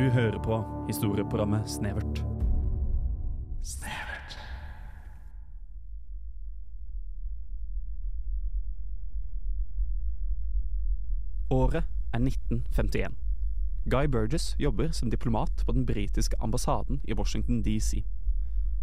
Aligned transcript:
Du 0.00 0.10
hører 0.10 0.38
på 0.38 0.86
historieprogrammet 0.88 1.68
Snevert. 1.68 2.22
Snevert. 3.62 4.36
Året 11.50 11.84
er 12.14 12.16
1951. 12.16 13.12
Guy 13.84 14.08
Burgess 14.08 14.54
jobber 14.58 14.88
som 14.90 15.10
diplomat 15.10 15.66
på 15.66 15.72
den 15.72 15.84
britiske 15.86 16.36
ambassaden 16.40 17.02
i 17.04 17.12
Washington 17.12 17.60
DC. 17.62 18.00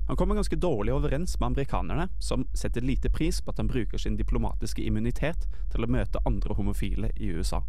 Han 0.08 0.18
kommer 0.18 0.36
ganske 0.36 0.56
dårlig 0.56 0.94
overens 0.94 1.40
med 1.40 1.48
amerikanerne, 1.48 2.10
som 2.20 2.46
setter 2.54 2.82
lite 2.82 3.10
pris 3.10 3.42
på 3.42 3.50
at 3.50 3.58
han 3.58 3.74
bruker 3.74 3.98
sin 3.98 4.22
diplomatiske 4.22 4.86
immunitet 4.86 5.50
til 5.74 5.82
å 5.82 5.90
møte 5.90 6.22
andre 6.30 6.54
homofile 6.54 7.10
i 7.18 7.34
USA. 7.34 7.64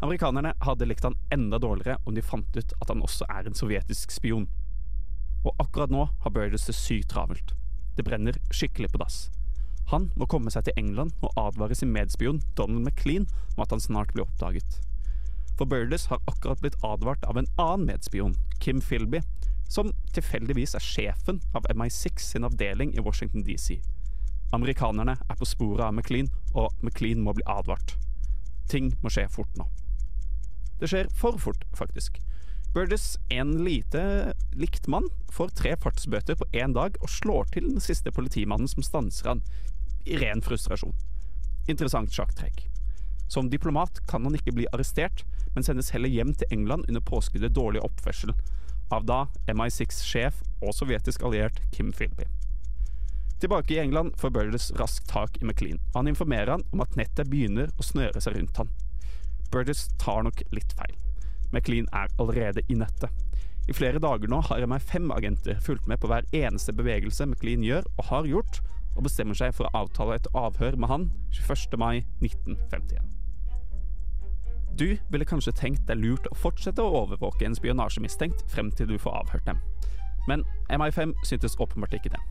Amerikanerne 0.00 0.54
hadde 0.64 0.86
likt 0.88 1.04
han 1.04 1.16
enda 1.30 1.58
dårligere 1.58 1.98
om 2.04 2.14
de 2.14 2.22
fant 2.24 2.56
ut 2.56 2.72
at 2.80 2.88
han 2.88 3.02
også 3.04 3.26
er 3.28 3.46
en 3.46 3.56
sovjetisk 3.56 4.14
spion. 4.14 4.46
Og 5.44 5.52
akkurat 5.60 5.92
nå 5.92 6.06
har 6.24 6.32
Burgess 6.32 6.64
det 6.68 6.76
sykt 6.76 7.10
travelt. 7.12 7.52
Det 7.96 8.06
brenner 8.06 8.38
skikkelig 8.48 8.88
på 8.94 9.00
dass. 9.02 9.26
Han 9.90 10.08
må 10.16 10.28
komme 10.30 10.52
seg 10.54 10.64
til 10.64 10.78
England 10.80 11.12
og 11.20 11.36
advare 11.40 11.76
sin 11.76 11.92
medspion 11.92 12.40
Donald 12.56 12.86
McLean 12.86 13.26
om 13.56 13.64
at 13.64 13.74
han 13.74 13.82
snart 13.82 14.14
blir 14.14 14.24
oppdaget. 14.24 14.78
For 15.58 15.68
Burgess 15.68 16.06
har 16.08 16.22
akkurat 16.30 16.62
blitt 16.62 16.78
advart 16.86 17.26
av 17.28 17.36
en 17.36 17.50
annen 17.60 17.90
medspion, 17.90 18.38
Kim 18.60 18.80
Philby, 18.80 19.20
som 19.68 19.92
tilfeldigvis 20.16 20.72
er 20.78 20.86
sjefen 20.86 21.42
av 21.52 21.68
MI6 21.74 22.32
sin 22.32 22.48
avdeling 22.48 22.94
i 22.96 23.04
Washington 23.04 23.44
DC. 23.44 23.76
Amerikanerne 24.56 25.18
er 25.28 25.36
på 25.36 25.46
sporet 25.46 25.84
av 25.90 25.92
McLean, 25.92 26.32
og 26.54 26.72
McLean 26.80 27.20
må 27.20 27.36
bli 27.36 27.44
advart. 27.46 27.98
Ting 28.70 28.94
må 29.04 29.12
skje 29.12 29.28
fort 29.30 29.60
nå. 29.60 29.68
Det 30.80 30.88
skjer 30.88 31.10
for 31.16 31.38
fort, 31.38 31.64
faktisk. 31.76 32.20
Burgess, 32.74 33.18
en 33.28 33.64
lite 33.64 34.32
likt 34.52 34.86
mann, 34.86 35.08
får 35.32 35.48
tre 35.58 35.74
fartsbøter 35.76 36.38
på 36.38 36.46
én 36.52 36.74
dag 36.74 36.96
og 37.02 37.10
slår 37.10 37.50
til 37.54 37.66
den 37.66 37.82
siste 37.82 38.12
politimannen 38.14 38.70
som 38.70 38.86
stanser 38.86 39.32
han, 39.32 39.42
i 40.06 40.16
ren 40.20 40.40
frustrasjon. 40.42 40.94
Interessant 41.68 42.14
sjakktrekk. 42.14 42.62
Som 43.30 43.50
diplomat 43.50 44.00
kan 44.10 44.24
han 44.24 44.38
ikke 44.38 44.54
bli 44.56 44.68
arrestert, 44.72 45.24
men 45.54 45.66
sendes 45.66 45.90
heller 45.94 46.10
hjem 46.10 46.32
til 46.34 46.50
England 46.54 46.86
under 46.88 47.02
påskuddet 47.04 47.54
dårlig 47.54 47.82
oppførsel, 47.84 48.32
av 48.90 49.04
da 49.06 49.24
MI6-sjef 49.50 50.40
og 50.62 50.74
sovjetisk 50.74 51.26
alliert 51.26 51.60
Kim 51.74 51.92
Philby. 51.94 52.26
Tilbake 53.40 53.74
i 53.74 53.82
England 53.82 54.16
får 54.20 54.30
Burgess 54.34 54.70
raskt 54.78 55.08
tak 55.08 55.38
i 55.42 55.44
McLean. 55.44 55.78
Han 55.94 56.10
informerer 56.10 56.54
han 56.56 56.64
om 56.72 56.82
at 56.84 56.96
nettet 56.98 57.30
begynner 57.30 57.70
å 57.78 57.86
snøre 57.86 58.22
seg 58.22 58.36
rundt 58.36 58.62
han. 58.62 58.72
Burgess 59.50 59.88
tar 59.98 60.24
nok 60.26 60.42
litt 60.54 60.72
feil. 60.78 60.96
McLean 61.50 61.88
er 61.92 62.10
allerede 62.22 62.62
i 62.68 62.78
nettet. 62.78 63.10
I 63.68 63.74
flere 63.76 64.00
dager 64.02 64.30
nå 64.30 64.40
har 64.48 64.64
MI5-agenter 64.66 65.60
fulgt 65.62 65.86
med 65.90 66.00
på 66.02 66.10
hver 66.10 66.26
eneste 66.34 66.74
bevegelse 66.74 67.26
McLean 67.26 67.62
gjør 67.66 67.86
og 67.98 68.04
har 68.10 68.28
gjort, 68.30 68.60
og 68.96 69.06
bestemmer 69.06 69.38
seg 69.38 69.54
for 69.54 69.68
å 69.68 69.84
avtale 69.84 70.16
et 70.18 70.28
avhør 70.34 70.78
med 70.80 70.90
han 70.90 71.08
21. 71.36 71.78
mai 71.78 72.02
1951. 72.22 73.10
Du 74.78 74.96
ville 75.12 75.26
kanskje 75.28 75.54
tenkt 75.54 75.86
det 75.86 75.96
er 75.96 76.02
lurt 76.02 76.26
å 76.30 76.36
fortsette 76.38 76.82
å 76.82 77.02
overvåke 77.02 77.44
en 77.46 77.56
spionasjemistenkt 77.58 78.46
frem 78.50 78.70
til 78.74 78.88
du 78.90 78.96
får 78.98 79.18
avhørt 79.22 79.46
dem. 79.50 79.58
Men 80.28 80.44
MI5 80.70 81.14
syntes 81.26 81.58
åpenbart 81.60 81.94
ikke 81.96 82.12
det. 82.14 82.22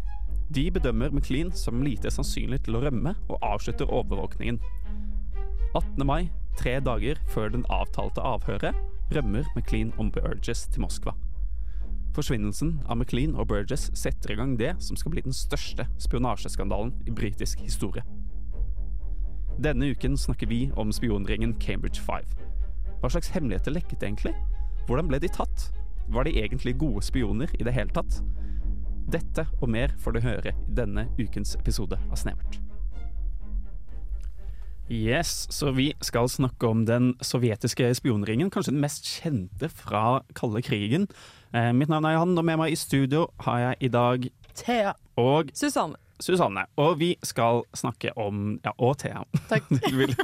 De 0.55 0.65
bedømmer 0.73 1.13
McLean 1.13 1.51
som 1.53 1.83
lite 1.85 2.09
sannsynlig 2.11 2.63
til 2.65 2.79
å 2.79 2.83
rømme, 2.83 3.13
og 3.29 3.43
avslutter 3.45 3.91
overvåkningen. 3.93 4.57
18. 5.73 6.05
mai, 6.07 6.29
tre 6.57 6.79
dager 6.83 7.19
før 7.29 7.51
den 7.53 7.65
avtalte 7.69 8.21
avhøret, 8.21 8.75
rømmer 9.15 9.47
McLean 9.55 9.93
og 9.97 10.11
Burgess 10.15 10.67
til 10.67 10.81
Moskva. 10.81 11.13
Forsvinnelsen 12.15 12.79
av 12.89 12.97
McLean 12.97 13.35
og 13.37 13.47
Burgess 13.51 13.91
setter 13.97 14.33
i 14.33 14.37
gang 14.39 14.55
det 14.59 14.73
som 14.83 14.97
skal 14.97 15.13
bli 15.13 15.23
den 15.25 15.35
største 15.35 15.85
spionasjeskandalen 16.01 16.95
i 17.07 17.13
britisk 17.15 17.61
historie. 17.63 18.03
Denne 19.59 19.91
uken 19.91 20.17
snakker 20.17 20.47
vi 20.49 20.69
om 20.79 20.91
spionringen 20.95 21.53
Cambridge 21.59 22.01
Five. 22.01 22.27
Hva 22.99 23.11
slags 23.11 23.31
hemmeligheter 23.35 23.75
lekket 23.75 24.03
egentlig? 24.03 24.33
Hvordan 24.87 25.11
ble 25.11 25.19
de 25.21 25.29
tatt? 25.31 25.69
Var 26.09 26.25
de 26.25 26.37
egentlig 26.41 26.77
gode 26.79 27.03
spioner 27.05 27.51
i 27.59 27.63
det 27.67 27.75
hele 27.75 27.93
tatt? 27.93 28.21
Dette 29.09 29.45
og 29.59 29.69
mer 29.69 29.93
får 30.01 30.15
du 30.15 30.23
høre 30.25 30.53
i 30.53 30.73
denne 30.77 31.07
ukens 31.19 31.55
episode 31.59 31.97
av 32.09 32.17
Snevert. 32.17 32.59
Yes, 34.89 35.47
så 35.53 35.71
vi 35.71 35.93
skal 36.01 36.29
snakke 36.29 36.65
om 36.67 36.85
den 36.87 37.11
sovjetiske 37.21 37.91
spionringen, 37.95 38.49
kanskje 38.49 38.71
den 38.73 38.81
mest 38.81 39.05
kjente 39.05 39.69
fra 39.69 40.21
kalde 40.37 40.63
krigen. 40.65 41.05
Eh, 41.53 41.71
mitt 41.77 41.89
navn 41.91 42.05
er 42.09 42.15
Johan, 42.17 42.33
og 42.41 42.45
med 42.47 42.57
meg 42.57 42.73
i 42.73 42.77
studio 42.79 43.27
har 43.45 43.59
jeg 43.59 43.77
i 43.85 43.89
dag 43.93 44.25
Thea. 44.57 44.93
og 45.17 45.51
Susanne. 45.53 45.95
Susanne. 46.19 46.65
Og 46.81 46.97
vi 46.99 47.13
skal 47.23 47.61
snakke 47.77 48.11
om 48.19 48.57
Ja, 48.65 48.71
og 48.77 48.97
Thea. 48.99 49.21
Takk. 49.47 49.69
Vil- 49.93 50.15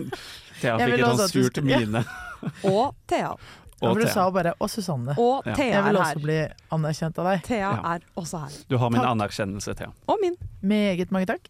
Thea 0.60 0.80
fikk 0.82 0.98
et 0.98 1.06
sånt 1.22 1.32
surt 1.32 1.62
mine. 1.64 2.02
Og 2.68 2.96
Thea. 3.08 3.36
Og 3.86 3.92
for 3.92 4.00
du 4.00 4.06
Thea. 4.06 4.14
sa 4.14 4.30
bare 4.32 4.54
'og 4.60 4.70
Susanne'. 4.70 5.16
Og 5.20 5.44
Ja. 5.46 5.54
Thea 5.56 5.66
Jeg 5.78 5.84
vil 5.84 5.96
er 5.96 6.00
også 6.02 6.22
bli 6.24 6.40
anerkjent 6.72 7.18
av 7.20 7.26
deg. 7.32 7.44
Thea 7.44 7.58
Ja. 7.72 7.94
er 7.96 8.00
også 8.18 8.38
her. 8.40 8.52
Du 8.70 8.78
har 8.78 8.90
min 8.90 9.00
Takk. 9.02 9.10
anerkjennelse, 9.12 9.74
Thea. 9.76 9.88
Og 10.08 10.18
min. 10.22 10.36
Meget 10.62 11.12
mange 11.12 11.26
takk. 11.28 11.48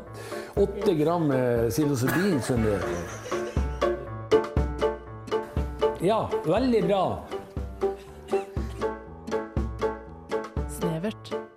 Tatt 0.00 0.58
åtte 0.60 0.94
gram 0.94 1.30
eh, 1.30 1.68
psilocybin, 1.68 2.40
skjønner 2.42 2.70
du. 2.70 2.86
Ja, 6.00 6.30
veldig 6.46 6.82
bra. 6.88 7.04
Snevert. 10.78 11.49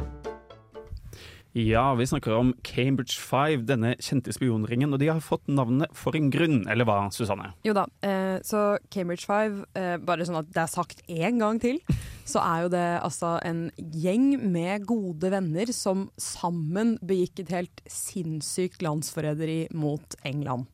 Ja, 1.53 1.93
vi 1.93 2.07
snakker 2.09 2.33
om 2.33 2.53
Cambridge 2.65 3.19
Five, 3.21 3.61
denne 3.69 3.91
kjente 4.01 4.33
spionringen. 4.33 4.89
Og 4.89 4.97
de 4.97 5.11
har 5.11 5.21
fått 5.21 5.45
navnet 5.45 5.91
for 5.93 6.17
en 6.17 6.31
grunn, 6.33 6.63
eller 6.65 6.87
hva, 6.89 7.11
Susanne? 7.13 7.51
Jo 7.61 7.75
da, 7.77 7.85
eh, 8.01 8.41
så 8.41 8.79
Cambridge 8.89 9.27
Five, 9.29 9.67
eh, 9.77 9.97
bare 10.01 10.25
sånn 10.25 10.39
at 10.41 10.49
det 10.49 10.63
er 10.63 10.71
sagt 10.73 11.05
én 11.07 11.37
gang 11.37 11.61
til, 11.61 11.77
så 12.25 12.41
er 12.41 12.63
jo 12.63 12.73
det 12.73 12.87
altså 13.03 13.37
en 13.45 13.69
gjeng 13.77 14.41
med 14.41 14.87
gode 14.89 15.29
venner 15.29 15.69
som 15.71 16.09
sammen 16.17 16.97
begikk 17.05 17.45
et 17.45 17.53
helt 17.53 17.85
sinnssykt 17.85 18.81
landsforræderi 18.81 19.67
mot 19.77 20.17
England. 20.25 20.65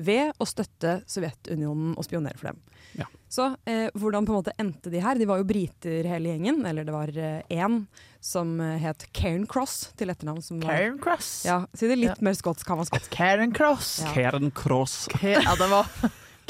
Ved 0.00 0.32
å 0.40 0.46
støtte 0.48 1.00
Sovjetunionen 1.10 1.92
og 1.98 2.06
spionere 2.06 2.38
for 2.40 2.50
dem. 2.50 2.60
Ja. 2.98 3.06
Så 3.30 3.44
eh, 3.68 3.86
hvordan 3.94 4.24
på 4.26 4.32
en 4.32 4.38
måte 4.40 4.54
endte 4.58 4.90
de 4.90 4.98
her? 5.04 5.18
De 5.20 5.26
var 5.28 5.38
jo 5.42 5.46
briter 5.46 6.08
hele 6.10 6.32
gjengen, 6.32 6.62
eller 6.66 6.86
det 6.88 6.94
var 6.94 7.12
én 7.14 7.76
som 8.24 8.56
eh, 8.64 8.78
het 8.82 9.04
Cairn 9.14 9.44
Cross 9.50 9.92
til 10.00 10.10
etternavn. 10.10 10.42
Som 10.42 10.58
var, 10.64 10.72
Karen 10.74 10.98
Cross. 11.02 11.28
ja, 11.46 11.60
si 11.74 11.86
det 11.90 11.98
litt 12.00 12.16
Ja. 12.16 12.24
mer 12.26 12.34
skotsk, 12.38 12.66
han 12.72 12.80
var 12.80 12.88
skotsk. 12.90 13.10
Karen 13.14 13.52
Cross. 13.54 13.92
Ja. 14.06 14.14
Karen 14.16 14.50
Cross. 14.50 14.96
Ja, 15.22 15.54
det 15.60 15.68
var 15.70 15.86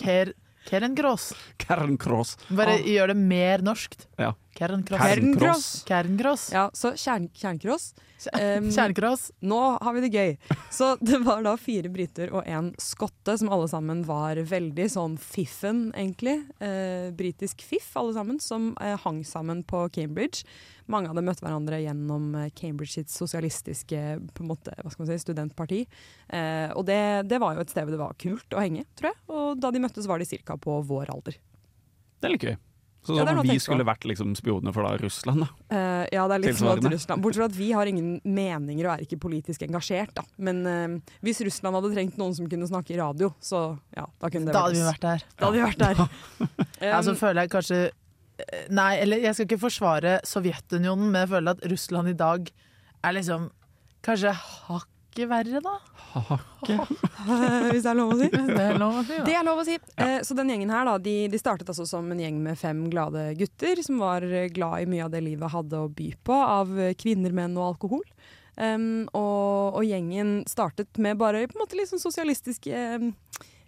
Ker 0.01 0.33
Karen 0.71 0.95
Cross. 0.97 1.33
Karen 1.61 1.99
Cross. 1.99 2.37
Bare 2.49 2.79
Ah. 2.79 2.85
gjør 2.87 3.13
det 3.13 3.17
mer 3.17 3.59
norskt. 3.67 4.07
Ja. 4.21 4.33
Cross. 5.41 5.69
Karen 5.89 6.19
Cross. 6.21 6.47
Ja, 6.55 6.69
så 6.77 6.93
kjern, 7.01 7.31
Kjernkross 7.35 7.93
Um, 8.33 8.71
Kjerncross. 8.71 9.31
Nå 9.41 9.79
har 9.81 9.95
vi 9.95 10.01
det 10.05 10.11
gøy. 10.13 10.35
Så 10.71 10.93
det 11.01 11.23
var 11.25 11.43
da 11.45 11.55
fire 11.61 11.89
briter 11.93 12.33
og 12.35 12.45
en 12.49 12.73
skotte 12.81 13.37
som 13.41 13.51
alle 13.53 13.69
sammen 13.71 14.03
var 14.09 14.41
veldig 14.51 14.87
sånn 14.93 15.17
fiffen, 15.21 15.89
egentlig. 15.97 16.37
Uh, 16.61 17.09
britisk 17.17 17.65
fiff, 17.65 17.89
alle 17.97 18.15
sammen, 18.17 18.41
som 18.45 18.73
uh, 18.81 18.97
hang 19.05 19.23
sammen 19.27 19.65
på 19.65 19.87
Cambridge. 19.97 20.45
Mange 20.91 21.11
av 21.11 21.17
dem 21.17 21.29
møtte 21.31 21.45
hverandre 21.45 21.79
gjennom 21.85 22.33
eh, 22.35 22.49
Cambridge 22.57 22.97
sitt 22.97 23.13
sosialistiske 23.15 23.99
på 24.35 24.43
en 24.43 24.49
måte, 24.49 24.73
hva 24.75 24.91
skal 24.91 25.05
man 25.05 25.11
si, 25.13 25.19
studentparti. 25.23 25.79
Eh, 26.35 26.73
og 26.75 26.83
det, 26.89 27.29
det 27.31 27.39
var 27.39 27.55
jo 27.55 27.63
et 27.63 27.71
sted 27.71 27.87
hvor 27.87 27.95
det 27.95 28.01
var 28.01 28.17
kult 28.19 28.57
å 28.59 28.65
henge, 28.65 28.83
tror 28.99 29.13
jeg. 29.13 29.21
Og 29.31 29.61
da 29.63 29.71
de 29.71 29.85
møttes, 29.85 30.09
var 30.11 30.19
de 30.19 30.41
ca. 30.43 30.59
på 30.59 30.81
vår 30.91 31.15
alder. 31.15 31.39
Det 32.19 32.27
er 32.27 32.35
litt 32.35 32.49
gøy. 32.49 32.57
Så 33.01 33.15
Ja, 33.17 33.25
er 33.25 33.33
som 33.33 33.47
vi 33.49 33.57
skulle 33.63 33.85
vært 33.89 34.05
liksom 34.05 34.35
spioner 34.37 34.75
for 34.77 34.85
da 34.85 34.91
Russland, 35.01 35.41
da. 35.41 35.47
Uh, 35.73 36.05
ja, 36.13 36.27
det 36.29 36.35
er 36.37 36.43
litt 36.45 36.59
sånn 36.59 36.69
at 36.75 36.89
Russland 36.93 37.23
Bortsett 37.25 37.41
fra 37.41 37.47
at 37.49 37.57
vi 37.57 37.71
har 37.73 37.89
ingen 37.89 38.11
meninger 38.29 38.85
og 38.85 38.93
er 38.93 39.05
ikke 39.07 39.17
politisk 39.23 39.65
engasjert. 39.65 40.13
Da. 40.19 40.25
Men 40.37 40.61
uh, 40.69 41.15
hvis 41.25 41.41
Russland 41.47 41.79
hadde 41.79 41.93
trengt 41.95 42.19
noen 42.21 42.37
som 42.37 42.49
kunne 42.51 42.69
snakke 42.69 42.93
i 42.93 42.99
radio, 43.01 43.33
så 43.41 43.63
ja, 43.97 44.05
da 44.21 44.29
kunne 44.33 44.51
det 44.51 44.57
Da 44.57 44.67
hadde 44.67 44.77
vi 44.77 44.85
oss. 44.85 44.91
vært 44.93 45.07
der. 45.07 45.25
Da 45.39 45.49
hadde 45.49 45.57
vi 45.57 45.65
vært 45.65 45.83
der. 45.87 46.05
Ja, 46.91 47.01
så 47.05 47.13
Um, 47.13 47.19
føler 47.21 47.45
jeg 47.45 47.51
kanskje 47.53 47.79
eh, 47.91 48.69
Nei, 48.73 48.93
eller 49.03 49.21
jeg 49.21 49.37
skal 49.37 49.49
ikke 49.49 49.61
forsvare 49.65 50.15
Sovjetunionen, 50.25 51.11
men 51.11 51.23
jeg 51.25 51.33
føler 51.35 51.57
at 51.57 51.67
Russland 51.73 52.09
i 52.13 52.17
dag 52.17 52.49
er 53.05 53.17
liksom 53.17 53.51
kanskje 54.05 54.33
hakket 55.29 55.31
verre, 55.31 55.61
da. 55.61 55.75
hvis 57.71 57.85
det 57.85 57.91
er 57.91 57.99
lov 57.99 58.13
å 58.15 58.19
si. 58.19 58.29
Det 58.57 58.65
er 58.65 58.79
lov 58.81 58.97
å 59.01 59.05
si, 59.05 59.17
Det 59.19 59.27
da. 59.27 59.39
er 59.41 59.47
lov 59.47 59.61
å 59.63 59.67
si. 59.67 59.77
Eh, 60.01 60.19
så 60.27 60.37
den 60.39 60.51
gjengen 60.53 60.73
her 60.75 60.85
da, 60.89 60.97
de, 61.03 61.15
de 61.33 61.41
startet 61.41 61.69
altså 61.71 61.87
som 61.89 62.09
en 62.13 62.21
gjeng 62.23 62.41
med 62.43 62.59
fem 62.61 62.83
glade 62.93 63.29
gutter 63.39 63.83
som 63.87 64.01
var 64.03 64.25
glad 64.55 64.83
i 64.85 64.89
mye 64.91 65.05
av 65.07 65.13
det 65.15 65.23
livet 65.25 65.53
hadde 65.53 65.79
å 65.85 65.89
by 65.93 66.11
på 66.27 66.35
av 66.41 66.73
kvinner, 67.01 67.33
menn 67.37 67.57
og 67.61 67.73
alkohol. 67.75 68.05
Um, 68.61 69.07
og, 69.17 69.79
og 69.79 69.85
gjengen 69.87 70.41
startet 70.51 70.99
med 71.01 71.17
bare 71.21 71.47
på 71.49 71.57
en 71.57 71.63
måte 71.63 71.87
sånn 71.89 72.03
sosialistiske 72.03 72.77
um, 73.01 73.13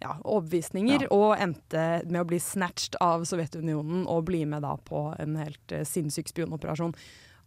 ja, 0.02 0.16
overbevisninger, 0.26 1.06
Ja. 1.06 1.10
og 1.14 1.36
endte 1.40 1.84
med 2.10 2.20
å 2.24 2.26
bli 2.28 2.40
snatched 2.42 2.98
av 3.00 3.22
Sovjetunionen 3.28 4.02
og 4.10 4.24
bli 4.28 4.42
med 4.50 4.66
da 4.66 4.74
på 4.76 5.06
en 5.22 5.38
helt 5.40 5.72
uh, 5.72 5.84
sinnssyk 5.88 6.28
spionoperasjon. 6.34 6.92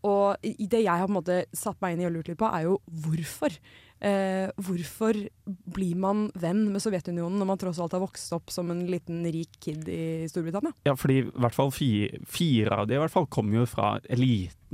Og 0.07 0.41
i- 0.47 0.55
i 0.63 0.67
det 0.71 0.83
jeg 0.85 0.93
har 0.95 1.05
på 1.05 1.11
en 1.11 1.19
måte 1.19 1.37
satt 1.53 1.77
meg 1.83 1.93
inn 1.97 2.05
i 2.05 2.07
og 2.09 2.15
lurt 2.15 2.27
litt 2.31 2.39
på, 2.41 2.49
er 2.49 2.65
jo 2.69 2.79
hvorfor. 3.03 3.53
Eh, 4.03 4.51
hvorfor 4.59 5.17
blir 5.45 5.95
man 5.95 6.27
venn 6.35 6.65
med 6.73 6.83
Sovjetunionen 6.83 7.39
når 7.39 7.47
man 7.47 7.61
tross 7.61 7.79
alt 7.79 7.95
har 7.95 8.03
vokst 8.03 8.33
opp 8.35 8.51
som 8.51 8.69
en 8.73 8.83
liten 8.91 9.23
rik 9.31 9.55
kid 9.63 9.87
i 9.89 10.27
Storbritannia? 10.29 10.75
Ja, 10.87 10.97
fordi 10.99 11.21
i 11.23 11.29
hvert 11.31 11.55
fall 11.55 11.71
fire, 11.73 12.19
fire 12.27 12.81
av 12.81 12.89
de 12.89 12.97
i 12.97 13.01
hvert 13.01 13.13
fall 13.13 13.29
kommer 13.31 13.61
jo 13.61 13.69
fra 13.69 13.95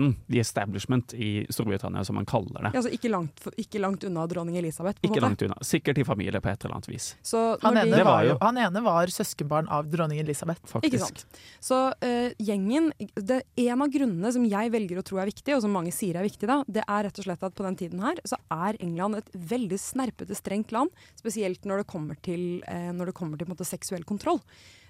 eliten, 0.02 0.16
the 0.32 0.40
establishment 0.40 1.14
i 1.14 1.46
Storbritannia, 1.50 2.04
som 2.06 2.16
man 2.16 2.26
kaller 2.26 2.62
det. 2.62 2.72
Ja, 2.74 2.80
altså 2.82 2.92
ikke 2.94 3.10
langt, 3.12 3.44
ikke 3.58 3.80
langt 3.82 4.04
unna 4.04 4.26
dronning 4.28 4.58
Elisabeth. 4.58 5.00
på 5.02 5.08
Ikke 5.08 5.16
måte. 5.20 5.22
langt 5.22 5.42
unna. 5.42 5.56
Sikkert 5.62 5.98
i 5.98 6.04
familie 6.04 6.42
på 6.42 6.50
et 6.52 6.64
eller 6.66 6.76
annet 6.76 6.88
vis. 6.90 7.16
Så 7.24 7.58
Han 7.62 7.78
ene, 7.78 7.96
de- 7.98 8.04
var 8.04 8.24
jo, 8.24 8.30
jo- 8.32 8.38
han 8.42 8.58
ene 8.58 8.82
var 8.84 9.08
søskenbarn 9.08 9.68
av 9.70 9.90
dronning 9.90 10.20
Elisabeth. 10.20 10.62
Faktisk. 10.66 10.94
Ikke 10.94 11.00
sant. 11.00 11.26
Så 11.62 11.94
uh, 12.04 12.32
gjengen 12.40 12.92
det, 13.16 13.44
En 13.58 13.82
av 13.82 13.88
grunnene 13.90 14.32
som 14.34 14.44
jeg 14.46 14.72
velger 14.72 14.98
å 15.00 15.04
tro 15.04 15.18
er 15.20 15.26
viktig, 15.30 15.56
og 15.56 15.62
som 15.62 15.72
mange 15.72 15.92
sier 15.94 16.16
er 16.18 16.24
viktig, 16.24 16.48
da, 16.48 16.64
det 16.68 16.84
er 16.88 17.04
rett 17.04 17.20
og 17.20 17.26
slett 17.26 17.44
at 17.44 17.56
på 17.56 17.64
den 17.64 17.76
tiden 17.76 18.00
her 18.02 18.16
så 18.26 18.36
er 18.52 18.76
England 18.82 19.16
et 19.16 19.30
veldig 19.34 19.78
snerpete, 19.80 20.36
strengt 20.36 20.72
land. 20.72 20.90
Spesielt 21.20 21.64
når 21.66 21.84
det 21.84 21.88
kommer 21.88 22.16
til, 22.22 22.62
uh, 22.68 22.92
når 22.92 23.06
det 23.12 23.14
kommer 23.16 23.38
til 23.38 23.46
på 23.46 23.52
en 23.52 23.56
måte, 23.58 23.66
seksuell 23.68 24.04
kontroll. 24.04 24.42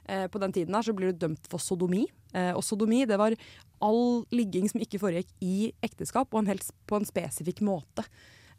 Eh, 0.09 0.27
på 0.27 0.41
den 0.41 0.53
tiden 0.55 0.75
her 0.75 0.85
så 0.85 0.95
blir 0.97 1.11
du 1.11 1.21
dømt 1.27 1.47
for 1.51 1.61
sodomi. 1.61 2.05
Eh, 2.33 2.51
og 2.55 2.63
sodomi 2.65 3.03
det 3.09 3.19
var 3.19 3.35
all 3.81 4.23
ligging 4.33 4.69
som 4.71 4.81
ikke 4.83 5.01
foregikk 5.01 5.31
i 5.43 5.71
ekteskap, 5.83 6.29
og 6.33 6.43
en 6.43 6.51
helt, 6.53 6.67
på 6.87 6.99
en 6.99 7.07
spesifikk 7.07 7.63
måte. 7.65 8.05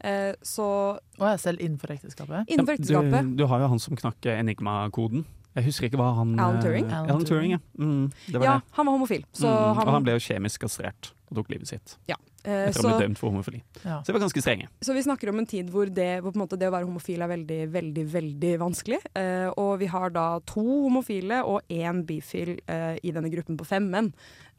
Eh, 0.02 0.32
så 0.42 0.98
Og 1.20 1.26
jeg 1.28 1.40
selv 1.40 1.62
innenfor 1.62 1.94
ekteskapet. 1.94 2.48
innenfor 2.50 2.74
ekteskapet 2.74 3.28
Du, 3.28 3.36
du 3.42 3.46
har 3.46 3.62
jo 3.62 3.68
han 3.70 3.82
som 3.82 3.96
knakk 3.98 4.26
Enigma-koden. 4.26 5.24
Jeg 5.54 5.64
husker 5.68 5.88
ikke 5.90 6.00
hva 6.00 6.10
han 6.16 6.34
Alan 6.40 6.56
eh, 6.60 6.62
Turing? 6.64 6.86
Alan, 6.90 7.10
Alan 7.10 7.24
Turing, 7.28 7.50
ja. 7.56 7.58
Mm, 7.78 8.06
det 8.28 8.38
var 8.40 8.46
Ja, 8.46 8.54
det. 8.60 8.76
han 8.78 8.86
var 8.88 8.92
homofil. 8.98 9.24
Så 9.32 9.48
mm, 9.48 9.74
han, 9.76 9.86
og 9.88 9.92
han 9.98 10.06
ble 10.06 10.14
jo 10.16 10.22
kjemisk 10.24 10.64
kastrert 10.64 11.12
og 11.32 11.36
tok 11.40 11.48
livet 11.52 11.68
sitt. 11.68 11.96
eh, 12.08 12.66
Etter 12.68 12.82
å 12.82 12.88
ha 12.88 12.96
blitt 12.98 13.04
dømt 13.06 13.18
for 13.20 13.30
homofili. 13.30 13.60
Ja. 13.84 14.00
Så 14.02 14.10
de 14.10 14.16
var 14.16 14.22
ganske 14.24 14.42
strenge. 14.42 14.66
Så 14.84 14.92
vi 14.96 15.02
snakker 15.04 15.30
om 15.30 15.38
en 15.40 15.46
tid 15.48 15.70
hvor 15.72 15.86
det, 15.88 16.08
hvor 16.22 16.32
på 16.34 16.36
en 16.40 16.42
måte 16.44 16.58
det 16.60 16.68
å 16.68 16.74
være 16.74 16.88
homofil 16.88 17.22
er 17.24 17.30
veldig, 17.30 17.58
veldig 17.72 18.04
veldig 18.12 18.52
vanskelig. 18.64 18.98
Eh, 19.16 19.48
og 19.56 19.78
vi 19.80 19.86
har 19.92 20.10
da 20.12 20.26
to 20.48 20.64
homofile 20.88 21.42
og 21.48 21.62
én 21.72 22.02
bifil 22.08 22.56
eh, 22.66 22.96
i 23.02 23.12
denne 23.14 23.30
gruppen 23.32 23.56
på 23.60 23.68
fem 23.68 23.86
menn. 23.92 24.10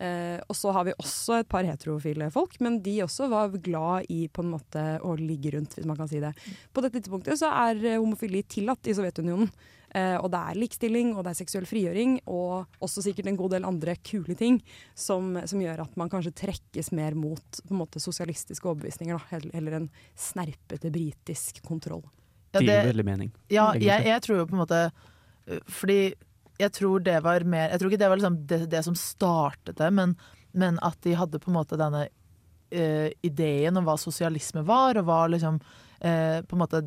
Eh, 0.02 0.40
og 0.50 0.56
så 0.58 0.72
har 0.74 0.88
vi 0.88 0.96
også 0.98 1.42
et 1.42 1.50
par 1.52 1.66
heterofile 1.68 2.32
folk, 2.34 2.58
men 2.64 2.80
de 2.86 3.00
også 3.06 3.30
var 3.30 3.54
glad 3.64 4.10
i 4.10 4.26
på 4.34 4.42
en 4.46 4.54
måte 4.56 4.88
å 5.06 5.14
ligge 5.20 5.54
rundt, 5.58 5.76
hvis 5.78 5.86
man 5.90 6.00
kan 6.00 6.10
si 6.10 6.22
det. 6.24 6.34
På 6.74 6.82
dette 6.82 6.98
tidspunktet 7.02 7.38
så 7.42 7.52
er 7.68 7.84
eh, 7.84 8.00
homofili 8.02 8.42
tillatt 8.50 8.90
i 8.90 8.96
Sovjetunionen. 8.98 9.52
Eh, 9.94 10.16
og 10.18 10.32
det 10.34 10.40
er 10.42 10.58
likestilling, 10.58 11.12
og 11.14 11.22
det 11.26 11.34
er 11.34 11.38
seksuell 11.38 11.68
frigjøring, 11.70 12.16
og 12.34 12.82
også 12.84 13.04
sikkert 13.06 13.30
en 13.30 13.38
god 13.38 13.54
del 13.54 13.68
andre 13.70 13.94
kule 14.02 14.34
ting 14.38 14.58
som, 14.98 15.36
som 15.50 15.62
gjør 15.62 15.84
at 15.86 15.96
man 16.00 16.10
kanskje 16.10 16.34
trekkes 16.44 16.90
mer 16.98 17.14
mot 17.18 17.62
på 17.62 17.76
en 17.76 17.82
måte, 17.84 18.02
sosialistiske 18.02 18.66
overbevisninger, 18.72 19.20
da, 19.20 19.30
heller, 19.36 19.54
heller 19.54 19.78
enn 19.78 19.88
snerpete 20.18 20.90
britisk 20.94 21.62
kontroll. 21.68 22.02
Ja, 22.54 22.60
Det 22.60 22.68
gir 22.70 22.90
veldig 22.92 23.06
mening. 23.06 23.30
ja 23.50 23.72
jeg, 23.82 24.06
jeg 24.06 24.22
tror 24.22 24.38
jo 24.38 24.46
på 24.46 24.54
en 24.54 24.60
måte 24.62 24.80
øh, 24.86 25.62
Fordi 25.66 26.14
jeg 26.62 26.70
tror 26.78 27.02
det 27.02 27.16
var 27.26 27.42
mer 27.50 27.72
Jeg 27.72 27.82
tror 27.82 27.90
ikke 27.90 28.02
det 28.04 28.10
var 28.12 28.20
liksom 28.20 28.36
det, 28.46 28.60
det 28.70 28.84
som 28.86 28.98
startet 28.98 29.80
det, 29.80 29.90
men, 29.94 30.14
men 30.54 30.78
at 30.86 31.00
de 31.02 31.16
hadde 31.18 31.42
på 31.42 31.50
en 31.50 31.58
måte 31.58 31.80
denne 31.82 32.04
uh, 32.06 33.10
ideen 33.26 33.80
om 33.80 33.88
hva 33.88 33.96
sosialisme 33.98 34.62
var, 34.68 35.00
og 35.02 35.08
hva 35.08 35.24
liksom 35.34 35.58
uh, 35.58 36.40
på 36.46 36.54
en 36.54 36.62
måte 36.62 36.84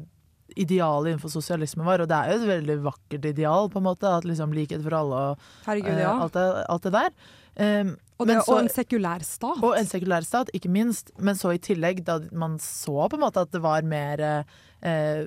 idealet 0.57 1.13
innenfor 1.13 1.33
sosialismen 1.33 1.87
var. 1.87 2.03
Og 2.05 2.09
det 2.11 2.17
er 2.19 2.33
jo 2.33 2.41
et 2.43 2.49
veldig 2.55 2.77
vakkert 2.87 3.29
ideal, 3.33 3.69
på 3.73 3.81
en 3.83 3.87
måte, 3.89 4.09
at 4.09 4.25
liksom 4.29 4.55
likhet 4.57 4.83
for 4.85 4.97
alle 4.99 5.23
og 5.33 5.49
Herregud, 5.69 5.93
øh, 5.95 6.03
ja. 6.05 6.15
alt, 6.27 6.37
det, 6.39 6.47
alt 6.75 6.89
det 6.89 6.95
der. 6.97 7.11
Um, 7.57 7.97
Og, 8.19 8.27
det, 8.29 8.35
så- 8.45 8.53
og 8.53 8.59
en 8.63 8.69
sekulær 8.73 9.23
stat. 9.25 9.63
Og 9.65 9.77
en 9.79 9.87
sekulær 9.89 10.25
stat, 10.25 10.51
ikke 10.57 10.69
minst. 10.73 11.11
Men 11.21 11.37
så 11.37 11.53
i 11.55 11.59
tillegg, 11.61 12.03
da 12.05 12.19
man 12.33 12.59
så 12.61 13.09
på 13.09 13.17
en 13.19 13.25
måte 13.27 13.41
at 13.45 13.53
det 13.53 13.61
var 13.65 13.85
mer 13.85 14.21
eh, 14.25 15.25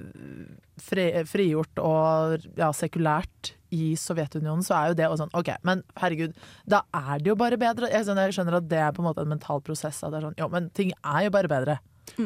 fri, 0.82 1.06
frigjort 1.30 1.82
og 1.84 2.46
ja, 2.58 2.70
sekulært 2.76 3.54
i 3.76 3.92
Sovjetunionen, 4.00 4.64
så 4.66 4.74
er 4.80 4.88
jo 4.92 4.98
det 4.98 5.06
også 5.10 5.26
sånn 5.28 5.36
OK, 5.38 5.52
men 5.68 5.84
herregud, 6.02 6.34
da 6.70 6.82
er 6.98 7.22
det 7.22 7.30
jo 7.30 7.36
bare 7.38 7.60
bedre. 7.62 7.90
Jeg 7.94 8.08
skjønner 8.10 8.58
at 8.58 8.70
det 8.72 8.80
er 8.82 8.96
på 8.96 9.04
en 9.04 9.10
måte 9.12 9.22
en 9.26 9.30
mental 9.30 9.62
prosess. 9.66 10.02
At 10.04 10.14
det 10.14 10.22
er 10.22 10.28
sånn, 10.30 10.38
jo, 10.42 10.50
men 10.54 10.70
ting 10.78 10.94
er 11.04 11.28
jo 11.28 11.34
bare 11.36 11.52
bedre. 11.52 11.78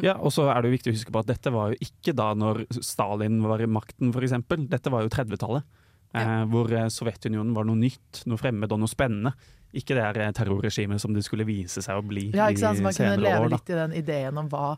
Ja, 0.02 0.14
og 0.18 0.32
så 0.32 0.48
er 0.52 0.62
det 0.62 0.70
jo 0.70 0.76
viktig 0.76 0.92
å 0.92 0.96
huske 0.96 1.12
på 1.14 1.20
at 1.24 1.26
dette 1.30 1.52
var 1.54 1.72
jo 1.72 1.78
ikke 1.84 2.14
da 2.16 2.30
når 2.34 2.64
Stalin 2.84 3.40
var 3.44 3.60
i 3.64 3.66
makten, 3.70 4.12
f.eks. 4.14 4.36
Dette 4.70 4.90
var 4.92 5.04
jo 5.06 5.12
30-tallet. 5.12 5.64
Eh, 6.14 6.44
hvor 6.46 6.70
eh, 6.70 6.86
Sovjetunionen 6.94 7.54
var 7.56 7.66
noe 7.66 7.74
nytt, 7.80 8.22
noe 8.30 8.38
fremmed 8.38 8.70
og 8.70 8.78
noe 8.84 8.90
spennende. 8.90 9.32
Ikke 9.74 9.96
det 9.98 10.04
her 10.06 10.18
eh, 10.22 10.34
terrorregimet 10.36 11.02
som 11.02 11.14
det 11.16 11.24
skulle 11.26 11.46
vise 11.48 11.82
seg 11.82 11.98
å 11.98 12.04
bli 12.06 12.28
Ja, 12.30 12.46
ikke 12.52 12.62
sant? 12.62 12.78
Så 12.78 12.84
man 12.86 12.94
kunne 12.94 13.16
leve 13.18 13.40
år. 13.48 13.54
Litt 13.56 13.72
i 13.74 13.78
den 13.80 13.96
ideen 13.98 14.38
om 14.38 14.50
hva 14.52 14.76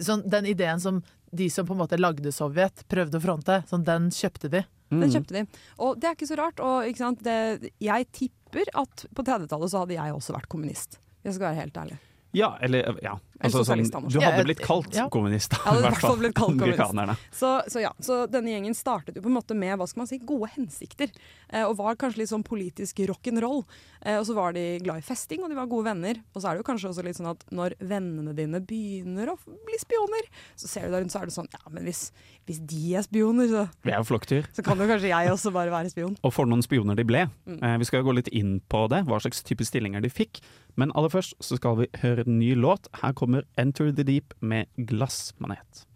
sånn, 0.00 0.22
Den 0.32 0.46
ideen 0.48 0.80
som 0.80 1.02
de 1.32 1.48
som 1.52 1.66
på 1.68 1.72
en 1.76 1.80
måte 1.82 1.98
lagde 2.00 2.32
Sovjet, 2.32 2.84
prøvde 2.92 3.16
å 3.20 3.22
fronte, 3.24 3.62
sånn, 3.68 3.84
den 3.84 4.08
kjøpte 4.12 4.48
de. 4.52 4.64
Den 4.92 5.06
Mm. 5.08 5.12
kjøpte 5.14 5.32
de. 5.32 5.42
Og 5.80 6.00
det 6.00 6.08
er 6.08 6.16
ikke 6.16 6.28
så 6.28 6.36
rart. 6.36 6.60
Og, 6.60 6.84
ikke 6.84 7.00
sant? 7.00 7.22
Det, 7.24 7.70
jeg 7.80 8.08
tipper 8.12 8.68
at 8.76 9.06
på 9.16 9.24
30-tallet 9.24 9.72
så 9.72 9.80
hadde 9.84 9.94
jeg 9.96 10.12
også 10.12 10.34
vært 10.36 10.48
kommunist. 10.52 10.98
Jeg 11.24 11.32
skal 11.38 11.46
være 11.48 11.60
helt 11.62 11.78
ærlig. 11.80 11.96
Ja, 12.36 12.50
eller 12.60 12.98
ja. 13.04 13.14
Altså, 13.42 13.64
sånn, 13.66 14.08
du 14.08 14.18
hadde 14.22 14.44
blitt 14.46 14.62
kalt 14.62 14.94
ja. 14.96 15.08
kommunist, 15.12 15.54
da, 15.54 15.76
i 15.76 15.84
hvert 15.84 16.02
fall 16.02 16.18
blitt 16.20 16.36
kalt 16.38 16.58
kommunist. 16.60 17.26
Så, 17.34 17.52
så 17.72 17.82
ja, 17.82 17.92
så 18.02 18.22
denne 18.30 18.52
gjengen 18.54 18.76
startet 18.76 19.18
jo 19.18 19.24
på 19.24 19.30
en 19.32 19.36
måte 19.36 19.56
med 19.58 19.74
hva 19.80 19.88
skal 19.90 20.04
man 20.04 20.10
si, 20.10 20.20
gode 20.22 20.52
hensikter. 20.54 21.12
Eh, 21.52 21.64
og 21.66 21.76
var 21.80 21.98
kanskje 22.00 22.22
litt 22.22 22.32
sånn 22.32 22.44
politisk 22.46 23.02
rock'n'roll. 23.10 23.64
Eh, 24.02 24.18
og 24.18 24.26
så 24.28 24.36
var 24.36 24.54
de 24.56 24.64
glad 24.82 25.02
i 25.02 25.06
festing, 25.06 25.42
og 25.44 25.52
de 25.52 25.58
var 25.58 25.68
gode 25.70 25.90
venner. 25.90 26.20
Og 26.32 26.40
så 26.40 26.48
er 26.50 26.56
det 26.56 26.62
jo 26.62 26.68
kanskje 26.70 26.90
også 26.92 27.04
litt 27.06 27.18
sånn 27.18 27.30
at 27.32 27.44
når 27.54 27.76
vennene 27.78 28.34
dine 28.36 28.62
begynner 28.64 29.32
å 29.32 29.36
bli 29.42 29.80
spioner, 29.80 30.28
så 30.58 30.70
ser 30.70 30.88
du 30.88 30.96
der 30.96 31.04
rundt, 31.04 31.14
så 31.14 31.22
er 31.22 31.30
det 31.30 31.36
sånn 31.36 31.50
ja, 31.52 31.62
men 31.72 31.86
hvis, 31.88 32.06
hvis 32.48 32.62
de 32.68 32.96
er 32.98 33.06
spioner, 33.06 33.50
så, 33.52 33.66
Vi 33.84 33.94
er 33.94 34.00
jo 34.00 34.08
flokkdyr. 34.08 34.48
så 34.56 34.64
kan 34.66 34.80
jo 34.80 34.88
kanskje 34.90 35.12
jeg 35.12 35.32
også 35.32 35.54
bare 35.54 35.74
være 35.74 35.92
spion. 35.92 36.16
Og 36.22 36.34
for 36.34 36.48
noen 36.48 36.64
spioner 36.64 36.98
de 36.98 37.06
ble. 37.08 37.26
Mm. 37.48 37.58
Eh, 37.58 37.78
vi 37.82 37.88
skal 37.88 38.02
jo 38.02 38.10
gå 38.10 38.18
litt 38.20 38.32
inn 38.32 38.58
på 38.72 38.86
det, 38.92 39.04
hva 39.08 39.20
slags 39.22 39.44
type 39.46 39.66
stillinger 39.66 40.04
de 40.04 40.12
fikk. 40.12 40.42
Men 40.80 40.92
aller 40.96 41.12
først 41.12 41.36
så 41.44 41.58
skal 41.58 41.76
vi 41.82 41.88
høre 42.02 42.24
en 42.26 42.38
ny 42.38 42.54
låt. 42.56 42.88
Her 43.02 43.12
kommer 43.16 43.31
Enter 43.56 43.92
the 43.92 44.04
Deep 44.04 44.34
med 44.40 44.66
Glassmanet. 44.76 45.86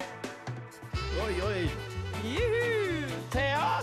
Oi, 1.23 1.35
oi. 1.49 1.63
Juhu! 2.25 3.09
Thea! 3.31 3.83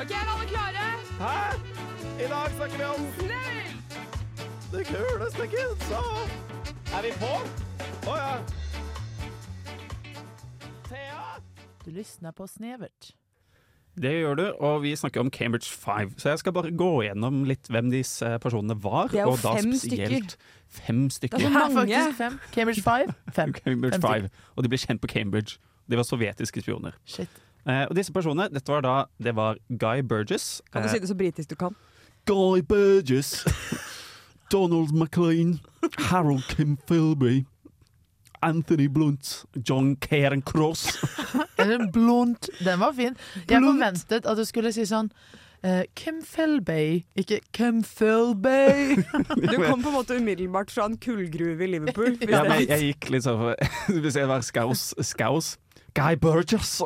Ok, 0.00 0.10
er 0.10 0.28
alle 0.34 0.48
klare? 0.52 0.86
Hæ? 1.20 1.34
I 2.24 2.28
dag 2.28 2.50
snakker 2.56 2.78
vi 2.78 2.84
om 2.84 3.06
det 4.72 4.84
kuleste 4.86 5.46
kidsa. 5.48 6.02
Er 6.96 7.02
vi 7.02 7.12
på? 7.16 7.30
Å 8.10 8.16
ja. 8.18 8.32
Thea? 10.88 11.22
Du 11.84 11.90
lysner 11.90 12.36
på 12.36 12.46
snevert. 12.46 13.14
Det 14.02 14.12
gjør 14.20 14.38
du, 14.38 14.44
og 14.64 14.82
vi 14.82 14.94
snakker 14.96 15.20
om 15.20 15.30
Cambridge 15.30 15.70
Five. 15.70 16.14
Så 16.16 16.30
jeg 16.32 16.38
skal 16.42 16.54
bare 16.56 16.70
gå 16.70 16.90
gjennom 17.06 17.42
litt 17.48 17.68
hvem 17.72 17.90
disse 17.92 18.30
personene 18.42 18.76
var. 18.82 19.10
Det 19.12 19.22
er 19.22 19.26
jo 19.26 19.34
og 19.36 19.42
da 19.42 19.56
fem 19.58 19.72
spesielt 19.74 20.36
Fem 20.68 21.10
stykker. 21.10 21.38
Det 21.38 21.46
er 21.46 21.52
så 21.52 21.72
mange. 21.72 21.92
Ja, 21.92 22.12
fem. 22.16 22.38
Cambridge 22.52 22.82
Five? 22.82 23.14
Fem. 23.32 23.52
Cambridge 23.64 23.96
Fem 23.96 24.02
five. 24.02 24.30
Og 24.56 24.64
de 24.64 24.68
ble 24.68 24.78
kjent 24.78 25.00
på 25.00 25.08
Cambridge. 25.08 25.58
De 25.88 25.96
var 25.96 26.04
sovjetiske 26.04 26.60
spioner. 26.60 26.96
Shit. 27.08 27.28
Eh, 27.68 27.86
og 27.88 27.96
disse 27.96 28.12
personene, 28.12 28.48
dette 28.52 28.72
var 28.72 28.84
da 28.84 29.04
Det 29.22 29.34
var 29.36 29.56
Guy 29.68 30.02
Burgess. 30.04 30.60
Kan 30.72 30.82
du 30.82 30.88
eh, 30.88 30.92
si 30.92 31.00
det 31.00 31.08
så 31.08 31.16
britisk 31.16 31.50
du 31.50 31.56
kan? 31.56 31.76
Guy 32.28 32.60
Burgess. 32.60 33.44
Donald 34.52 34.92
McLean. 34.92 35.60
Harold 35.98 36.44
Kim 36.48 36.76
Philby. 36.86 37.46
Anthony 38.42 38.86
Blunt. 38.88 39.44
John 39.64 39.96
Cairn 39.96 40.42
Cross. 40.42 40.98
Eller 41.58 41.86
blondt. 41.92 42.48
Den 42.64 42.80
var 42.80 42.92
fin. 42.96 43.16
Jeg 43.48 43.60
Blunt. 43.60 43.78
forventet 43.78 44.26
at 44.26 44.38
du 44.38 44.44
skulle 44.48 44.72
si 44.74 44.86
sånn 44.88 45.10
uh, 45.66 45.82
Kim 45.98 46.20
Felbay, 46.24 47.02
ikke 47.18 47.40
Kim 47.56 47.82
Felbay. 47.86 48.96
Du 49.02 49.56
kom 49.62 49.82
på 49.82 49.90
en 49.90 49.96
måte 49.98 50.18
umiddelbart 50.18 50.70
fra 50.74 50.86
en 50.90 50.98
kullgruve 51.02 51.64
i 51.66 51.72
Liverpool. 51.76 52.14
Hvis 52.20 52.30
Ja, 52.36 52.44
men 52.46 52.64
jeg 52.66 52.92
gikk 52.92 53.10
litt 53.14 53.26
sånn 53.26 53.40
for 53.42 53.72
Hvis 54.04 54.18
jeg 54.20 54.30
var 54.30 54.44
skaus, 54.46 54.90
skaus 55.06 55.56
Guy 55.98 56.14
Burgess! 56.20 56.78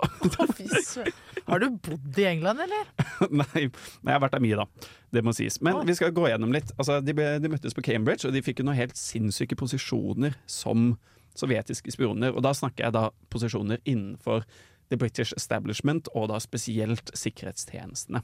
Har 1.44 1.58
du 1.58 1.70
bodd 1.84 2.18
i 2.18 2.24
England, 2.24 2.62
eller? 2.64 2.86
Nei, 3.28 3.66
men 3.66 4.08
jeg 4.08 4.14
har 4.14 4.22
vært 4.22 4.36
der 4.36 4.44
mye, 4.44 4.62
da. 4.62 4.90
Det 5.12 5.22
må 5.26 5.34
sies. 5.36 5.58
Men 5.60 5.82
vi 5.84 5.96
skal 5.98 6.14
gå 6.14 6.28
gjennom 6.30 6.54
litt. 6.54 6.70
Altså, 6.78 7.00
de, 7.04 7.12
ble, 7.18 7.26
de 7.42 7.50
møttes 7.52 7.74
på 7.76 7.84
Cambridge, 7.84 8.24
og 8.28 8.32
de 8.32 8.40
fikk 8.46 8.62
jo 8.62 8.68
noen 8.68 8.78
helt 8.78 8.96
sinnssyke 8.96 9.58
posisjoner 9.58 10.38
som 10.48 10.94
sovjetiske 11.38 11.94
spioner. 11.94 12.34
Og 12.34 12.44
da 12.44 12.54
snakker 12.56 12.86
jeg 12.86 12.96
da 12.96 13.08
posisjoner 13.32 13.82
innenfor 13.84 14.46
the 14.92 14.98
British 15.00 15.32
establishment, 15.36 16.08
og 16.14 16.28
da 16.28 16.40
spesielt 16.42 17.12
sikkerhetstjenestene. 17.16 18.22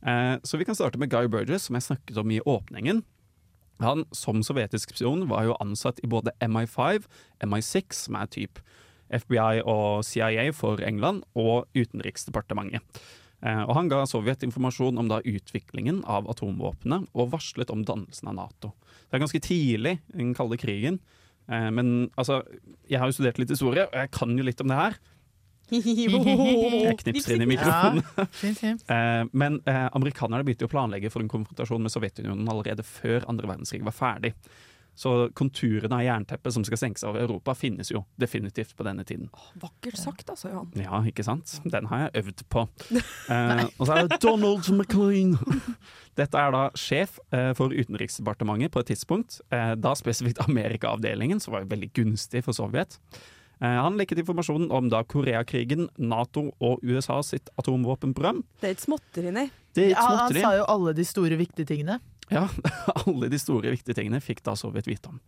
Eh, 0.00 0.36
så 0.42 0.56
vi 0.56 0.64
kan 0.64 0.78
starte 0.78 0.98
med 0.98 1.10
Guy 1.12 1.28
Burgess, 1.28 1.68
som 1.68 1.76
jeg 1.76 1.88
snakket 1.90 2.20
om 2.20 2.30
i 2.30 2.40
åpningen. 2.40 3.02
Han 3.80 4.04
som 4.12 4.42
sovjetisk 4.44 4.92
spion 4.92 5.26
var 5.28 5.46
jo 5.48 5.56
ansatt 5.60 6.00
i 6.04 6.08
både 6.08 6.32
MI5, 6.44 7.06
MI6, 7.44 8.04
som 8.06 8.16
er 8.20 8.32
typ 8.32 8.60
FBI 9.10 9.62
og 9.66 10.04
CIA 10.06 10.50
for 10.56 10.80
England, 10.84 11.24
og 11.34 11.66
Utenriksdepartementet. 11.74 12.84
Eh, 13.40 13.62
og 13.64 13.74
Han 13.74 13.88
ga 13.88 14.04
Sovjet 14.08 14.44
informasjon 14.44 15.00
om 15.00 15.08
da 15.08 15.22
utviklingen 15.24 16.02
av 16.04 16.28
atomvåpenet, 16.30 17.08
og 17.14 17.32
varslet 17.32 17.72
om 17.72 17.84
dannelsen 17.84 18.28
av 18.28 18.36
Nato. 18.36 18.74
Det 19.08 19.16
er 19.16 19.24
ganske 19.24 19.42
tidlig 19.44 19.96
i 20.12 20.20
den 20.20 20.34
kalde 20.36 20.60
krigen. 20.60 21.00
Eh, 21.50 21.70
men 21.74 22.10
altså, 22.20 22.40
jeg 22.90 23.00
har 23.02 23.10
jo 23.10 23.16
studert 23.16 23.40
litt 23.42 23.52
historie, 23.52 23.88
og 23.88 23.96
jeg 23.98 24.12
kan 24.14 24.36
jo 24.38 24.46
litt 24.46 24.62
om 24.62 24.70
det 24.70 24.78
her. 24.78 25.00
Jeg 25.70 26.96
knipser 26.98 27.36
inn 27.36 27.44
i 27.44 27.50
mikrofonen. 27.52 28.02
Fint, 28.34 28.58
fint. 28.58 28.82
Eh, 28.90 29.22
men 29.38 29.60
eh, 29.70 29.86
amerikanerne 29.94 30.42
begynte 30.46 30.66
jo 30.66 30.70
å 30.70 30.72
planlegge 30.72 31.12
for 31.12 31.22
en 31.22 31.30
konfrontasjon 31.30 31.84
med 31.84 31.92
Sovjetunionen 31.94 32.48
allerede 32.50 32.86
før 32.86 33.26
andre 33.30 33.50
verdenskrig 33.52 33.84
var 33.86 33.94
ferdig. 33.94 34.32
Så 35.00 35.30
konturene 35.38 35.96
av 35.96 36.02
jernteppet 36.04 36.52
som 36.52 36.64
skal 36.66 36.76
senke 36.76 37.00
seg 37.00 37.08
over 37.08 37.22
Europa, 37.24 37.54
finnes 37.56 37.88
jo 37.88 38.02
definitivt 38.20 38.74
på 38.76 38.84
denne 38.84 39.04
tiden. 39.08 39.30
Vakkert 39.62 39.96
sagt, 39.96 40.28
altså, 40.28 40.50
Johan. 40.52 40.68
Ja, 40.76 41.00
ikke 41.08 41.24
sant? 41.24 41.54
Den 41.64 41.88
har 41.88 42.06
jeg 42.06 42.24
øvd 42.24 42.44
på. 42.52 42.66
Eh, 43.30 43.60
og 43.78 43.86
så 43.86 43.94
er 43.94 44.08
det 44.08 44.16
Donald 44.24 44.66
McLean. 44.74 45.36
Dette 46.18 46.38
er 46.40 46.50
da 46.52 46.62
sjef 46.78 47.20
eh, 47.32 47.52
for 47.56 47.70
Utenriksdepartementet 47.70 48.72
på 48.74 48.82
et 48.82 48.88
tidspunkt. 48.90 49.38
Eh, 49.54 49.74
da 49.78 49.92
spesifikt 49.96 50.42
Amerika-avdelingen, 50.42 51.40
som 51.40 51.54
var 51.54 51.68
veldig 51.70 51.92
gunstig 51.96 52.42
for 52.44 52.56
Sovjet. 52.56 52.98
Eh, 53.60 53.68
han 53.68 53.96
lekket 54.00 54.22
informasjonen 54.24 54.70
om 54.74 54.90
da 54.92 55.04
Koreakrigen, 55.06 55.88
Nato 56.00 56.48
og 56.58 56.82
USA 56.82 57.20
sitt 57.26 57.52
atomvåpenprogram. 57.60 58.42
Det 58.60 58.72
er 58.72 58.76
et 58.76 58.84
småtteri, 58.84 59.32
nei. 59.36 59.46
Det 59.76 59.90
er 59.90 59.94
Ja, 59.94 60.06
han 60.24 60.34
sa 60.34 60.54
jo 60.58 60.64
alle 60.68 60.94
de 60.96 61.04
store, 61.06 61.38
viktige 61.38 61.68
tingene. 61.68 62.00
Ja, 62.36 62.46
alle 63.06 63.30
de 63.32 63.40
store 63.42 63.72
viktige 63.74 63.96
tingene 63.98 64.20
fikk 64.22 64.44
da 64.46 64.54
Sovjet 64.58 64.86
vite 64.90 65.10
om. 65.10 65.18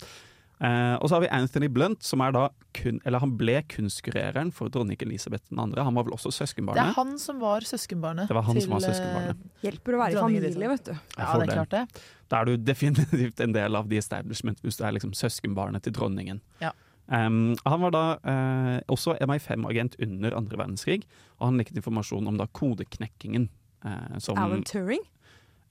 Eh, 0.63 0.95
og 1.03 1.09
så 1.09 1.17
har 1.17 1.25
vi 1.25 1.31
Anthony 1.35 1.67
Blunt, 1.73 2.05
som 2.07 2.23
er 2.23 2.35
da 2.37 2.45
kun, 2.77 3.01
eller 3.03 3.23
han 3.25 3.33
ble 3.39 3.57
kunstkurereren 3.73 4.53
for 4.55 4.71
dronning 4.71 5.01
Elisabeth 5.03 5.49
2. 5.51 5.57
Han 5.59 5.97
var 5.99 6.07
vel 6.07 6.15
også 6.15 6.31
søskenbarnet? 6.37 6.79
Det 6.79 6.93
er 6.93 6.99
han 7.01 7.17
som 7.19 7.41
var 7.43 7.67
søskenbarnet. 7.67 8.31
Det 8.31 8.37
var 8.39 8.47
han 8.47 8.59
til, 8.59 8.67
som 8.69 8.77
var 8.77 8.85
eh, 8.85 8.93
søskenbarnet. 8.93 9.43
Hjelper 9.67 9.97
å 9.97 10.03
være 10.05 10.15
i 10.15 10.21
familie, 10.21 10.71
vet 10.71 10.87
du. 10.87 10.93
Ja, 11.17 11.33
det 11.41 11.49
er 11.49 11.55
klart 11.57 11.75
det. 11.75 12.05
Da 12.31 12.41
er 12.41 12.51
du 12.53 12.55
definitivt 12.63 13.43
en 13.43 13.57
del 13.57 13.81
av 13.81 13.91
the 13.91 13.99
establishment 13.99 14.63
hvis 14.63 14.79
du 14.79 14.87
er 14.87 14.95
liksom 14.95 15.17
søskenbarnet 15.19 15.83
til 15.89 15.97
dronningen. 15.99 16.39
Ja. 16.63 16.71
Um, 17.11 17.57
han 17.67 17.83
var 17.83 17.93
da 17.97 18.05
uh, 18.23 18.77
også 18.93 19.17
MI5-agent 19.19 19.99
under 20.07 20.37
andre 20.39 20.61
verdenskrig, 20.61 21.03
og 21.41 21.51
han 21.51 21.59
lekket 21.59 21.83
informasjon 21.83 22.31
om 22.31 22.39
da 22.39 22.47
kodeknekkingen. 22.55 23.51
Uh, 23.83 24.15
som 24.23 24.39
Alan 24.39 24.63
Turing. 24.63 25.03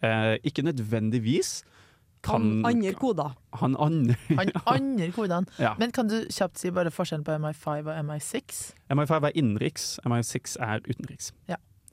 Eh, 0.04 0.38
ikke 0.44 0.66
nødvendigvis 0.66 1.62
kan 2.22 2.42
Han 2.42 2.76
andre 2.76 2.94
koder. 2.94 3.34
Han 3.62 3.76
andre 3.82 5.12
kodene. 5.12 5.46
ja. 5.60 5.74
Men 5.80 5.92
kan 5.92 6.08
du 6.08 6.20
kjapt 6.30 6.60
si 6.62 6.70
bare 6.70 6.92
forskjellen 6.94 7.26
på 7.26 7.34
MI5 7.42 7.90
og 7.90 7.98
MI6? 8.06 8.62
MI5 8.94 9.26
er 9.26 9.32
innenriks, 9.36 10.00
MI6 10.06 10.58
er 10.62 10.86
utenriks. 10.86 11.34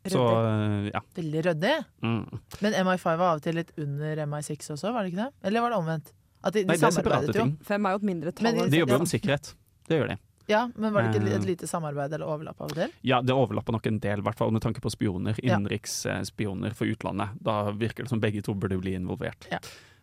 Så 0.09 0.21
eh, 0.45 0.91
ja. 0.93 1.01
Veldig 1.17 1.45
ryddig. 1.47 1.75
Mm. 2.03 2.39
Men 2.61 2.77
MI5 2.85 3.09
var 3.17 3.33
av 3.33 3.41
og 3.41 3.43
til 3.45 3.59
litt 3.59 3.73
under 3.81 4.25
MI6 4.27 4.73
også, 4.77 4.93
var 4.93 5.05
det 5.05 5.13
ikke 5.13 5.25
det? 5.25 5.33
Eller 5.49 5.65
var 5.65 5.75
det 5.75 5.81
omvendt? 5.81 6.15
At 6.45 6.55
de, 6.55 6.63
de 6.63 6.71
Nei, 6.71 6.77
det 6.79 6.87
er 6.87 6.95
separate 6.95 7.35
ting. 7.35 7.57
Fem 7.67 7.87
er 7.89 7.97
jo 7.97 8.01
et 8.03 8.09
mindre 8.13 8.33
tall. 8.33 8.47
Men 8.47 8.61
de-. 8.61 8.71
De 8.73 8.83
jobber 8.85 8.95
jo 8.95 9.01
om 9.03 9.11
sikkerhet. 9.11 9.55
Det 9.89 9.99
gjør 9.99 10.13
de. 10.13 10.19
Ja, 10.49 10.71
men 10.77 10.93
var 10.95 11.03
det 11.05 11.15
ikke 11.21 11.27
Eh. 11.29 11.37
et 11.37 11.45
lite 11.47 11.67
samarbeid 11.69 12.13
eller 12.17 12.27
overlapp 12.27 12.61
av 12.61 12.71
og 12.71 12.75
til? 12.75 12.89
Ja, 13.03 13.21
det 13.21 13.35
overlappa 13.37 13.73
nok 13.73 13.87
en 13.87 13.99
del, 14.01 14.19
i 14.19 14.23
hvert 14.23 14.35
fall 14.39 14.51
med 14.51 14.63
tanke 14.63 14.81
på 14.81 14.91
spioner. 14.91 15.37
Innenriksspioner 15.45 16.75
for 16.75 16.87
utlandet. 16.87 17.29
Da 17.45 17.71
virker 17.73 18.05
det 18.05 18.09
som 18.09 18.21
begge 18.21 18.43
to 18.43 18.55
burde 18.55 18.79
bli 18.81 18.95
involvert. 18.97 19.47
Ja. 19.53 19.59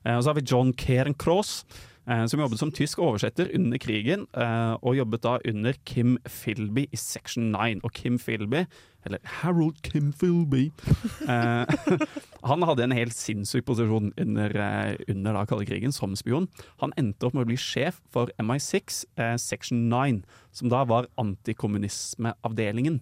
Eh, 0.05 0.15
Og 0.17 0.23
så 0.23 0.27
har 0.29 0.35
vi 0.35 0.41
John 0.45 0.71
Cairncross, 0.73 1.65
eh, 1.71 1.77
som 2.05 2.39
jobbet 2.39 2.59
som 2.62 2.71
tysk 2.71 3.00
oversetter 3.01 3.50
under 3.57 3.79
krigen, 3.81 4.27
eh, 4.38 4.74
og 4.81 4.97
jobbet 4.97 5.24
da 5.24 5.38
under 5.50 5.74
Kim 5.85 6.17
Philby 6.25 6.85
i 6.93 7.00
Section 7.00 7.51
9. 7.51 7.79
Og 7.83 7.93
Kim 7.97 8.19
Philby, 8.21 8.65
eller 9.05 9.19
Harold 9.24 9.81
Kim 9.81 10.12
Philby 10.13 10.71
eh, 11.29 11.65
Han 12.50 12.65
hadde 12.65 12.85
en 12.85 12.95
helt 12.95 13.15
sinnssyk 13.17 13.65
posisjon 13.65 14.12
under, 14.21 14.53
eh, 14.53 14.95
under 15.09 15.33
da 15.33 15.45
kalde 15.50 15.65
krigen 15.65 15.93
som 15.95 16.15
spion. 16.17 16.50
Han 16.81 16.93
endte 16.97 17.25
opp 17.27 17.33
med 17.38 17.45
å 17.45 17.50
bli 17.50 17.59
sjef 17.59 18.01
for 18.13 18.29
MI6 18.41 19.03
eh, 19.17 19.35
Section 19.41 19.88
9, 19.89 20.21
som 20.53 20.69
da 20.74 20.83
var 20.85 21.09
antikommunismeavdelingen. 21.21 23.01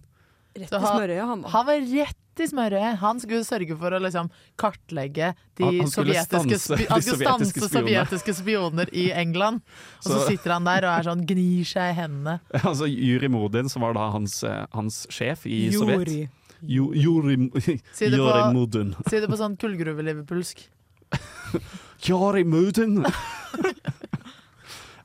Rett 0.54 0.70
Så 0.70 0.78
i 0.78 0.86
smørøyet, 0.86 1.24
han 1.26 1.40
da. 1.42 1.48
Han 1.50 1.66
var 1.66 1.80
rett 1.82 2.20
i 2.38 2.46
smørøyet. 2.50 2.96
Han 3.00 3.18
skulle 3.22 3.44
sørge 3.46 3.76
for 3.78 3.90
å 3.90 3.98
liksom 4.02 4.28
kartlegge 4.60 5.32
de 5.58 5.64
Han- 5.64 5.78
han 5.80 5.90
sovjetiske, 5.90 6.26
stanse 6.28 6.58
spi- 6.62 6.86
han 6.88 7.00
de 7.00 7.06
skulle 7.06 7.26
sovjetiske 7.26 7.58
stanse 7.58 7.74
sovjetiske 7.74 8.34
spioner 8.38 8.88
i 8.94 9.08
England. 9.12 9.62
Og 10.04 10.12
så 10.12 10.20
Så- 10.20 10.28
sitter 10.28 10.52
han 10.52 10.64
der 10.64 10.86
og 10.86 10.92
er 10.98 11.02
sånn, 11.10 11.26
gnir 11.26 11.64
seg 11.64 11.90
i 11.90 11.94
hendene. 12.00 12.40
Altså 12.64 12.86
Juri 12.86 13.28
Modin, 13.28 13.68
som 13.68 13.82
var 13.82 13.94
da 13.94 14.10
hans, 14.10 14.42
eh, 14.44 14.66
hans 14.72 15.06
sjef 15.10 15.44
i 15.46 15.70
Sovjet. 15.70 16.28
Jo, 16.62 16.92
Juri, 16.94 17.36
Si 17.92 18.08
det 18.08 18.16
Juri 18.18 18.52
Modin. 18.54 18.94
Si 19.10 19.18
det 19.20 19.28
på 19.28 19.36
sånn 19.36 19.56
kullgruve-liverpulsk. 19.58 20.68
Juri 22.06 22.44
Modin! 22.44 23.04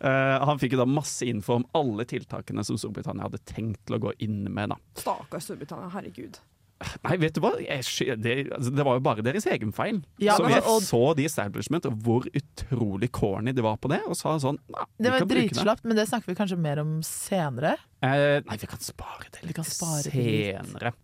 Eh, 0.02 0.46
han 0.46 0.60
fikk 0.62 0.74
jo 0.78 0.80
da 0.84 0.86
masse 0.88 1.26
info 1.28 1.58
om 1.60 1.66
alle 1.76 2.06
tiltakene 2.08 2.64
som 2.66 2.78
Storbritannia 2.80 3.26
hadde 3.28 3.42
tenkt 3.46 3.82
til 3.86 3.98
å 3.98 4.00
gå 4.00 4.14
inn 4.24 4.46
med. 4.54 4.70
da. 4.70 4.78
Stakkars 4.96 5.44
Storbritannia, 5.50 5.90
herregud. 5.92 6.40
Nei, 7.04 7.18
vet 7.20 7.36
du 7.36 7.42
hva? 7.44 7.50
Jeg, 7.60 7.84
det, 8.24 8.34
altså, 8.56 8.72
det 8.72 8.84
var 8.88 8.96
jo 8.96 9.02
bare 9.04 9.24
deres 9.26 9.44
egen 9.52 9.74
feil. 9.76 9.98
Ja, 10.24 10.38
så 10.40 10.46
vi 10.48 10.54
jeg 10.54 10.64
og- 10.64 10.82
så 10.88 11.02
de 11.18 11.26
establishment, 11.28 11.86
og 11.90 11.98
hvor 12.06 12.24
utrolig 12.32 13.12
corny 13.12 13.52
de 13.52 13.62
var 13.66 13.76
på 13.84 13.90
det, 13.92 14.00
og 14.08 14.16
sa 14.16 14.38
sånn 14.40 14.58
Det 14.98 15.12
var 15.12 15.26
dritslapt, 15.28 15.84
men 15.84 15.98
det 16.00 16.08
snakker 16.08 16.32
vi 16.32 16.36
kanskje 16.40 16.58
mer 16.58 16.80
om 16.80 17.02
senere. 17.04 17.76
Eh, 18.02 18.40
nei, 18.48 18.56
vi 18.56 18.68
kan 18.72 18.80
spare 18.80 19.28
det 19.30 19.44
litt 19.44 19.56
kan 19.60 19.66
spare 19.68 20.04
det 20.08 20.14
litt. 20.16 20.96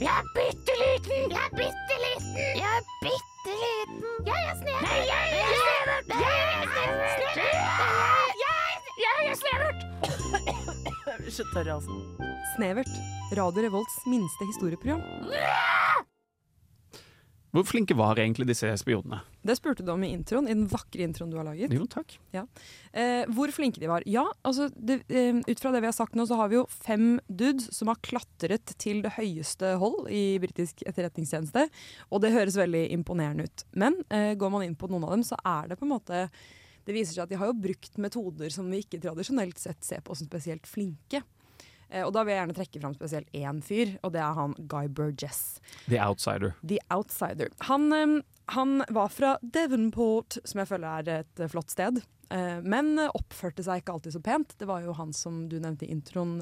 Jeg 0.00 0.12
er 0.12 0.26
bitte 0.36 0.72
liten! 0.76 1.30
Jeg 1.32 1.40
er 1.40 1.52
bitte 1.56 1.96
liten! 2.04 2.34
Jeg 2.60 2.70
er 2.78 2.82
bitte 3.00 3.52
liten! 3.62 4.02
Jeg 4.26 4.40
er 4.48 4.54
snevert! 4.60 4.84
Nei, 4.84 4.98
jeg 5.08 5.22
er 5.38 5.54
snevert! 5.62 6.06
Jeg 6.12 6.36
er 6.56 6.64
snevert! 6.74 7.46
Jeg, 8.42 8.66
jeg 9.04 9.16
er 9.30 9.36
snevert! 9.40 9.80
Jeg 11.06 11.16
blir 11.22 11.32
så 11.38 11.46
tørr 11.54 11.70
i 11.70 11.72
halsen. 11.72 12.02
Snevert. 12.56 12.92
Radio 13.40 13.64
Revolts 13.64 13.96
minste 14.10 14.50
historieprogram. 14.52 15.00
Hvor 17.56 17.64
flinke 17.64 17.94
var 17.96 18.18
egentlig 18.20 18.44
disse 18.50 18.68
spionene? 18.76 19.22
Det 19.46 19.54
spurte 19.56 19.84
du 19.86 19.88
om 19.94 20.02
i 20.04 20.10
introen, 20.12 20.44
i 20.44 20.52
den 20.52 20.66
vakre 20.68 21.06
introen 21.06 21.30
du 21.32 21.38
har 21.38 21.46
laget. 21.46 21.72
Jo, 21.72 21.86
takk. 21.88 22.18
Eh, 22.36 23.22
hvor 23.32 23.48
flinke 23.54 23.80
de 23.80 23.88
var? 23.88 24.04
Ja, 24.04 24.26
altså 24.44 24.66
det, 24.76 24.98
eh, 25.08 25.38
ut 25.40 25.62
fra 25.62 25.72
det 25.72 25.80
vi 25.80 25.88
har 25.88 25.96
sagt 25.96 26.18
nå, 26.18 26.26
så 26.28 26.36
har 26.36 26.50
vi 26.52 26.58
jo 26.58 26.66
fem 26.68 27.16
dudes 27.28 27.70
som 27.72 27.88
har 27.88 27.96
klatret 28.04 28.74
til 28.76 29.00
det 29.06 29.14
høyeste 29.16 29.72
hold 29.80 30.10
i 30.12 30.36
britisk 30.42 30.84
etterretningstjeneste. 30.84 31.70
Og 32.10 32.20
det 32.20 32.34
høres 32.36 32.60
veldig 32.60 32.90
imponerende 32.92 33.48
ut. 33.48 33.64
Men 33.72 34.02
eh, 34.10 34.34
går 34.36 34.52
man 34.52 34.66
inn 34.66 34.76
på 34.76 34.90
noen 34.92 35.08
av 35.08 35.16
dem, 35.16 35.24
så 35.24 35.40
er 35.40 35.72
det 35.72 35.80
på 35.80 35.88
en 35.88 35.94
måte 35.96 36.28
Det 36.86 36.94
viser 36.94 37.16
seg 37.16 37.24
at 37.24 37.30
de 37.32 37.38
har 37.40 37.48
jo 37.48 37.56
brukt 37.58 37.96
metoder 37.98 38.52
som 38.52 38.68
vi 38.70 38.84
ikke 38.84 39.00
tradisjonelt 39.02 39.58
sett 39.58 39.82
ser 39.82 40.04
på 40.06 40.14
som 40.14 40.28
spesielt 40.28 40.68
flinke. 40.70 41.24
Eh, 41.90 42.02
og 42.04 42.12
da 42.14 42.24
vil 42.24 42.34
jeg 42.34 42.42
gjerne 42.42 42.56
trekke 42.58 42.82
fram 42.82 42.96
spesielt 42.96 43.30
én 43.36 43.62
fyr, 43.64 43.94
og 44.02 44.14
det 44.16 44.22
er 44.22 44.36
han 44.38 44.56
Guy 44.70 44.88
Burgess. 44.88 45.60
The 45.86 46.00
Outsider. 46.02 46.56
The 46.66 46.80
Outsider. 46.94 47.52
Han, 47.70 48.22
han 48.52 48.76
var 48.88 49.14
fra 49.14 49.36
Devonport, 49.42 50.40
som 50.44 50.62
jeg 50.62 50.70
føler 50.72 51.00
er 51.00 51.22
et 51.22 51.42
eh, 51.42 51.50
flott 51.52 51.72
sted. 51.74 52.02
Eh, 52.34 52.60
men 52.66 52.96
oppførte 53.06 53.64
seg 53.66 53.82
ikke 53.82 53.96
alltid 53.96 54.16
så 54.16 54.22
pent. 54.24 54.56
Det 54.58 54.68
var 54.68 54.86
jo 54.86 54.96
han 54.98 55.14
som 55.16 55.44
du 55.50 55.58
nevnte 55.60 55.86
i 55.88 55.92
introen, 55.94 56.40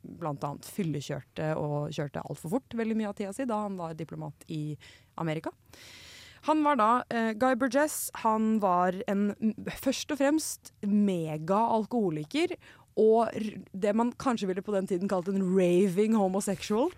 bl.a. 0.00 0.52
fyllekjørte 0.64 1.52
og 1.60 1.90
kjørte 1.92 2.22
altfor 2.24 2.54
fort 2.56 2.76
veldig 2.78 2.96
mye 2.96 3.10
av 3.10 3.18
tida 3.18 3.34
si 3.36 3.44
da 3.48 3.58
han 3.66 3.76
var 3.76 3.98
diplomat 3.98 4.46
i 4.48 4.62
Amerika. 5.20 5.52
Han 6.48 6.62
var 6.64 6.78
da 6.80 6.90
eh, 7.12 7.32
Guy 7.32 7.54
Burgess. 7.54 8.10
Han 8.24 8.58
var 8.62 8.96
en 9.10 9.34
først 9.82 10.12
og 10.14 10.20
fremst 10.22 10.72
mega-alkoholiker. 10.80 12.54
Og 12.98 13.30
det 13.72 13.92
man 13.96 14.12
kanskje 14.18 14.48
ville 14.50 14.64
på 14.64 14.74
den 14.74 14.88
tiden 14.90 15.10
kalt 15.10 15.30
en 15.30 15.44
raving 15.54 16.16
homosexual. 16.18 16.90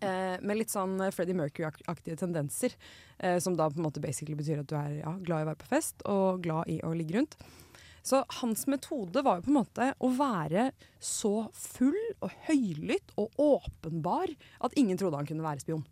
Eh, 0.00 0.36
med 0.40 0.56
litt 0.56 0.72
sånn 0.72 0.96
eh, 1.04 1.12
Freddie 1.14 1.36
Mercury-aktige 1.36 2.16
tendenser. 2.20 2.74
Eh, 3.18 3.36
som 3.42 3.58
da 3.58 3.68
på 3.70 3.80
en 3.80 3.86
måte 3.86 4.02
basically 4.02 4.36
betyr 4.38 4.62
at 4.62 4.70
du 4.70 4.76
er 4.78 4.98
ja, 5.02 5.12
glad 5.20 5.42
i 5.42 5.46
å 5.46 5.50
være 5.50 5.62
på 5.62 5.70
fest 5.70 6.06
og 6.08 6.42
glad 6.46 6.72
i 6.72 6.80
å 6.84 6.94
ligge 6.96 7.18
rundt. 7.18 7.36
Så 8.06 8.22
hans 8.38 8.68
metode 8.70 9.22
var 9.26 9.40
jo 9.40 9.46
på 9.48 9.50
en 9.50 9.58
måte 9.58 9.90
å 9.98 10.08
være 10.14 10.70
så 11.02 11.48
full 11.58 11.98
og 12.22 12.30
høylytt 12.46 13.16
og 13.18 13.34
åpenbar 13.42 14.30
at 14.62 14.76
ingen 14.78 14.98
trodde 15.00 15.18
han 15.18 15.26
kunne 15.26 15.46
være 15.46 15.64
spion. 15.64 15.82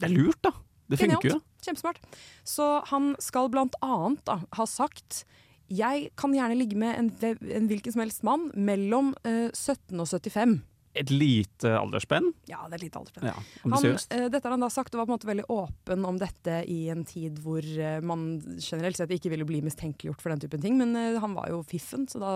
Det 0.00 0.08
er 0.08 0.14
lurt, 0.16 0.40
da. 0.42 0.54
Det 0.88 0.98
funker 1.00 1.28
jo. 1.28 1.38
Kjempesmart. 1.62 2.00
Så 2.48 2.64
han 2.88 3.12
skal 3.22 3.52
blant 3.52 3.76
annet 3.84 4.24
da, 4.26 4.40
ha 4.56 4.66
sagt 4.66 5.22
jeg 5.72 6.10
kan 6.20 6.34
gjerne 6.36 6.58
ligge 6.58 6.76
med 6.78 6.98
en, 6.98 7.08
en 7.40 7.70
hvilken 7.70 7.94
som 7.94 8.04
helst 8.04 8.26
mann 8.26 8.50
mellom 8.54 9.14
eh, 9.24 9.48
17 9.54 9.96
og 10.02 10.08
75. 10.10 10.60
et 10.92 11.08
lite 11.08 11.70
aldersspenn. 11.72 12.26
Ja, 12.50 12.66
det 12.68 12.76
er 12.76 12.82
litt 12.82 12.96
aldersspenn. 12.98 13.24
Ja, 13.30 13.36
Han, 13.64 13.86
eh, 13.88 14.26
dette 14.28 14.44
har 14.44 14.52
han 14.52 14.60
da 14.60 14.68
sagt, 14.68 14.92
og 14.92 15.00
var 15.00 15.06
på 15.08 15.14
en 15.14 15.16
måte 15.16 15.30
veldig 15.30 15.46
åpen 15.48 16.04
om 16.04 16.18
dette 16.20 16.58
i 16.68 16.82
en 16.92 17.06
tid 17.08 17.38
hvor 17.40 17.64
eh, 17.64 18.02
man 18.04 18.26
generelt 18.60 19.00
sett 19.00 19.14
ikke 19.16 19.32
ville 19.32 19.46
bli 19.48 19.62
mistenkeliggjort 19.64 20.20
for 20.20 20.34
den 20.34 20.42
typen 20.44 20.60
ting, 20.60 20.76
men 20.76 20.92
eh, 21.00 21.16
han 21.22 21.32
var 21.38 21.48
jo 21.48 21.62
fiffen, 21.64 22.04
så 22.12 22.20
da 22.20 22.34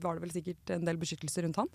var 0.00 0.16
det 0.16 0.24
vel 0.24 0.32
sikkert 0.38 0.72
en 0.78 0.88
del 0.88 1.00
beskyttelse 1.02 1.44
rundt 1.44 1.60
han. 1.60 1.68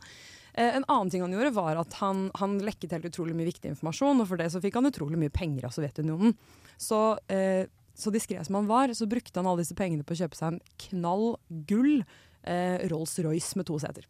Eh, 0.58 0.74
en 0.80 0.88
annen 0.90 1.14
ting 1.14 1.22
han 1.22 1.38
gjorde, 1.38 1.54
var 1.54 1.78
at 1.78 2.00
han, 2.02 2.32
han 2.42 2.58
lekket 2.66 2.98
helt 2.98 3.06
utrolig 3.12 3.38
mye 3.38 3.52
viktig 3.52 3.76
informasjon, 3.76 4.24
og 4.24 4.32
for 4.32 4.42
det 4.42 4.50
så 4.56 4.64
fikk 4.64 4.82
han 4.82 4.90
utrolig 4.90 5.22
mye 5.22 5.34
penger 5.38 5.70
av 5.70 5.78
Sovjetunionen. 5.78 6.34
Så, 6.82 7.04
eh, 7.30 7.68
så 7.98 8.14
diskré 8.14 8.44
som 8.46 8.60
han 8.60 8.70
var, 8.70 8.94
så 8.94 9.08
brukte 9.10 9.40
han 9.42 9.50
alle 9.50 9.64
disse 9.66 9.76
pengene 9.78 10.06
på 10.06 10.14
å 10.14 10.20
kjøpe 10.22 10.38
seg 10.38 10.54
en 10.54 10.62
knall 10.88 11.32
gull 11.70 12.04
eh, 12.46 12.86
Rolls-Royce 12.92 13.58
med 13.58 13.68
to 13.70 13.80
seter. 13.82 14.06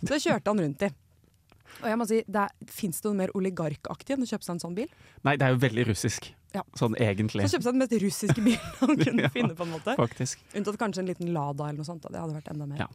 Så 0.00 0.08
det 0.14 0.22
kjørte 0.24 0.48
han 0.54 0.62
rundt 0.64 0.86
i. 0.88 0.90
Og 1.80 1.86
jeg 1.86 1.98
må 2.00 2.04
si, 2.08 2.16
Fins 2.66 2.98
det 2.98 3.06
noe 3.06 3.18
mer 3.20 3.30
oligarkaktig 3.38 4.16
enn 4.16 4.24
å 4.24 4.28
kjøpe 4.28 4.42
seg 4.46 4.56
en 4.56 4.62
sånn 4.64 4.74
bil? 4.76 4.88
Nei, 5.26 5.36
det 5.38 5.46
er 5.46 5.52
jo 5.54 5.60
veldig 5.62 5.84
russisk. 5.92 6.30
Ja. 6.50 6.64
Sånn 6.74 6.96
egentlig. 6.98 7.44
Så 7.46 7.54
kjøpe 7.54 7.66
seg 7.68 7.76
den 7.76 7.82
mest 7.84 7.92
russiske 8.02 8.42
bilen 8.42 8.72
han 8.80 8.96
kunne 9.04 9.22
Ja, 9.28 9.30
finne. 9.36 9.54
på 9.54 9.62
en 9.68 9.70
måte 9.76 9.94
Faktisk. 10.00 10.40
Unntatt 10.58 10.80
kanskje 10.80 11.04
en 11.04 11.10
liten 11.12 11.30
Lada 11.36 11.68
eller 11.68 11.78
noe 11.84 11.86
sånt. 11.86 12.02
Da. 12.02 12.10
Det 12.16 12.24
hadde 12.24 12.34
vært 12.40 12.50
enda 12.50 12.66
mer. 12.72 12.80
Ja. 12.82 12.88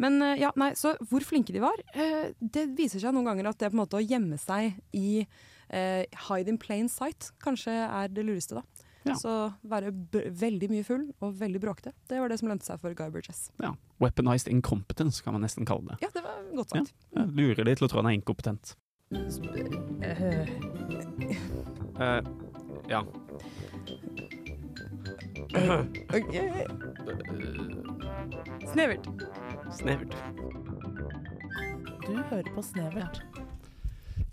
Men 0.00 0.16
eh, 0.24 0.38
ja, 0.40 0.54
nei, 0.56 0.70
så 0.80 0.94
hvor 1.10 1.26
flinke 1.26 1.52
de 1.52 1.60
var 1.66 1.82
eh, 1.92 2.30
Det 2.40 2.64
viser 2.78 3.02
seg 3.04 3.12
noen 3.12 3.28
ganger 3.28 3.50
at 3.50 3.60
det 3.60 3.68
på 3.74 3.76
en 3.76 3.82
måte 3.82 4.00
å 4.00 4.02
gjemme 4.06 4.38
seg 4.40 4.78
i 4.96 5.20
eh, 5.20 6.06
hide 6.30 6.54
in 6.54 6.58
plain 6.62 6.88
sight 6.88 7.28
kanskje 7.44 7.74
er 7.84 8.08
det 8.14 8.24
lureste, 8.24 8.62
da. 8.62 8.83
Ja. 9.04 9.14
Så 9.20 9.32
være 9.68 9.90
b 9.92 10.22
veldig 10.40 10.70
mye 10.72 10.84
full 10.86 11.02
og 11.20 11.34
veldig 11.40 11.60
bråkete, 11.60 11.92
det 12.08 12.20
var 12.22 12.32
det 12.32 12.38
som 12.40 12.48
lønte 12.48 12.64
seg 12.64 12.80
for 12.80 12.94
Guy 12.96 13.10
Burgess. 13.12 13.50
Ja. 13.60 13.74
Weaponized 14.00 14.48
incompetence, 14.48 15.20
kan 15.24 15.36
man 15.36 15.44
nesten 15.44 15.68
kalle 15.68 15.92
det. 15.92 15.98
Ja, 16.06 16.08
det 16.14 16.22
var 16.24 16.40
godt 16.56 16.72
sagt. 16.72 16.94
Ja, 17.12 17.26
lurer 17.28 17.64
de 17.68 17.74
til 17.76 17.84
å 17.86 17.90
tro 17.92 18.00
han 18.00 18.08
er 18.12 18.16
inkompetent. 18.18 18.76
Eh, 20.02 20.48
Eh, 21.94 22.20
ja. 22.90 23.00
ok. 26.10 26.34
Snevert. 28.72 29.06
Snevert. 29.70 30.16
Du 32.06 32.16
hører 32.16 32.50
på 32.54 32.62
Snevert. 32.62 33.20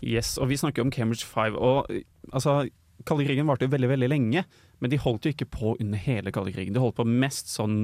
Yes, 0.02 0.38
og 0.38 0.48
vi 0.48 0.56
snakker 0.56 0.82
om 0.82 0.90
Cambridge 0.90 1.24
Five. 1.26 1.54
Og 1.58 1.86
eh, 1.90 2.02
altså, 2.32 2.68
kalde 3.08 3.26
krigen 3.28 3.48
varte 3.48 3.66
jo 3.66 3.72
veldig, 3.72 3.90
veldig 3.94 4.10
lenge, 4.10 4.44
men 4.82 4.92
de 4.92 5.00
holdt 5.00 5.26
jo 5.26 5.32
ikke 5.34 5.50
på 5.52 5.74
under 5.80 6.00
hele 6.00 6.32
kalde 6.34 6.52
krigen. 6.54 6.74
De 6.74 6.82
holdt 6.82 6.98
på 6.98 7.06
mest 7.08 7.52
sånn 7.52 7.76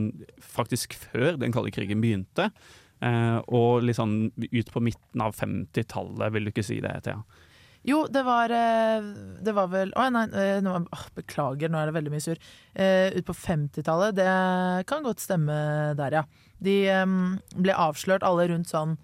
faktisk 0.42 0.96
før 0.98 1.38
den 1.40 1.54
kalde 1.54 1.72
krigen 1.74 2.02
begynte. 2.04 2.50
Eh, 2.98 3.38
og 3.54 3.84
litt 3.86 3.98
sånn 3.98 4.32
ut 4.34 4.72
på 4.74 4.82
midten 4.82 5.22
av 5.22 5.36
50-tallet, 5.38 6.32
vil 6.34 6.48
du 6.48 6.52
ikke 6.52 6.66
si 6.66 6.80
det, 6.82 6.96
Thea? 7.06 7.20
Jo, 7.86 8.00
det 8.10 8.24
var 8.26 8.50
eh, 8.50 9.04
Det 9.44 9.52
var 9.54 9.68
vel 9.70 9.92
Å 9.94 10.08
nei, 10.10 10.24
eh, 10.34 10.58
nå, 10.64 10.72
beklager, 11.16 11.70
nå 11.70 11.78
er 11.78 11.88
det 11.88 11.94
veldig 11.94 12.12
mye 12.12 12.24
surr. 12.24 12.40
Eh, 12.74 13.14
ut 13.14 13.28
på 13.28 13.36
50-tallet, 13.38 14.16
det 14.18 14.28
kan 14.90 15.06
godt 15.06 15.22
stemme 15.22 15.54
der, 15.98 16.18
ja. 16.20 16.24
De 16.58 16.76
eh, 16.90 17.06
ble 17.54 17.78
avslørt 17.78 18.26
alle 18.26 18.48
rundt 18.50 18.70
sånn 18.72 18.96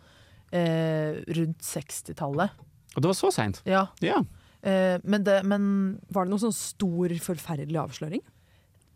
eh, 0.50 1.22
Rundt 1.38 1.62
60-tallet. 1.62 2.58
Og 2.94 3.02
det 3.02 3.10
var 3.10 3.18
så 3.18 3.30
seint. 3.34 3.62
Ja. 3.66 3.86
Ja. 4.04 4.20
Eh, 4.64 4.96
men 5.04 5.24
det 5.26 5.42
Men 5.44 5.64
Var 6.08 6.24
det 6.24 6.32
noen 6.32 6.46
sånn 6.46 6.56
stor, 6.56 7.12
forferdelig 7.20 7.82
avsløring? 7.82 8.24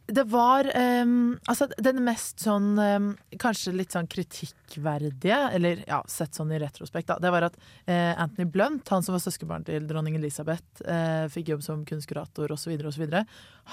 det 0.09 0.23
var 0.25 0.65
um, 1.05 1.35
altså 1.53 1.67
den 1.77 1.99
mest 2.07 2.41
sånn 2.41 2.79
um, 2.81 3.09
Kanskje 3.41 3.75
litt 3.77 3.93
sånn 3.93 4.07
kritikkverdige, 4.09 5.37
eller 5.53 5.83
ja, 5.85 5.99
sett 6.09 6.39
sånn 6.39 6.55
i 6.57 6.61
retrospekt, 6.63 7.11
da. 7.11 7.19
Det 7.21 7.33
var 7.35 7.45
at 7.51 7.59
uh, 7.61 8.15
Anthony 8.17 8.47
Blunt, 8.49 8.89
han 8.89 9.05
som 9.05 9.13
var 9.13 9.21
søskenbarn 9.21 9.67
til 9.69 9.85
dronning 9.85 10.17
Elisabeth, 10.17 10.81
uh, 10.89 11.29
fikk 11.29 11.53
jobb 11.53 11.67
som 11.67 11.85
kunstkurator 11.89 12.57
osv., 12.57 12.73
osv. 12.89 13.05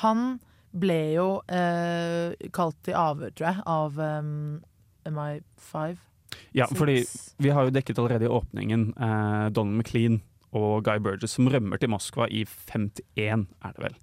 Han 0.03 0.25
ble 0.75 0.99
jo 1.15 1.27
eh, 1.47 2.35
kalt 2.55 2.77
til 2.83 2.97
avhør, 2.99 3.31
tror 3.31 3.47
jeg, 3.47 3.63
av 3.71 3.99
um, 3.99 4.57
MI5. 5.07 5.95
ja, 6.57 6.67
fordi 6.67 6.97
vi 7.39 7.53
har 7.55 7.67
jo 7.67 7.75
dekket 7.75 8.01
allerede 8.01 8.27
i 8.27 8.33
åpningen 8.35 8.89
eh, 8.91 9.45
Donald 9.55 9.79
McLean 9.79 10.19
og 10.55 10.85
Guy 10.87 11.01
Burgess 11.03 11.35
som 11.37 11.49
rømmer 11.51 11.81
til 11.81 11.91
Moskva 11.91 12.29
i 12.31 12.45
51, 12.45 13.45
er 13.65 13.75
det 13.75 13.85
vel. 13.89 13.97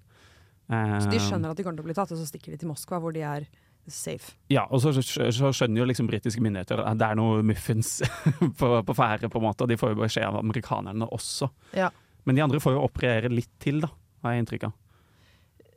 Eh, 0.71 0.95
Så 1.03 1.11
de 1.11 1.21
skjønner 1.21 1.51
at 1.51 1.59
de 1.59 1.65
kommer 1.65 1.81
til 1.81 1.85
å 1.85 1.89
bli 1.89 1.97
tatt, 1.97 2.13
og 2.13 2.19
så 2.19 2.27
stikker 2.29 2.53
de 2.53 2.61
til 2.61 2.71
Moskva, 2.71 3.01
hvor 3.03 3.15
de 3.15 3.25
er 3.27 3.47
safe. 3.89 4.35
Ja, 4.53 4.63
og 4.71 4.79
så, 4.79 4.93
skjønner 4.95 5.81
jo 5.81 5.87
liksom 5.89 6.07
britiske 6.07 6.43
myndigheter 6.43 6.85
at 6.85 6.99
det 7.01 7.09
er 7.09 7.19
noe 7.19 7.41
muffins 7.43 7.97
på, 8.59 8.69
på 8.87 8.95
ferde, 8.95 9.31
på 9.31 9.41
en 9.41 9.47
måte, 9.49 9.65
og 9.65 9.73
de 9.73 9.79
får 9.79 9.91
jo 9.95 9.99
beskjed 10.05 10.29
av 10.29 10.39
amerikanerne 10.39 11.09
også. 11.11 11.49
Ja. 11.75 11.89
Men 12.23 12.39
de 12.39 12.45
andre 12.45 12.61
får 12.63 12.77
jo 12.77 12.85
operere 12.85 13.31
litt 13.33 13.51
til, 13.59 13.83
da, 13.83 13.91
har 14.23 14.35
jeg 14.35 14.45
inntrykk 14.45 14.69
av. 14.69 14.79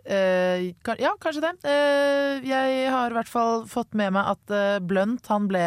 Uh, 0.07 0.71
ja, 1.03 1.11
kanskje 1.19 1.43
det. 1.43 1.51
Uh, 1.67 2.39
jeg 2.47 2.91
har 2.95 3.11
i 3.11 3.17
hvert 3.17 3.31
fall 3.31 3.65
fått 3.67 3.97
med 3.99 4.15
meg 4.15 4.29
at 4.37 4.53
uh, 4.55 4.79
Blunt 4.79 5.27
han 5.33 5.49
ble, 5.51 5.65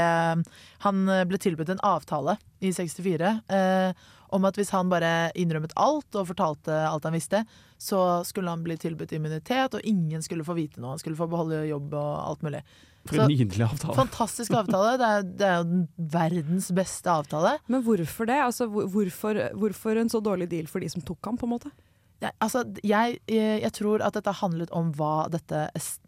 han 0.85 1.01
eh, 1.11 1.25
ble 1.27 1.39
tilbudt 1.43 1.73
en 1.73 1.83
avtale 1.83 2.37
i 2.63 2.71
64 2.71 3.33
eh, 3.51 4.05
om 4.35 4.45
at 4.47 4.59
hvis 4.59 4.71
han 4.75 4.91
bare 4.91 5.31
innrømmet 5.39 5.73
alt 5.79 6.15
og 6.17 6.29
fortalte 6.29 6.75
alt 6.85 7.07
han 7.07 7.15
visste, 7.17 7.43
så 7.79 8.21
skulle 8.27 8.51
han 8.51 8.63
bli 8.65 8.77
tilbudt 8.79 9.13
immunitet, 9.15 9.75
og 9.75 9.87
ingen 9.87 10.23
skulle 10.25 10.45
få 10.47 10.57
vite 10.57 10.81
noe. 10.81 10.95
Han 10.95 11.01
skulle 11.01 11.19
få 11.19 11.29
beholde 11.31 11.63
jobb 11.69 11.93
og 11.97 12.13
alt 12.27 12.45
mulig. 12.45 12.63
For 13.07 13.23
en 13.23 13.31
nydelig 13.31 13.63
avtale. 13.65 13.95
Fantastisk 13.97 14.55
avtale. 14.59 14.95
Det 14.99 15.09
er, 15.09 15.27
det 15.39 15.45
er 15.47 15.59
jo 15.61 15.67
den 15.69 15.85
verdens 16.13 16.67
beste 16.75 17.11
avtale. 17.11 17.55
Men 17.71 17.83
hvorfor 17.85 18.27
det? 18.29 18.39
Altså, 18.43 18.67
hvorfor, 18.69 19.39
hvorfor 19.57 20.01
en 20.01 20.11
så 20.11 20.21
dårlig 20.23 20.49
deal 20.51 20.67
for 20.69 20.83
de 20.83 20.91
som 20.91 21.05
tok 21.05 21.31
ham, 21.31 21.39
på 21.39 21.47
en 21.47 21.55
måte? 21.55 21.71
Ja, 22.19 22.33
altså, 22.43 22.65
jeg, 22.83 23.21
jeg, 23.31 23.71
tror 23.77 24.03
at 24.03 24.17
dette 24.17 24.33
handlet 24.41 24.71
om 24.75 24.89
hva 24.97 25.29
dette 25.31 25.61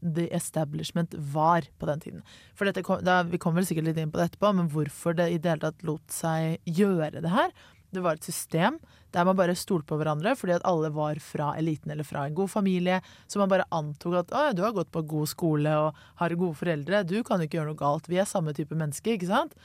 the 0.03 0.25
establishment 0.35 1.15
var 1.31 1.69
på 1.79 1.87
den 1.87 2.03
tiden. 2.03 2.25
For 2.51 2.67
dette 2.67 2.83
kom, 2.83 2.99
da, 3.05 3.21
Vi 3.23 3.39
kommer 3.39 3.61
vel 3.61 3.69
sikkert 3.69 3.87
litt 3.87 4.01
inn 4.01 4.11
på 4.11 4.19
det 4.19 4.31
etterpå, 4.31 4.51
men 4.57 4.67
hvorfor 4.73 5.15
det 5.15 5.29
i 5.31 5.39
det 5.39 5.53
hele 5.53 5.69
tatt 5.69 5.85
lot 5.87 6.03
seg 6.11 6.59
gjøre 6.67 7.23
det 7.23 7.31
her. 7.31 7.55
Det 7.91 8.03
var 8.03 8.17
et 8.17 8.27
system 8.27 8.77
der 9.11 9.25
man 9.27 9.35
bare 9.35 9.57
stolte 9.59 9.89
på 9.89 9.97
hverandre 9.99 10.33
fordi 10.39 10.55
at 10.55 10.65
alle 10.67 10.91
var 10.95 11.19
fra 11.23 11.51
eliten 11.59 11.91
eller 11.91 12.07
fra 12.07 12.23
en 12.27 12.35
god 12.37 12.51
familie. 12.53 13.01
Så 13.27 13.41
man 13.41 13.51
bare 13.51 13.67
antok 13.75 14.21
at 14.21 14.31
å, 14.31 14.45
du 14.55 14.63
har 14.63 14.75
gått 14.75 14.91
på 14.93 15.03
god 15.03 15.31
skole 15.31 15.73
og 15.75 15.99
har 16.21 16.37
gode 16.39 16.55
foreldre, 16.61 17.03
du 17.03 17.19
kan 17.27 17.41
jo 17.41 17.49
ikke 17.49 17.59
gjøre 17.59 17.73
noe 17.73 17.81
galt. 17.81 18.07
Vi 18.11 18.21
er 18.21 18.29
samme 18.29 18.55
type 18.55 18.77
mennesker, 18.77 19.17
ikke 19.17 19.31
sant? 19.31 19.57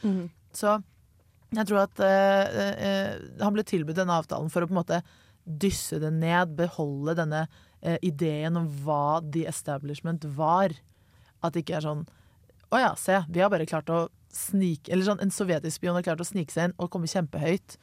Så 0.56 0.78
jeg 1.54 1.68
tror 1.68 1.84
at 1.84 2.02
eh, 2.02 2.66
eh, 2.88 3.12
han 3.38 3.54
ble 3.54 3.62
tilbudt 3.66 4.00
denne 4.00 4.18
avtalen 4.18 4.50
for 4.50 4.64
å 4.64 4.68
på 4.68 4.74
en 4.74 4.80
måte 4.80 5.00
dysse 5.46 6.00
det 6.02 6.10
ned, 6.10 6.56
beholde 6.58 7.14
denne 7.20 7.44
eh, 7.80 8.00
ideen 8.02 8.58
om 8.58 8.66
hva 8.82 9.20
the 9.22 9.44
establishment 9.46 10.26
var. 10.36 10.74
At 11.44 11.54
det 11.54 11.62
ikke 11.62 11.76
er 11.78 11.84
sånn 11.84 12.06
Å 12.72 12.78
ja, 12.80 12.92
se, 12.98 13.20
vi 13.30 13.42
har 13.44 13.50
bare 13.52 13.66
klart 13.68 13.90
å 13.92 14.06
snike 14.32 14.88
Eller 14.90 15.04
sånn, 15.04 15.20
en 15.20 15.30
sovjetisk 15.30 15.76
spion 15.76 15.94
har 15.94 16.02
klart 16.02 16.22
å 16.24 16.26
snike 16.26 16.50
seg 16.50 16.70
inn 16.70 16.74
og 16.80 16.88
komme 16.90 17.10
kjempehøyt 17.12 17.76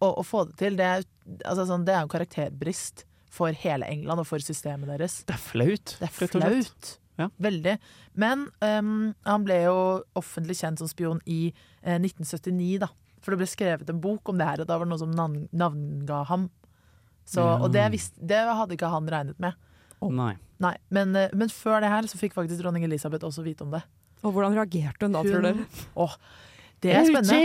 og, 0.00 0.20
å 0.20 0.24
få 0.26 0.44
det 0.48 0.58
til. 0.60 0.78
Det 0.80 0.86
er, 0.86 1.06
altså, 1.44 1.66
sånn, 1.68 1.86
det 1.86 1.94
er 1.94 2.02
jo 2.02 2.08
en 2.08 2.14
karakterbrist 2.16 3.04
for 3.30 3.54
hele 3.54 3.86
England 3.86 4.24
og 4.24 4.26
for 4.28 4.42
systemet 4.42 4.90
deres. 4.90 5.20
Det 5.28 5.36
er 5.36 5.42
flaut. 5.44 5.94
Det 6.00 6.08
er 6.08 6.14
flaut. 6.16 6.96
Ja. 7.20 7.28
Veldig. 7.36 7.76
Men 8.18 8.46
um, 8.64 9.10
han 9.28 9.44
ble 9.44 9.60
jo 9.66 9.76
offentlig 10.18 10.56
kjent 10.62 10.80
som 10.80 10.88
spion 10.90 11.20
i 11.28 11.52
eh, 11.84 11.98
1979, 12.00 12.80
da. 12.82 12.88
For 13.20 13.34
det 13.34 13.42
ble 13.42 13.48
skrevet 13.50 13.92
en 13.92 14.00
bok 14.00 14.32
om 14.32 14.40
det 14.40 14.48
her, 14.48 14.62
og 14.62 14.70
da 14.70 14.78
var 14.80 14.88
det 14.88 14.94
noen 14.94 15.02
som 15.02 15.12
navn, 15.12 15.42
navnga 15.52 16.22
ham. 16.30 16.48
Så, 17.28 17.44
Ja. 17.44 17.58
Og 17.60 17.68
det, 17.74 17.84
visst, 17.92 18.16
det 18.16 18.40
hadde 18.48 18.74
ikke 18.74 18.88
han 18.90 19.08
regnet 19.12 19.38
med. 19.42 19.58
Nei. 20.16 20.32
Nei, 20.60 20.74
men, 20.92 21.12
eh, 21.16 21.32
men 21.36 21.52
før 21.52 21.84
det 21.84 21.92
her 21.92 22.08
så 22.08 22.18
fikk 22.20 22.34
faktisk 22.36 22.62
dronning 22.64 22.84
Elisabeth 22.88 23.28
også 23.28 23.44
vite 23.44 23.64
om 23.68 23.74
det. 23.76 23.82
Og 24.24 24.32
hvordan 24.34 24.56
reagerte 24.56 25.06
hun 25.06 25.14
da, 25.16 25.22
tror 25.24 25.44
dere? 25.44 25.68
Åh, 25.96 26.16
det 26.84 26.90
er 26.96 27.04
spennende. 27.12 27.36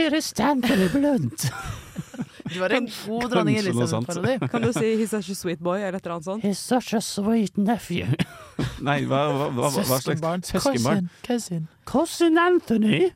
Du 2.54 2.60
var 2.60 2.70
en 2.78 2.86
god 3.08 3.30
dronning. 3.32 3.58
Elisabeth-parodi. 3.58 4.50
Kan 4.52 4.62
du 4.62 4.72
si 4.74 4.96
'he's 4.96 5.10
such 5.10 5.30
a 5.32 5.36
sweet 5.36 5.60
boy' 5.60 5.82
eller 5.82 5.98
et 5.98 6.06
eller 6.06 6.16
annet 6.16 6.26
sånt? 6.26 6.44
He's 6.44 6.62
such 6.62 6.94
a 6.94 7.02
sweet 7.02 7.58
nephew. 7.58 8.06
Nei, 8.88 9.02
hva, 9.06 9.24
hva, 9.34 9.50
hva, 9.50 9.70
hva 9.72 9.84
slags 9.84 10.06
Søskenbarn. 10.52 11.10
Cousin. 11.26 11.68
Cousin 11.86 12.38
Anthony. 12.38 13.10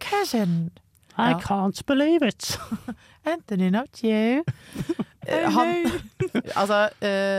Cousin. 0.00 0.70
I 1.18 1.30
Ja. 1.30 1.38
can't 1.40 1.80
believe 1.86 2.22
it. 2.22 2.58
Anthony, 3.24 3.70
not 3.70 4.02
you. 4.02 4.44
Eh, 5.26 5.50
Han, 5.50 5.90
altså, 6.60 6.88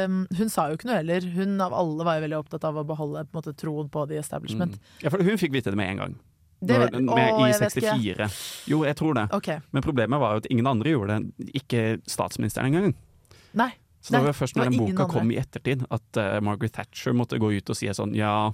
um, 0.08 0.27
hun 0.38 0.49
sa 0.49 0.67
jo 0.67 0.75
ikke 0.77 0.86
noe 0.89 0.97
heller. 0.97 1.21
Hun 1.34 1.62
av 1.62 1.73
alle 1.73 2.03
var 2.03 2.17
jo 2.17 2.25
veldig 2.25 2.38
opptatt 2.41 2.63
av 2.67 2.75
å 2.82 2.84
beholde 2.84 3.23
på 3.30 3.38
en 3.38 3.41
måte, 3.41 3.53
troen 3.56 3.88
på 3.89 4.08
the 4.10 4.17
establishment. 4.19 4.73
Mm. 4.75 5.03
Ja, 5.06 5.10
for 5.13 5.23
hun 5.23 5.38
fikk 5.38 5.53
vite 5.53 5.71
det 5.71 5.77
med 5.80 5.89
en 5.93 5.97
gang. 5.97 6.15
Det 6.60 6.78
Når, 6.78 7.00
med, 7.06 7.34
Åh, 7.34 7.41
I 7.43 7.50
jeg 7.52 7.60
vet 7.62 7.76
ikke. 7.78 7.91
64. 7.93 8.28
Jo, 8.72 8.80
jeg 8.88 8.98
tror 8.98 9.13
det. 9.13 9.28
Okay. 9.38 9.62
Men 9.72 9.86
problemet 9.86 10.22
var 10.22 10.34
jo 10.34 10.41
at 10.41 10.48
ingen 10.50 10.70
andre 10.70 10.93
gjorde 10.96 11.17
det. 11.17 11.50
Ikke 11.60 11.84
statsministeren 12.10 12.72
engang. 12.72 12.96
Nei. 13.58 13.72
Så 14.02 14.15
det 14.15 14.24
var 14.24 14.38
først 14.38 14.58
når 14.58 14.72
den 14.72 14.80
boka 14.80 15.04
andre. 15.04 15.13
kom 15.13 15.32
i 15.34 15.39
ettertid, 15.41 15.84
at 15.91 16.20
uh, 16.22 16.38
Margaret 16.41 16.74
Thatcher 16.78 17.15
måtte 17.17 17.39
gå 17.41 17.50
ut 17.58 17.70
og 17.74 17.78
si 17.78 17.89
sånn 17.91 18.13
Ja, 18.15 18.54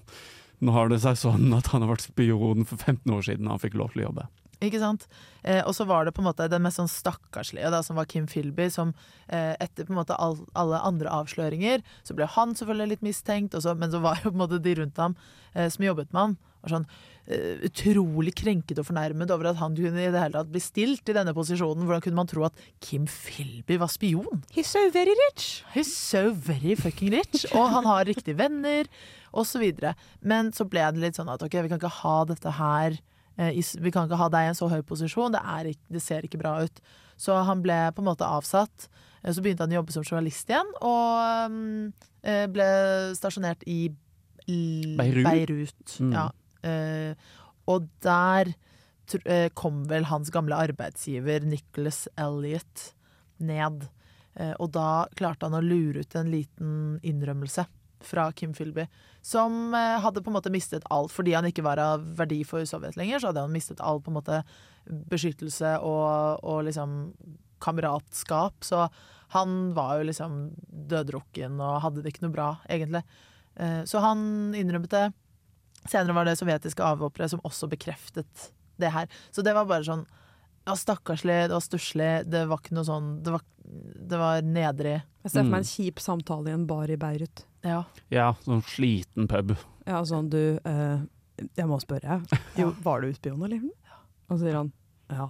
nå 0.64 0.74
har 0.74 0.90
det 0.90 1.02
seg 1.04 1.20
sånn 1.20 1.52
at 1.56 1.70
han 1.74 1.84
har 1.84 1.92
vært 1.94 2.08
spion 2.08 2.66
for 2.66 2.80
15 2.80 3.12
år 3.14 3.28
siden 3.28 3.52
han 3.52 3.62
fikk 3.62 3.78
lov 3.80 3.94
til 3.94 4.04
å 4.04 4.10
jobbe. 4.10 4.28
Ikke 4.64 4.80
sant? 4.80 5.06
Eh, 5.42 5.60
og 5.68 5.74
så 5.76 5.86
var 5.90 6.06
det 6.06 6.14
på 6.16 6.24
en 6.24 6.30
måte 6.30 6.48
den 6.52 6.64
mest 6.64 6.80
sånn 6.80 6.92
stakkarslige, 6.92 7.72
da, 7.74 7.82
som 7.84 7.98
var 8.00 8.08
Kim 8.10 8.30
Philby, 8.32 8.70
som 8.72 8.94
eh, 9.28 9.54
etter 9.60 9.88
på 9.88 9.92
en 9.92 10.00
måte 10.00 10.16
all, 10.16 10.38
alle 10.60 10.80
andre 10.88 11.12
avsløringer, 11.12 11.84
så 12.08 12.16
ble 12.16 12.30
han 12.38 12.56
selvfølgelig 12.56 12.94
litt 12.94 13.06
mistenkt, 13.06 13.58
og 13.58 13.66
så, 13.66 13.76
men 13.76 13.92
så 13.92 14.00
var 14.04 14.22
jo 14.22 14.32
på 14.32 14.38
en 14.38 14.44
måte 14.46 14.62
de 14.64 14.78
rundt 14.80 15.02
ham 15.02 15.18
eh, 15.52 15.68
som 15.74 15.84
jobbet 15.84 16.14
med 16.14 16.22
ham, 16.22 16.38
var 16.64 16.74
sånn 16.78 16.86
uh, 16.88 17.64
utrolig 17.68 18.34
krenket 18.40 18.80
og 18.82 18.88
fornærmet 18.88 19.32
over 19.36 19.50
at 19.52 19.60
han 19.62 19.76
kunne 19.78 20.02
i 20.02 20.10
det 20.14 20.22
hele 20.24 20.38
tatt 20.40 20.52
bli 20.54 20.62
stilt 20.64 21.10
i 21.12 21.16
denne 21.18 21.34
posisjonen. 21.36 21.86
Hvordan 21.88 22.04
kunne 22.06 22.20
man 22.22 22.30
tro 22.32 22.46
at 22.48 22.58
Kim 22.84 23.06
Philby 23.12 23.78
var 23.82 23.92
spion? 23.94 24.44
He's 24.56 24.72
so 24.74 24.82
very 24.96 25.14
rich! 25.28 25.64
He's 25.76 25.92
so 25.94 26.32
very 26.34 26.76
fucking 26.80 27.12
rich, 27.14 27.46
og 27.54 27.70
han 27.76 27.86
har 27.90 28.06
riktige 28.10 28.38
venner, 28.40 28.88
og 29.34 29.46
så 29.50 29.60
videre. 29.62 29.94
Men 30.22 30.52
så 30.56 30.66
ble 30.70 30.84
det 30.96 31.02
litt 31.04 31.20
sånn 31.20 31.32
at 31.34 31.44
ok, 31.46 31.60
vi 31.66 31.72
kan 31.74 31.80
ikke 31.82 31.94
ha 32.02 32.18
dette 32.30 32.52
her 32.60 32.98
eh, 33.38 33.50
Vi 33.82 33.92
kan 33.92 34.06
ikke 34.08 34.20
ha 34.20 34.28
deg 34.30 34.46
i 34.46 34.52
en 34.52 34.60
så 34.60 34.68
høy 34.72 34.82
posisjon, 34.86 35.34
det, 35.34 35.42
er, 35.42 35.72
ikk- 35.74 35.90
det 35.96 36.04
ser 36.06 36.24
ikke 36.28 36.40
bra 36.44 36.60
ut. 36.64 36.84
Så 37.18 37.36
han 37.46 37.62
ble 37.66 37.80
på 37.96 38.02
en 38.04 38.08
måte 38.12 38.26
avsatt. 38.26 38.88
Eh, 39.24 39.32
Så 39.34 39.42
begynte 39.42 39.64
han 39.66 39.74
å 39.74 39.80
jobbe 39.82 39.94
som 39.96 40.04
journalist 40.06 40.50
igjen, 40.50 40.70
og 40.86 41.52
mm, 41.52 41.94
ble 42.54 42.70
stasjonert 43.18 43.64
i 43.70 43.88
L- 44.48 44.96
Beirut? 45.00 45.26
Beirut 45.26 45.98
Mm. 46.04 46.14
ja. 46.14 46.30
Eh, 46.64 47.14
og 47.70 47.88
der 48.04 48.54
eh, 49.26 49.50
kom 49.56 49.84
vel 49.92 50.08
hans 50.10 50.32
gamle 50.34 50.58
arbeidsgiver 50.70 51.46
Nicholas 51.48 52.06
Elliot 52.20 52.90
ned. 53.44 53.88
Eh, 54.36 54.54
og 54.58 54.74
da 54.76 55.06
klarte 55.18 55.48
han 55.48 55.58
å 55.60 55.64
lure 55.64 56.04
ut 56.04 56.20
en 56.20 56.32
liten 56.34 56.76
innrømmelse 57.04 57.68
fra 58.04 58.26
Kim 58.36 58.52
Philby, 58.52 58.84
som 59.24 59.72
hadde 59.72 60.20
på 60.20 60.28
en 60.28 60.36
måte 60.36 60.52
mistet 60.52 60.84
alt. 60.92 61.14
Fordi 61.16 61.38
han 61.38 61.46
ikke 61.48 61.64
var 61.64 61.80
av 61.80 62.04
verdi 62.18 62.42
for 62.44 62.66
Sovjet 62.68 62.98
lenger, 63.00 63.22
så 63.22 63.30
hadde 63.30 63.46
han 63.46 63.54
mistet 63.54 63.80
all 63.80 64.02
på 64.04 64.12
en 64.12 64.18
måte 64.18 64.42
beskyttelse 65.08 65.78
og, 65.80 66.44
og 66.44 66.66
liksom 66.68 67.14
kameratskap. 67.64 68.60
Så 68.68 68.90
han 69.32 69.72
var 69.78 70.02
jo 70.02 70.10
liksom 70.10 70.36
døddrukken 70.92 71.56
og 71.64 71.80
hadde 71.86 72.04
det 72.04 72.12
ikke 72.12 72.26
noe 72.26 72.36
bra, 72.36 72.50
egentlig. 72.68 73.06
Så 73.88 74.04
han 74.04 74.28
innrømmet 74.60 74.92
det. 74.92 75.06
Senere 75.90 76.16
var 76.16 76.26
det 76.26 76.38
sovjetiske 76.40 76.84
avhoppere 76.86 77.28
som 77.30 77.42
også 77.44 77.68
bekreftet 77.72 78.52
det 78.80 78.92
her. 78.94 79.08
Så 79.32 79.44
det 79.46 79.54
var 79.56 79.66
bare 79.70 79.84
sånn 79.86 80.06
ja, 80.66 80.76
stakkarslig, 80.80 81.42
det 81.50 81.56
var 81.58 81.64
stusslig, 81.66 82.12
det 82.32 82.46
var 82.48 82.62
ikke 82.62 82.76
noe 82.78 82.88
sånn 82.88 83.10
Det 83.24 83.34
var, 83.36 83.42
det 84.14 84.20
var 84.22 84.42
nedrig. 84.48 85.02
Jeg 85.24 85.32
ser 85.32 85.40
for 85.42 85.50
Mm. 85.50 85.52
meg 85.52 85.60
en 85.60 85.72
kjip 85.72 86.00
samtale 86.00 86.48
i 86.50 86.54
en 86.54 86.66
bar 86.68 86.88
i 86.92 86.96
Beirut. 87.00 87.44
Ja. 87.64 87.84
Ja, 88.10 88.34
sånn 88.46 88.64
sliten 88.64 89.28
pub. 89.28 89.56
Ja, 89.88 90.02
sånn 90.08 90.30
du 90.30 90.60
eh, 90.64 91.00
Jeg 91.58 91.68
må 91.68 91.80
spørre. 91.84 92.22
Jo, 92.60 92.72
var 92.84 93.02
du 93.02 93.12
spion, 93.14 93.42
eller? 93.44 93.60
Og 94.30 94.38
så 94.38 94.44
sier 94.46 94.56
han 94.56 94.72
ja. 95.12 95.28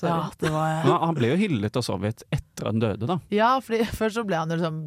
Ja, 0.00 0.30
var 0.40 0.86
ja, 0.86 0.94
han 1.02 1.16
ble 1.16 1.34
jo 1.34 1.36
hyllet 1.36 1.76
av 1.76 1.84
Sovjet 1.84 2.22
etter 2.32 2.68
han 2.70 2.80
døde, 2.80 3.08
da. 3.10 3.18
Ja, 3.34 3.50
fordi 3.60 3.84
først 3.98 4.16
så 4.16 4.24
ble 4.24 4.38
han 4.40 4.52
liksom 4.52 4.78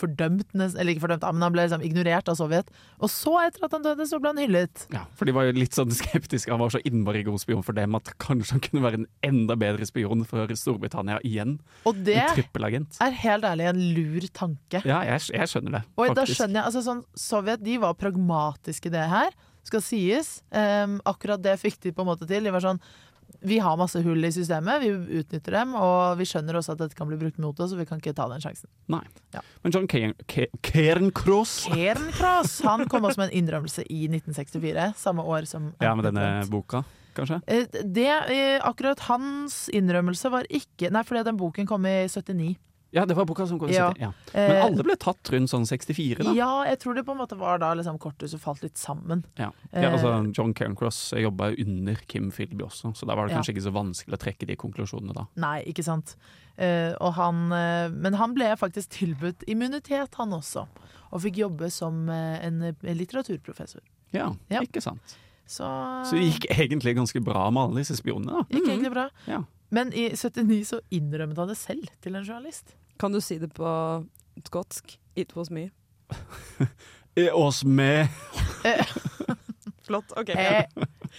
fordømt, 0.00 0.48
eller 0.56 0.90
ikke 0.92 1.04
fordømt, 1.04 1.26
men 1.36 1.44
han 1.46 1.54
ble 1.54 1.66
liksom 1.66 1.84
ignorert 1.86 2.30
av 2.32 2.38
Sovjet. 2.40 2.72
Og 2.98 3.10
så, 3.12 3.36
etter 3.44 3.66
at 3.68 3.76
han 3.76 3.84
døde, 3.86 4.06
så 4.08 4.18
ble 4.22 4.32
han 4.32 4.40
hyllet. 4.42 4.86
Ja, 4.94 5.04
for 5.18 5.28
de 5.28 5.34
var 5.36 5.46
jo 5.46 5.54
litt 5.56 5.76
sånn 5.76 5.92
skeptiske. 5.94 6.50
Han 6.50 6.62
var 6.62 6.74
så 6.74 6.82
innmari 6.88 7.22
god 7.28 7.42
spion 7.42 7.62
for 7.66 7.76
dem 7.78 7.94
at 7.98 8.10
kanskje 8.22 8.56
han 8.56 8.64
kunne 8.66 8.84
være 8.86 9.00
en 9.02 9.08
enda 9.28 9.56
bedre 9.60 9.86
spion 9.88 10.26
for 10.28 10.50
Storbritannia 10.58 11.20
igjen. 11.26 11.58
Og 11.88 12.02
det 12.02 12.18
En 12.18 13.06
er 13.06 13.16
helt 13.22 13.46
ærlig 13.46 13.70
en 13.70 13.84
lur 13.94 14.26
tanke. 14.34 14.82
Ja, 14.88 15.02
jeg, 15.06 15.28
jeg 15.36 15.52
skjønner 15.52 15.78
det, 15.78 15.84
Og 16.00 16.16
da 16.18 16.26
skjønner 16.26 16.60
jeg, 16.60 16.66
altså 16.66 16.84
sånn, 16.84 17.06
Sovjet 17.18 17.62
de 17.62 17.78
var 17.82 17.96
pragmatiske 18.00 18.90
i 18.90 18.94
det 18.94 19.06
her, 19.12 19.34
skal 19.66 19.82
sies. 19.84 20.40
Um, 20.50 20.98
akkurat 21.06 21.42
det 21.42 21.54
fikk 21.60 21.78
de 21.84 21.94
på 21.94 22.02
en 22.02 22.10
måte 22.10 22.26
til. 22.26 22.42
De 22.42 22.54
var 22.54 22.64
sånn 22.64 22.80
Vi 23.44 23.58
har 23.58 23.76
masse 23.76 24.00
hull 24.04 24.24
i 24.24 24.30
systemet, 24.32 24.80
vi 24.84 24.90
utnytter 25.20 25.56
dem, 25.56 25.74
og 25.74 26.16
vi 26.20 26.24
skjønner 26.30 26.54
også 26.60 26.72
at 26.76 26.78
dette 26.84 26.94
kan 26.98 27.08
bli 27.10 27.16
brukt 27.18 27.38
mot 27.42 27.58
oss, 27.60 27.72
så 27.72 27.76
vi 27.80 27.86
kan 27.88 27.98
ikke 27.98 28.14
ta 28.14 28.28
den 28.30 28.40
sjansen. 28.44 28.68
Nei. 28.92 29.02
Ja. 29.34 29.40
Men 29.64 29.72
John 29.74 29.88
Cairn- 29.90 30.14
Ca- 30.30 30.46
Cairncross 30.62 31.66
Cairncross 31.66 32.60
han 32.66 32.86
kom 32.88 33.02
også 33.08 33.18
med 33.22 33.30
en 33.32 33.38
innrømmelse 33.42 33.84
i 33.90 34.04
1964, 34.08 34.92
samme 34.96 35.24
år 35.26 35.46
som 35.50 35.72
Ja, 35.82 35.94
med 35.98 36.04
denne 36.10 36.44
boka, 36.50 36.84
kanskje? 37.16 37.40
Eh, 37.46 37.66
Det, 37.82 38.06
eh, 38.08 38.60
akkurat 38.62 39.00
hans 39.08 39.68
innrømmelse 39.72 40.30
var 40.30 40.44
ikke 40.50 40.90
Nei, 40.92 41.02
fordi 41.02 41.24
den 41.24 41.36
boken 41.40 41.66
kom 41.66 41.84
i 41.86 42.06
79. 42.08 42.56
Ja, 42.92 43.06
det 43.08 43.14
var 43.16 43.24
boka 43.24 43.46
som 43.48 43.58
kom 43.58 43.70
i 43.70 43.74
Ja. 43.74 43.88
70. 43.94 44.00
Ja. 44.02 44.12
Men 44.34 44.50
Eh, 44.56 44.64
alle 44.66 44.82
ble 44.84 44.96
tatt 45.00 45.30
rundt 45.32 45.48
sånn 45.50 45.64
64, 45.66 46.24
da. 46.24 46.32
Ja, 46.36 46.64
jeg 46.68 46.78
tror 46.82 46.94
det 46.94 47.04
på 47.06 47.12
en 47.12 47.18
måte 47.22 47.38
var 47.40 47.58
da 47.58 47.72
liksom 47.74 47.98
korthuset 47.98 48.38
falt 48.40 48.62
litt 48.62 48.76
sammen. 48.76 49.24
Ja. 49.38 49.50
Ja, 49.72 49.90
altså, 49.90 50.12
Eh, 50.12 50.30
John 50.36 50.52
Cairncross 50.52 51.12
jobba 51.16 51.50
jo 51.56 51.64
under 51.64 51.94
Kim 52.06 52.30
Philby 52.30 52.62
også, 52.64 52.92
så 52.94 53.06
da 53.06 53.14
var 53.16 53.28
det 53.28 53.36
kanskje 53.36 53.54
ikke 53.56 53.64
så 53.64 53.72
vanskelig 53.72 54.14
å 54.18 54.20
trekke 54.20 54.46
de 54.46 54.56
konklusjonene 54.56 55.14
da. 55.14 55.26
Nei, 55.36 55.62
ikke 55.64 55.82
sant. 55.84 56.16
Eh, 56.58 56.92
og 57.00 57.14
han, 57.14 57.48
men 57.48 58.12
han 58.14 58.34
ble 58.34 58.54
faktisk 58.56 58.90
tilbudt 58.90 59.42
immunitet, 59.48 60.14
han 60.16 60.30
også. 60.30 60.66
Og 61.12 61.20
fikk 61.22 61.36
jobbe 61.36 61.70
som 61.72 62.08
en 62.10 62.74
litteraturprofessor. 62.82 63.80
Ja, 64.12 64.34
Ja. 64.50 64.60
ikke 64.60 64.82
sant. 64.82 65.16
Så, 65.46 65.64
Så 66.04 66.12
det 66.12 66.28
gikk 66.32 66.46
egentlig 66.50 66.94
ganske 66.96 67.22
bra 67.24 67.50
med 67.50 67.62
alle 67.70 67.80
disse 67.82 67.96
spionene, 67.96 68.26
da. 68.26 68.42
gikk 68.52 68.68
egentlig 68.68 68.92
bra. 68.92 69.08
Ja. 69.26 69.42
Men 69.70 69.90
i 69.92 70.10
79 70.10 70.64
så 70.68 70.80
innrømmet 70.92 71.36
han 71.36 71.48
det 71.48 71.56
selv 71.56 71.88
til 72.02 72.14
en 72.16 72.24
journalist. 72.24 72.74
Kan 73.02 73.10
du 73.10 73.18
si 73.20 73.34
det 73.42 73.48
på 73.50 73.68
skotsk? 74.46 74.98
It 75.18 75.34
was 75.36 75.50
me. 75.50 75.70
It 77.16 77.32
oss 77.34 77.64
me. 77.64 78.08
Flott. 79.86 80.12
ok. 80.16 80.28
Jeg, 80.28 80.68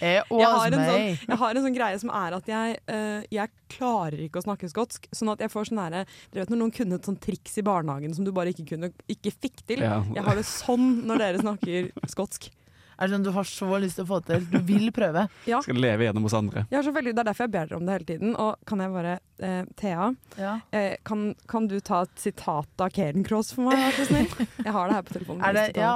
Jeg 0.00 0.24
har, 0.30 0.54
was 0.56 0.64
en 0.66 0.78
sånn, 0.80 1.28
jeg 1.28 1.38
har 1.42 1.52
en 1.52 1.66
sånn 1.66 1.76
greie 1.76 1.98
som 2.00 2.12
er 2.16 2.38
at 2.38 2.48
jeg, 2.48 2.78
uh, 2.88 3.20
jeg 3.28 3.52
klarer 3.76 4.24
ikke 4.24 4.40
å 4.40 4.46
snakke 4.46 4.70
skotsk. 4.72 5.10
Sånn 5.12 5.34
at 5.34 5.44
jeg 5.44 5.52
får 5.52 5.68
sånn 5.68 5.82
herre 5.82 6.06
Dere 6.32 6.46
vet 6.46 6.54
når 6.54 6.62
noen 6.62 6.72
kunne 6.80 6.96
et 6.96 7.10
sånn 7.10 7.20
triks 7.20 7.60
i 7.60 7.66
barnehagen 7.68 8.16
som 8.16 8.24
du 8.24 8.32
bare 8.32 8.56
ikke, 8.56 8.64
kunne, 8.72 8.90
ikke 9.04 9.34
fikk 9.36 9.60
til? 9.68 9.84
Ja. 9.84 10.00
Jeg 10.16 10.24
har 10.24 10.40
det 10.40 10.48
sånn 10.48 10.88
når 11.04 11.20
dere 11.20 11.44
snakker 11.44 11.92
skotsk. 12.16 12.48
Er 12.94 13.08
det 13.08 13.14
sånn 13.16 13.24
du 13.26 13.30
har 13.34 13.44
så 13.48 13.68
lyst 13.82 13.96
til 13.98 14.04
å 14.04 14.08
få 14.12 14.18
det 14.22 14.28
til? 14.38 14.44
Du 14.52 14.58
vil 14.68 14.90
prøve. 14.94 15.26
Ja. 15.50 15.58
Skal 15.64 15.80
leve 15.82 16.06
gjennom 16.06 16.24
hos 16.28 16.34
andre. 16.38 16.62
Jeg 16.70 16.78
har 16.78 16.86
så 16.86 16.92
veldig, 16.94 17.12
det 17.16 17.22
er 17.24 17.28
derfor 17.30 17.44
jeg 17.48 17.52
ber 17.56 17.66
dere 17.70 17.78
om 17.80 17.86
det 17.88 17.96
hele 17.98 18.08
tiden. 18.12 18.34
Og 18.38 18.56
kan 18.70 18.82
jeg 18.84 18.92
bare 18.94 19.14
eh, 19.42 19.60
Thea, 19.80 20.08
Ja. 20.38 20.54
eh, 20.70 20.96
kan, 21.04 21.24
kan 21.50 21.66
du 21.70 21.78
ta 21.80 22.02
et 22.06 22.14
sitat 22.22 22.84
av 22.86 22.90
Cairncross 22.94 23.52
for 23.56 23.66
meg, 23.68 23.78
vær 23.82 23.98
så 23.98 24.06
snill? 24.10 24.48
Jeg 24.64 24.72
har 24.78 24.88
det 24.92 24.98
her 25.00 25.06
på 25.10 25.16
telefonen. 25.18 25.44
Er 25.50 25.58
det, 25.58 25.66
ja. 25.76 25.94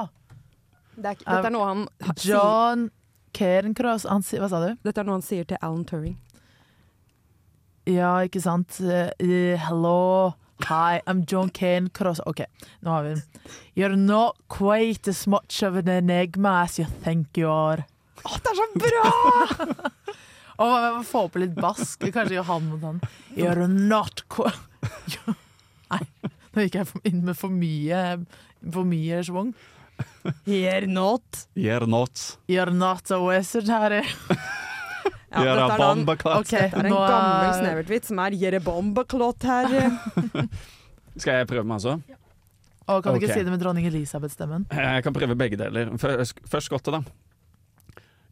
det 0.98 1.12
er, 1.14 1.20
dette 1.22 1.46
er 1.46 1.54
noe 1.54 1.68
han 1.70 1.84
ha- 2.08 2.16
John 2.24 2.88
John 3.38 3.74
Cross 3.78 4.02
han, 4.08 4.22
Hva 4.26 4.48
sa 4.50 4.58
du? 4.64 4.72
Dette 4.82 4.98
er 4.98 5.06
noe 5.06 5.18
han 5.20 5.22
sier 5.22 5.44
til 5.46 5.60
Alan 5.62 5.84
Turing. 5.86 6.16
Ja, 7.88 8.16
ikke 8.26 8.40
sant. 8.44 8.80
Eh, 8.82 9.54
hello. 9.68 10.32
Hi, 10.66 11.00
I'm 11.06 11.24
John 11.24 11.50
Cairncross. 11.50 12.20
OK, 12.26 12.44
nå 12.80 12.90
har 12.90 13.02
vi 13.06 13.14
den. 13.14 13.22
You're 13.74 13.96
not 13.96 14.36
quite 14.48 15.08
as 15.08 15.26
much 15.26 15.62
of 15.62 15.76
an 15.76 15.88
enigma 15.88 16.62
as 16.64 16.78
you 16.78 16.86
think 17.04 17.38
you 17.38 17.48
are. 17.48 17.86
Å, 18.24 18.38
det 18.42 18.50
er 18.52 18.58
så 18.58 18.66
bra! 18.82 19.12
Og 20.58 20.72
jeg 20.74 20.94
må 20.96 21.02
få 21.06 21.22
på 21.30 21.40
litt 21.44 21.54
bask. 21.54 22.02
Kanskje 22.10 22.40
Johan 22.40 22.66
han 22.66 22.70
mot 22.72 22.86
han. 22.88 23.00
You're 23.38 23.68
not 23.70 24.24
quite 24.28 24.58
Nei, 25.92 26.02
nå 26.52 26.64
gikk 26.66 26.80
jeg 26.80 27.02
inn 27.08 27.22
med 27.24 27.38
for 27.38 27.54
mye 27.54 28.00
For 28.74 28.84
mye 28.86 29.22
schwung. 29.24 29.54
You're 30.46 30.86
not. 30.90 31.46
You're 31.54 31.86
not. 31.86 32.36
You're 32.50 32.74
not 32.74 33.10
a 33.10 33.22
wizard, 33.22 33.68
Harry. 33.70 34.02
Ja, 35.28 35.42
You're 35.44 35.60
a 35.60 35.68
dette 35.68 36.56
er 36.56 36.70
en-. 36.72 36.78
Er 36.80 36.88
nå 36.88 37.00
gammel 37.04 37.50
snevertvits 37.58 38.08
som 38.08 38.20
er 38.24 38.36
'Jere 38.38 38.60
bombeklott' 38.64 39.44
her. 39.44 39.68
Skal 41.20 41.42
jeg 41.42 41.48
prøve 41.50 41.64
meg 41.68 41.82
også? 41.82 41.98
Å, 42.88 43.00
kan 43.04 43.12
du 43.12 43.18
okay. 43.18 43.26
ikke 43.26 43.34
si 43.36 43.44
det 43.44 43.52
med 43.52 43.60
dronning 43.60 43.86
Elisabeth-stemmen? 43.90 44.64
Jeg 44.72 45.02
kan 45.04 45.12
prøve 45.12 45.36
begge 45.36 45.58
deler. 45.60 45.90
Først, 46.00 46.38
først 46.48 46.70
skottet, 46.70 46.94
da. 46.96 47.02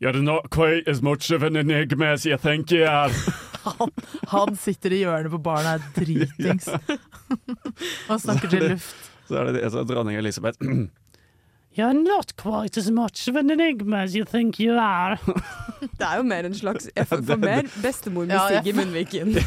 You're 0.00 0.22
not 0.22 0.50
quite 0.50 0.88
as 0.88 1.02
much 1.02 1.30
of 1.30 1.42
an 1.42 1.56
enigma 1.56 2.12
as 2.12 2.24
you 2.24 2.36
think 2.36 2.72
you 2.72 2.84
are. 2.84 3.10
Han 4.32 4.56
sitter 4.56 4.92
i 4.92 5.02
hjørnet 5.02 5.32
på 5.32 5.40
baren 5.42 5.66
og 5.66 5.80
er 5.80 5.84
dritings. 5.96 6.68
Og 8.08 8.20
snakker 8.20 8.48
til 8.52 8.68
luft. 8.70 9.12
Så 9.26 9.40
er 9.40 9.50
det 9.50 9.62
det 9.64 9.86
dronning 9.90 10.16
Elisabeth. 10.20 10.60
You're 11.76 11.92
not 11.92 12.32
quite 12.40 12.78
as 12.80 12.90
much 12.90 13.28
of 13.28 13.36
an 13.36 13.50
enigma 13.50 13.98
as 14.06 14.14
you 14.16 14.24
think 14.24 14.58
you 14.58 14.78
are. 14.80 15.18
Det 16.00 16.06
er 16.06 16.16
jo 16.16 16.22
mer 16.24 16.46
en 16.48 16.54
slags 16.56 16.86
Jeg 16.96 17.04
får 17.10 17.20
får 17.28 17.40
mer 17.42 17.66
bestemormusikk 17.82 18.32
Ja, 18.32 18.60
jeg- 18.62 18.70
i 18.70 18.72
munnviken. 18.78 19.34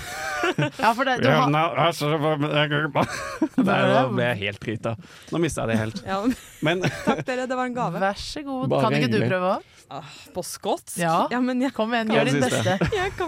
Ja, 0.80 0.92
for 0.96 1.04
det, 1.04 1.18
du 1.20 1.28
har, 1.28 1.50
nå, 1.52 1.62
altså, 1.84 2.08
Nei, 2.15 3.80
nå 3.92 4.04
ble 4.13 4.28
jeg 4.30 4.38
helt 4.39 4.62
drita. 4.63 4.94
Nå 5.34 5.42
mista 5.44 5.65
jeg 5.65 5.74
det 5.74 5.80
helt. 5.82 6.00
Ja, 6.08 6.20
men 6.65 6.86
takk 7.08 7.26
dere, 7.28 7.48
det 7.50 7.58
var 7.60 7.68
en 7.68 7.76
gave. 7.76 8.00
vær 8.00 8.22
så 8.22 8.44
god. 8.46 8.70
Bare 8.72 8.88
kan 8.88 8.96
ikke 9.02 9.12
du 9.12 9.20
prøve 9.26 9.50
òg? 9.58 9.68
Ah, 9.89 10.13
på 10.38 10.46
skotsk? 10.46 10.96
Ja. 11.02 11.18
men 11.42 11.65
jeg, 11.65 11.74
Kom 11.76 11.92
igjen, 11.98 12.13
gjør 12.13 12.30
ditt 12.30 12.46
beste. 12.46 12.78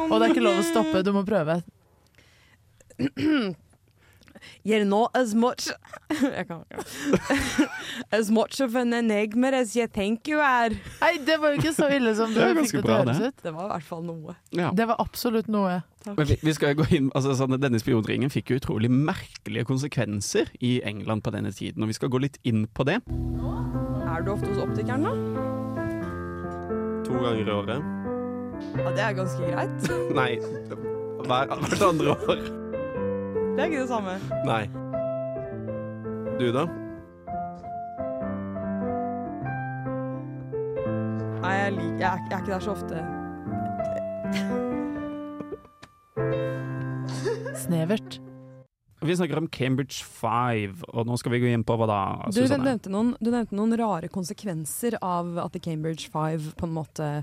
Og 0.06 0.16
det 0.22 0.30
er 0.30 0.36
ikke 0.36 0.46
lov 0.46 0.62
å 0.62 0.66
stoppe, 0.70 1.04
du 1.04 1.12
må 1.18 1.26
prøve. 1.28 1.60
You're 4.68 4.86
not 4.88 5.16
as 5.18 5.34
much 5.36 5.70
Jeg 6.38 6.48
kan 6.50 6.64
ikke. 6.66 7.68
As 8.12 8.32
much 8.32 8.60
of 8.62 8.76
an 8.76 8.94
enigma 8.94 9.52
as 9.56 9.76
you 9.76 9.88
think 9.88 10.28
you 10.28 10.40
are. 10.44 10.72
Nei, 11.02 11.14
det 11.26 11.38
var 11.42 11.54
jo 11.54 11.62
ikke 11.62 11.74
så 11.76 11.90
ille 11.94 12.14
som 12.18 12.34
du 12.34 12.40
fikk 12.62 12.78
det 12.80 12.84
til 12.84 12.92
å 12.92 12.98
høres 13.02 13.22
ut. 13.22 13.44
Det 13.44 13.54
var 13.56 13.70
i 13.70 13.72
hvert 13.76 13.88
fall 13.88 14.04
noe. 14.08 14.36
Ja. 14.56 14.72
Det 14.76 14.88
var 14.90 15.02
absolutt 15.04 15.50
noe. 15.52 15.82
Men 16.06 16.26
vi, 16.26 16.38
vi 16.42 16.54
skal 16.58 16.74
gå 16.80 16.88
inn, 16.98 17.12
altså 17.18 17.36
sånn, 17.38 17.58
Denne 17.62 17.80
spionringen 17.82 18.32
fikk 18.34 18.52
jo 18.54 18.60
utrolig 18.62 18.90
merkelige 18.92 19.68
konsekvenser 19.70 20.50
i 20.66 20.80
England 20.88 21.22
på 21.26 21.34
denne 21.36 21.52
tiden, 21.54 21.84
og 21.86 21.92
vi 21.92 21.98
skal 21.98 22.10
gå 22.14 22.24
litt 22.24 22.40
inn 22.48 22.66
på 22.74 22.88
det. 22.90 23.00
Er 23.06 24.26
du 24.26 24.34
ofte 24.34 24.50
hos 24.50 24.64
optikeren, 24.64 25.06
da? 25.06 25.14
To 27.06 27.22
ganger 27.22 27.46
i 27.46 27.54
året. 27.54 27.92
Ja, 28.78 28.90
Det 28.96 29.06
er 29.06 29.14
ganske 29.18 29.52
greit. 29.54 29.92
Nei, 30.20 30.32
hver, 31.28 31.54
hvert 31.62 31.86
andre 31.92 32.18
år. 32.18 32.61
Det 33.62 33.68
er 33.68 33.72
ikke 33.72 33.82
det 33.82 33.90
samme. 33.94 34.14
Nei. 34.42 34.64
Du, 36.40 36.48
da? 36.50 36.64
Nei, 41.44 41.52
jeg, 41.60 41.76
liker, 41.76 42.00
jeg, 42.00 42.08
er, 42.10 42.18
jeg 42.26 42.34
er 42.34 42.42
ikke 42.42 42.54
der 42.56 42.64
så 42.66 42.72
ofte. 42.74 42.98
Snevert. 47.62 48.18
Vi 49.06 49.14
snakker 49.22 49.38
om 49.38 49.46
Cambridge 49.54 50.02
Five, 50.10 50.82
og 50.90 51.06
nå 51.06 51.22
skal 51.22 51.36
vi 51.36 51.44
gå 51.46 51.54
inn 51.54 51.62
på 51.62 51.78
hva 51.78 51.86
da? 51.86 52.02
Du, 52.34 52.42
nevnte 52.42 52.90
noen, 52.90 53.14
du 53.22 53.30
nevnte 53.30 53.54
noen 53.62 53.78
rare 53.78 54.10
konsekvenser 54.10 54.98
av 55.06 55.38
at 55.46 55.54
The 55.54 55.62
Cambridge 55.70 56.10
Five 56.10 56.58
på 56.58 56.66
en 56.66 56.74
måte 56.82 57.14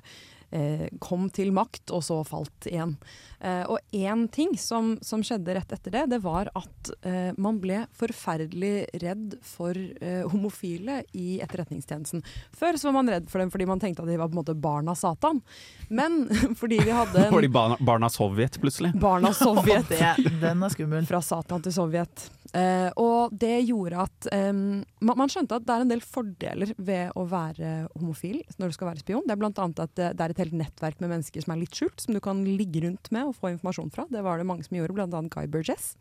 kom 0.98 1.26
til 1.34 1.50
makt, 1.52 1.90
og 1.92 2.00
så 2.06 2.22
falt 2.24 2.68
igjen. 2.70 2.94
Eh, 3.40 3.62
og 3.70 3.78
én 3.94 4.24
ting 4.34 4.56
som, 4.58 4.96
som 5.04 5.22
skjedde 5.22 5.54
rett 5.54 5.72
etter 5.76 5.94
det, 5.94 6.04
det 6.10 6.18
var 6.24 6.48
at 6.58 6.90
eh, 7.06 7.30
man 7.38 7.60
ble 7.62 7.84
forferdelig 7.94 8.88
redd 8.98 9.36
for 9.46 9.76
eh, 9.78 10.24
homofile 10.32 11.04
i 11.14 11.38
etterretningstjenesten. 11.44 12.24
Før 12.58 12.80
så 12.80 12.88
var 12.88 12.98
man 12.98 13.12
redd 13.14 13.28
for 13.30 13.42
dem 13.42 13.52
fordi 13.54 13.68
man 13.70 13.82
tenkte 13.82 14.02
at 14.02 14.10
de 14.10 14.18
var 14.18 14.30
på 14.30 14.34
en 14.34 14.40
måte 14.40 14.56
barna 14.58 14.96
Satan. 14.98 15.42
Men 15.88 16.24
fordi 16.60 16.80
vi 16.82 16.96
hadde 16.96 17.28
Var 17.36 17.46
de 17.46 17.52
barna, 17.52 17.78
barna 17.80 18.10
Sovjet, 18.10 18.58
plutselig? 18.60 18.90
barna 18.98 19.30
Sovjet. 19.36 19.86
Det, 19.92 20.32
den 20.42 20.66
er 20.66 20.74
skummel. 20.74 21.06
Fra 21.06 21.22
Satan 21.22 21.62
til 21.62 21.76
Sovjet. 21.78 22.26
Eh, 22.56 22.88
og 22.96 23.34
det 23.36 23.58
gjorde 23.68 24.06
at 24.06 24.28
em, 24.32 24.80
man, 25.04 25.18
man 25.20 25.30
skjønte 25.30 25.58
at 25.58 25.66
det 25.68 25.74
er 25.74 25.84
en 25.84 25.90
del 25.90 26.00
fordeler 26.00 26.70
ved 26.80 27.12
å 27.18 27.26
være 27.28 27.72
homofil 27.98 28.40
når 28.56 28.70
du 28.70 28.76
skal 28.78 28.90
være 28.90 29.02
spion. 29.04 29.26
Det 29.28 29.36
er 29.36 29.46
annet 29.48 29.82
at 29.84 29.94
det, 29.98 30.12
det 30.16 30.24
er 30.24 30.32
et 30.32 30.37
helt 30.42 30.56
nettverk 30.56 31.00
med 31.02 31.12
mennesker 31.12 31.44
som 31.44 31.54
er 31.54 31.62
litt 31.62 31.76
skjult, 31.76 32.00
som 32.04 32.16
du 32.16 32.20
kan 32.24 32.42
ligge 32.46 32.82
rundt 32.84 33.10
med 33.14 33.28
og 33.28 33.36
få 33.38 33.52
informasjon 33.52 33.92
fra. 33.94 34.06
Det 34.10 34.24
var 34.24 34.40
det 34.40 34.48
mange 34.48 34.66
som 34.66 34.78
gjorde, 34.78 35.06
annet 35.08 35.32
Guy 35.34 35.46
Burgess. 35.50 35.94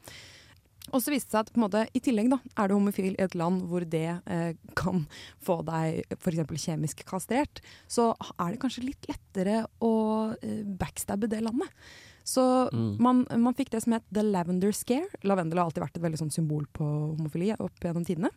Og 0.96 1.02
så 1.04 1.12
viste 1.12 1.34
det 1.34 1.36
seg 1.36 1.50
at 1.50 1.58
måte, 1.60 1.82
i 1.92 2.00
tillegg 2.04 2.30
da, 2.32 2.38
er 2.56 2.70
du 2.70 2.78
homofil 2.78 3.16
i 3.18 3.24
et 3.26 3.36
land 3.36 3.66
hvor 3.68 3.84
det 3.84 4.06
eh, 4.24 4.54
kan 4.80 5.04
få 5.44 5.60
deg 5.68 6.06
f.eks. 6.16 6.64
kjemisk 6.64 7.04
kastrert, 7.10 7.60
så 7.92 8.14
er 8.38 8.54
det 8.54 8.62
kanskje 8.62 8.86
litt 8.86 9.10
lettere 9.10 9.66
å 9.84 9.96
eh, 10.40 10.62
backstabbe 10.80 11.28
det 11.32 11.44
landet. 11.44 11.68
Så 12.28 12.44
Mm. 12.74 12.98
man, 13.00 13.26
man 13.40 13.56
fikk 13.56 13.70
det 13.72 13.80
som 13.84 13.94
het 13.96 14.04
the 14.12 14.24
lavender 14.24 14.74
scare. 14.76 15.08
Lavendel 15.24 15.60
har 15.62 15.70
alltid 15.70 15.84
vært 15.86 15.96
et 15.98 16.04
veldig 16.04 16.20
sånn 16.20 16.34
symbol 16.34 16.66
på 16.76 16.84
homofili 16.84 17.54
opp 17.56 17.80
gjennom 17.80 18.04
tidene. 18.04 18.32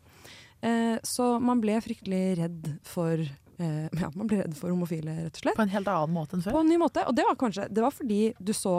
Eh, 0.63 0.95
så 1.03 1.41
man 1.43 1.59
ble 1.59 1.75
fryktelig 1.83 2.37
redd 2.39 2.69
for 2.87 3.19
eh, 3.57 3.87
Ja, 4.01 4.11
man 4.15 4.27
blir 4.27 4.43
redd 4.43 4.55
for 4.57 4.71
homofile, 4.73 5.15
rett 5.25 5.37
og 5.37 5.43
slett. 5.45 5.57
På 5.59 5.65
en 5.65 5.73
helt 5.73 5.91
annen 5.91 6.15
måte 6.15 6.37
enn 6.37 6.45
På 6.45 6.63
en 6.63 6.71
ny 6.71 6.79
måte. 6.81 7.03
Og 7.07 7.15
det 7.17 7.25
var 7.27 7.39
kanskje 7.39 7.67
Det 7.69 7.83
var 7.83 7.91
fordi 7.95 8.21
du 8.39 8.53
så 8.53 8.75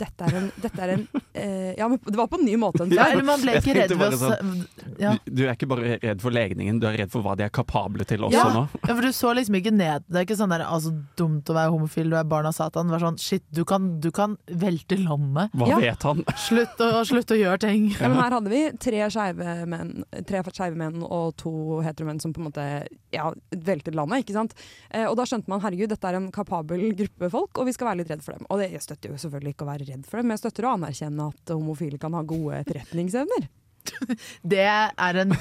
dette 0.00 0.26
er 0.28 0.36
en, 0.40 0.48
dette 0.62 0.80
er 0.84 0.92
en 0.96 1.02
eh, 1.32 1.74
Ja, 1.78 1.88
men 1.88 1.98
det 2.04 2.16
var 2.18 2.28
på 2.32 2.38
en 2.40 2.44
ny 2.46 2.56
måte 2.60 2.84
enn 2.84 2.92
før. 2.92 3.12
eller 3.12 3.26
man 3.28 3.40
ble 3.42 3.54
ikke 3.60 3.74
redd 3.78 3.94
ved 3.94 4.16
å 4.16 4.20
bare 4.20 4.38
ja. 5.00 5.12
Du, 5.26 5.32
du 5.38 5.42
er 5.46 5.54
ikke 5.56 5.68
bare 5.70 5.96
redd 6.02 6.22
for 6.22 6.34
legningen, 6.34 6.78
du 6.82 6.86
er 6.90 6.98
redd 7.02 7.12
for 7.14 7.24
hva 7.26 7.34
de 7.38 7.46
er 7.46 7.52
kapable 7.54 8.06
til 8.08 8.24
også 8.26 8.36
Ja. 8.38 8.44
nå. 8.54 8.64
ja, 8.84 8.90
for 8.94 9.02
du 9.02 9.10
så 9.16 9.32
liksom 9.38 9.58
ikke 9.58 9.72
ned 9.74 10.04
Det 10.08 10.20
er 10.20 10.26
ikke 10.28 10.36
sånn 10.38 10.52
der 10.54 10.64
altså, 10.66 10.92
dumt 11.18 11.48
å 11.50 11.56
være 11.56 11.72
homofil, 11.74 12.10
du 12.12 12.16
er 12.18 12.24
barn 12.28 12.46
av 12.50 12.54
Satan. 12.56 12.86
Det 12.88 12.96
var 12.96 13.04
sånn 13.06 13.18
shit, 13.22 13.44
du 13.54 13.62
kan, 13.68 13.88
du 14.00 14.10
kan 14.14 14.36
velte 14.50 14.98
landet. 15.00 15.50
Hva 15.54 15.68
Ja. 15.72 15.78
vet 15.82 16.02
han? 16.06 16.24
Slutt 16.48 16.80
å, 16.84 16.90
slutt 17.08 17.30
å 17.34 17.38
gjøre 17.38 17.58
ting. 17.66 17.88
Ja, 17.98 18.08
men 18.10 18.18
her 18.20 18.36
hadde 18.38 18.50
vi 18.52 18.62
tre 18.82 19.02
skeive 19.10 19.54
menn, 19.70 20.04
menn 20.74 21.02
og 21.04 21.34
to 21.40 21.80
heteromenn 21.84 22.20
som 22.22 22.32
på 22.34 22.42
en 22.42 22.48
måte 22.50 22.64
ja, 23.14 23.28
veltet 23.50 23.94
landet. 23.94 24.24
ikke 24.24 24.34
sant? 24.36 24.54
Eh, 24.90 25.06
og 25.08 25.16
da 25.18 25.26
skjønte 25.28 25.48
man 25.52 25.60
herregud, 25.64 25.88
dette 25.92 26.08
er 26.10 26.18
en 26.18 26.30
kapabel 26.34 26.92
gruppe 26.98 27.30
folk, 27.32 27.58
og 27.60 27.66
vi 27.68 27.74
skal 27.76 27.90
være 27.90 28.02
litt 28.02 28.10
redd 28.12 28.24
for 28.24 28.36
dem. 28.36 28.46
Og 28.50 28.60
det, 28.62 28.70
jeg 28.74 28.82
støtter 28.84 29.12
jo 29.14 29.20
selvfølgelig 29.22 29.54
ikke 29.54 29.66
å 29.66 29.70
være 29.70 29.83
redd 29.88 30.06
for 30.08 30.20
dem, 30.20 30.30
men 30.30 30.38
jeg 30.38 30.46
støtter 30.46 30.68
å 30.68 30.76
anerkjenne 30.78 31.28
at 31.32 31.54
homofile 31.54 32.00
kan 32.00 32.16
ha 32.16 32.24
gode 32.26 32.62
etterretningsevner. 32.64 33.50
Det 34.54 34.62
er 34.64 35.18
en, 35.20 35.32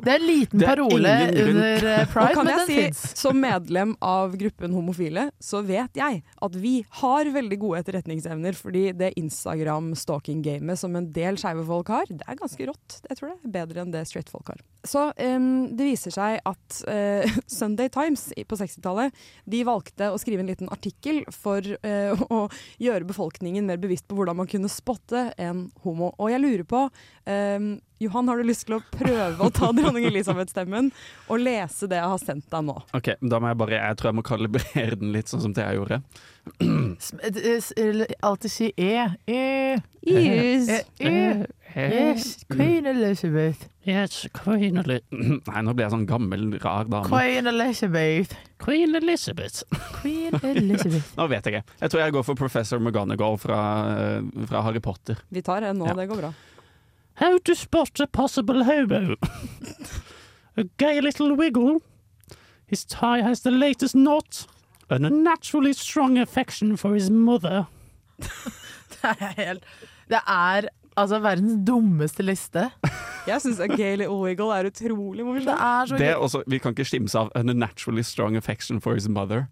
det 0.00 0.08
er 0.08 0.14
en 0.14 0.24
liten 0.24 0.60
Det 0.60 0.66
er 0.66 0.70
parole 0.70 1.10
under 1.42 1.86
eh, 1.90 2.02
Og 2.04 2.12
pride, 2.12 2.34
kan 2.36 2.46
men 2.46 2.52
jeg 2.52 2.60
den 2.60 2.68
si, 2.70 2.78
fins. 2.86 3.02
som 3.20 3.40
medlem 3.40 3.94
av 4.04 4.36
gruppen 4.40 4.74
homofile, 4.76 5.26
så 5.42 5.60
vet 5.66 6.00
jeg 6.00 6.22
at 6.24 6.56
vi 6.62 6.74
har 7.02 7.30
veldig 7.34 7.58
gode 7.60 7.82
etterretningsevner, 7.82 8.56
fordi 8.56 8.86
det 8.96 9.12
Instagram-stalking-gamet 9.20 10.80
som 10.80 10.96
en 10.96 11.10
del 11.12 11.38
skeive 11.40 11.64
folk 11.68 11.92
har, 11.92 12.08
det 12.10 12.24
er 12.26 12.40
ganske 12.40 12.70
rått. 12.70 13.00
Jeg 13.08 13.20
tror 13.20 13.34
det 13.34 13.38
er 13.38 13.56
bedre 13.60 13.84
enn 13.84 13.94
det 13.94 14.06
straight 14.08 14.32
folk 14.32 14.52
har. 14.54 14.64
Så 14.82 15.10
um, 15.16 15.48
det 15.76 15.88
viser 15.90 16.14
seg 16.14 16.38
at 16.48 16.78
uh, 16.88 17.38
Sunday 17.58 17.90
Times 17.92 18.30
på 18.48 18.58
60-tallet, 18.60 19.14
de 19.44 19.62
valgte 19.68 20.08
å 20.12 20.18
skrive 20.20 20.44
en 20.44 20.50
liten 20.50 20.72
artikkel 20.72 21.22
for 21.34 21.60
uh, 21.84 22.24
å 22.36 22.46
gjøre 22.80 23.08
befolkningen 23.10 23.68
mer 23.68 23.80
bevisst 23.82 24.08
på 24.08 24.18
hvordan 24.18 24.40
man 24.40 24.50
kunne 24.50 24.72
spotte 24.72 25.28
en 25.40 25.68
homo. 25.84 26.14
Og 26.18 26.32
jeg 26.32 26.44
lurer 26.44 26.66
på 26.68 26.86
um, 26.88 27.70
Johan, 28.00 28.28
har 28.32 28.40
du 28.40 28.46
lyst 28.48 28.64
til 28.64 28.78
å 28.78 28.82
prøve 28.94 29.44
å 29.44 29.50
ta 29.52 29.68
dronning 29.76 30.06
Elisabeth-stemmen 30.08 30.88
og 31.28 31.42
lese 31.42 31.88
det 31.90 31.98
jeg 32.00 32.12
har 32.14 32.22
sendt 32.22 32.48
deg 32.48 32.64
nå? 32.70 32.78
Ok, 32.96 33.12
da 33.20 33.40
må 33.42 33.50
jeg 33.50 33.60
bare 33.60 33.80
Jeg 33.82 33.98
tror 34.00 34.08
jeg 34.10 34.16
må 34.16 34.24
kalibrere 34.24 34.96
den 35.02 35.12
litt 35.12 35.28
sånn 35.28 35.44
som 35.44 35.52
jeg 35.52 35.76
gjorde. 35.76 36.00
Eh, 36.56 38.14
Alltid 38.24 38.50
si 38.50 38.72
e. 38.76 38.94
E. 39.28 39.80
Yes. 40.00 40.70
E. 40.96 41.10
e. 41.10 41.46
Yes, 41.76 42.44
Queen 42.50 42.86
Elizabeth. 42.86 43.68
Yes, 43.86 44.26
Queen, 44.34 44.76
Elizabeth 44.76 45.46
Nei, 45.52 45.60
nå 45.62 45.74
blir 45.76 45.84
jeg 45.86 45.92
sånn 45.94 46.06
gammel, 46.08 46.48
rar 46.62 46.88
dame. 46.90 47.06
Queen 47.06 47.46
Elizabeth. 47.46 48.34
Queen 48.58 48.94
Elizabeth. 48.98 49.62
Queen 50.00 50.34
Elizabeth. 50.42 51.12
Nå 51.18 51.26
vet 51.30 51.46
jeg 51.46 51.60
ikke. 51.60 51.76
Jeg 51.84 51.92
tror 51.94 52.02
jeg 52.02 52.14
går 52.16 52.26
for 52.26 52.34
Professor 52.40 52.82
McGonagall 52.82 53.38
fra, 53.38 53.60
eh, 53.94 54.46
fra 54.50 54.62
Harry 54.66 54.82
Potter. 54.82 55.20
Vi 55.30 55.42
tar 55.46 55.62
en 55.68 55.78
nå, 55.78 55.86
Ja. 55.86 55.94
det 55.94 56.08
går 56.10 56.20
bra. 56.24 56.32
How 57.22 57.38
to 57.38 57.54
spot 57.54 58.00
a 58.00 58.06
possible 58.06 58.64
hobo. 58.64 59.14
a 60.56 60.64
gay 60.78 61.00
little 61.00 61.34
wiggle. 61.36 61.78
His 62.66 62.84
tie 62.84 63.22
has 63.22 63.40
the 63.42 63.50
latest 63.50 63.94
knot. 63.94 64.46
And 64.90 65.06
a 65.06 65.10
naturally 65.10 65.72
strong 65.72 66.18
affection 66.18 66.76
for 66.76 66.94
his 66.94 67.10
mother. 67.10 67.66
Det 68.90 69.04
er 69.04 69.34
helt 69.36 69.64
Det 70.10 70.18
er 70.26 70.66
altså 71.00 71.20
verdens 71.24 71.58
dummeste 71.66 72.24
liste. 72.24 72.66
Jeg 73.28 73.42
syns 73.44 73.60
Gaily 73.76 74.06
Gay 74.08 74.52
er 74.56 74.68
utrolig 74.70 75.24
Det 75.44 75.54
er 75.54 75.86
så 75.86 75.98
Det 75.98 76.08
er 76.08 76.16
også, 76.16 76.42
Vi 76.46 76.58
kan 76.58 76.72
ikke 76.72 76.88
skimse 76.88 77.18
av 77.18 77.30
a 77.34 77.42
naturally 77.42 78.02
strong 78.02 78.36
affection 78.36 78.80
for 78.80 78.94
his 78.94 79.08
mother. 79.08 79.46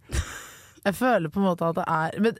Jeg 0.84 0.94
føler 0.94 1.28
på 1.28 1.40
en 1.40 1.46
måte 1.50 1.64
at 1.66 1.76
det 1.76 1.84
er 1.87 2.20
Men 2.20 2.38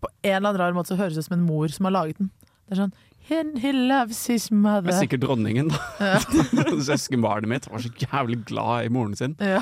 på 0.00 0.08
en 0.22 0.36
eller 0.36 0.48
annen 0.48 0.60
rar 0.60 0.72
måte 0.74 0.88
så 0.94 0.98
høres 0.98 1.14
det 1.14 1.24
ut 1.24 1.28
som 1.30 1.38
en 1.38 1.46
mor 1.46 1.68
som 1.68 1.86
har 1.86 1.94
laget 1.94 2.18
den. 2.18 2.30
Det 2.66 2.76
er 2.76 2.84
sånn 2.84 2.94
He, 3.22 3.38
he 3.62 3.70
loves 3.70 4.18
his 4.26 4.48
mother. 4.50 4.88
Det 4.88 4.96
er 4.96 5.04
sikkert 5.04 5.22
dronningen, 5.22 5.68
da. 5.70 5.78
Ja. 6.02 6.16
Søskenbarnet 6.90 7.46
mitt 7.48 7.68
var 7.70 7.84
så 7.84 7.92
jævlig 7.94 8.40
glad 8.48 8.88
i 8.88 8.90
moren 8.90 9.14
sin. 9.14 9.36
Ja. 9.38 9.60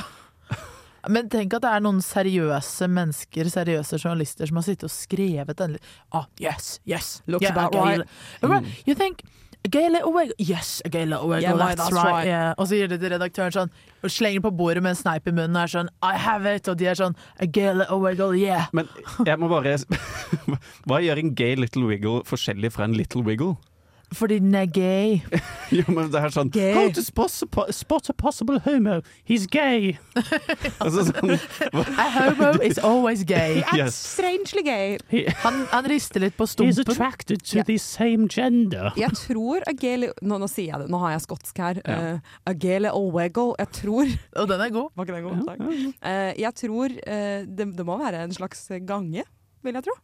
Men 1.08 1.28
tenk 1.32 1.54
at 1.56 1.64
det 1.64 1.72
er 1.72 1.82
noen 1.84 2.00
seriøse 2.04 2.88
mennesker, 2.90 3.48
seriøse 3.52 3.98
journalister, 4.02 4.48
som 4.50 4.60
har 4.60 4.66
sittet 4.66 4.88
og 4.90 4.94
skrevet 4.94 5.56
den. 5.58 5.76
Ah, 6.12 6.26
yes, 6.40 6.80
yes. 6.86 7.20
Looks 7.26 7.44
yeah, 7.46 7.52
about 7.56 7.74
right. 7.74 8.04
li- 8.42 8.74
You 8.86 8.94
think 8.94 9.22
a 9.64 9.68
gay 9.68 9.88
little 9.88 10.12
wiggle? 10.12 10.34
Yes, 10.38 10.82
a 10.84 10.88
gay 10.88 11.04
little 11.04 11.28
wiggle. 11.28 11.42
Yeah, 11.42 11.56
that's, 11.56 11.80
that's 11.80 11.92
right. 11.92 12.12
right. 12.12 12.26
Yeah. 12.26 12.54
Og 12.58 12.68
så 12.68 12.76
gir 12.80 12.88
det 12.88 13.00
til 13.00 13.12
redaktøren 13.12 13.52
sånn, 13.52 13.72
og 14.02 14.12
slenger 14.12 14.44
på 14.44 14.52
bordet 14.56 14.82
med 14.82 14.94
en 14.94 15.00
sneip 15.00 15.28
i 15.28 15.34
munnen 15.36 15.56
og 15.56 15.64
er 15.66 15.72
sånn 15.74 15.90
I 16.02 16.14
have 16.16 16.54
it, 16.56 16.68
og 16.68 16.78
de 16.80 16.88
er 16.92 16.96
sånn 17.00 17.16
a 17.40 17.46
gay 17.46 17.74
little 17.76 18.00
wiggle, 18.00 18.32
yeah. 18.38 18.68
Men 18.72 18.88
jeg 19.26 19.36
må 19.40 19.50
bare 19.52 19.76
Hva 20.88 21.00
gjør 21.04 21.20
en 21.20 21.34
gay 21.36 21.56
little 21.60 21.88
wiggle 21.90 22.22
forskjellig 22.28 22.72
fra 22.76 22.88
en 22.88 22.96
little 22.96 23.24
wiggle? 23.26 23.56
Fordi 24.12 24.38
den 24.42 24.54
er 24.54 24.66
gay. 24.66 25.20
Jo, 25.70 25.84
men 25.94 26.08
det 26.10 26.18
er 26.18 26.32
sånn 26.34 26.48
Gay. 26.50 26.72
How 26.74 26.88
to 26.90 27.02
spot 27.04 28.08
a, 28.10 28.14
possible 28.18 28.58
homo. 28.64 28.96
He's 29.22 29.44
gay. 29.46 29.92
altså, 30.82 31.04
sånn 31.06 31.36
A 31.94 32.06
homo 32.16 32.48
is 32.66 32.80
always 32.82 33.22
gay. 33.22 33.62
Yes. 33.76 33.94
Strangely 33.94 34.64
gay. 34.66 34.98
Han, 35.44 35.62
han 35.70 35.86
rister 35.90 36.24
litt 36.24 36.34
på 36.38 36.48
he's 36.58 36.80
attracted 36.82 37.44
to 37.44 37.60
Yeah. 37.60 37.66
the 37.66 37.78
same 37.78 38.26
gender. 38.30 38.90
Jeg 38.98 39.12
tror 39.18 39.62
A 39.68 39.74
Gay 39.76 40.08
nå, 40.22 40.38
nå 40.40 40.48
sier 40.50 40.72
jeg 40.72 40.82
det, 40.84 40.88
nå 40.90 41.00
har 41.02 41.14
jeg 41.16 41.24
skotsk 41.26 41.58
her. 41.62 41.80
Eh, 41.84 42.18
a 42.46 42.54
Gay 42.54 42.80
owego. 42.90 43.50
Jeg 43.58 43.70
tror 43.76 44.10
Og 44.36 44.48
den 44.50 44.64
er 44.64 44.72
god. 44.74 44.90
Var 44.96 45.06
ikke 45.06 45.16
den 45.18 45.28
god? 45.28 45.44
Takk. 45.46 45.60
Uh, 46.00 46.32
jeg 46.40 46.54
tror 46.62 46.96
uh, 46.96 47.38
det, 47.46 47.68
det 47.76 47.86
må 47.86 47.98
være 48.00 48.24
en 48.26 48.34
slags 48.34 48.66
gange, 48.86 49.24
vil 49.62 49.78
jeg 49.78 49.86
tro. 49.86 49.96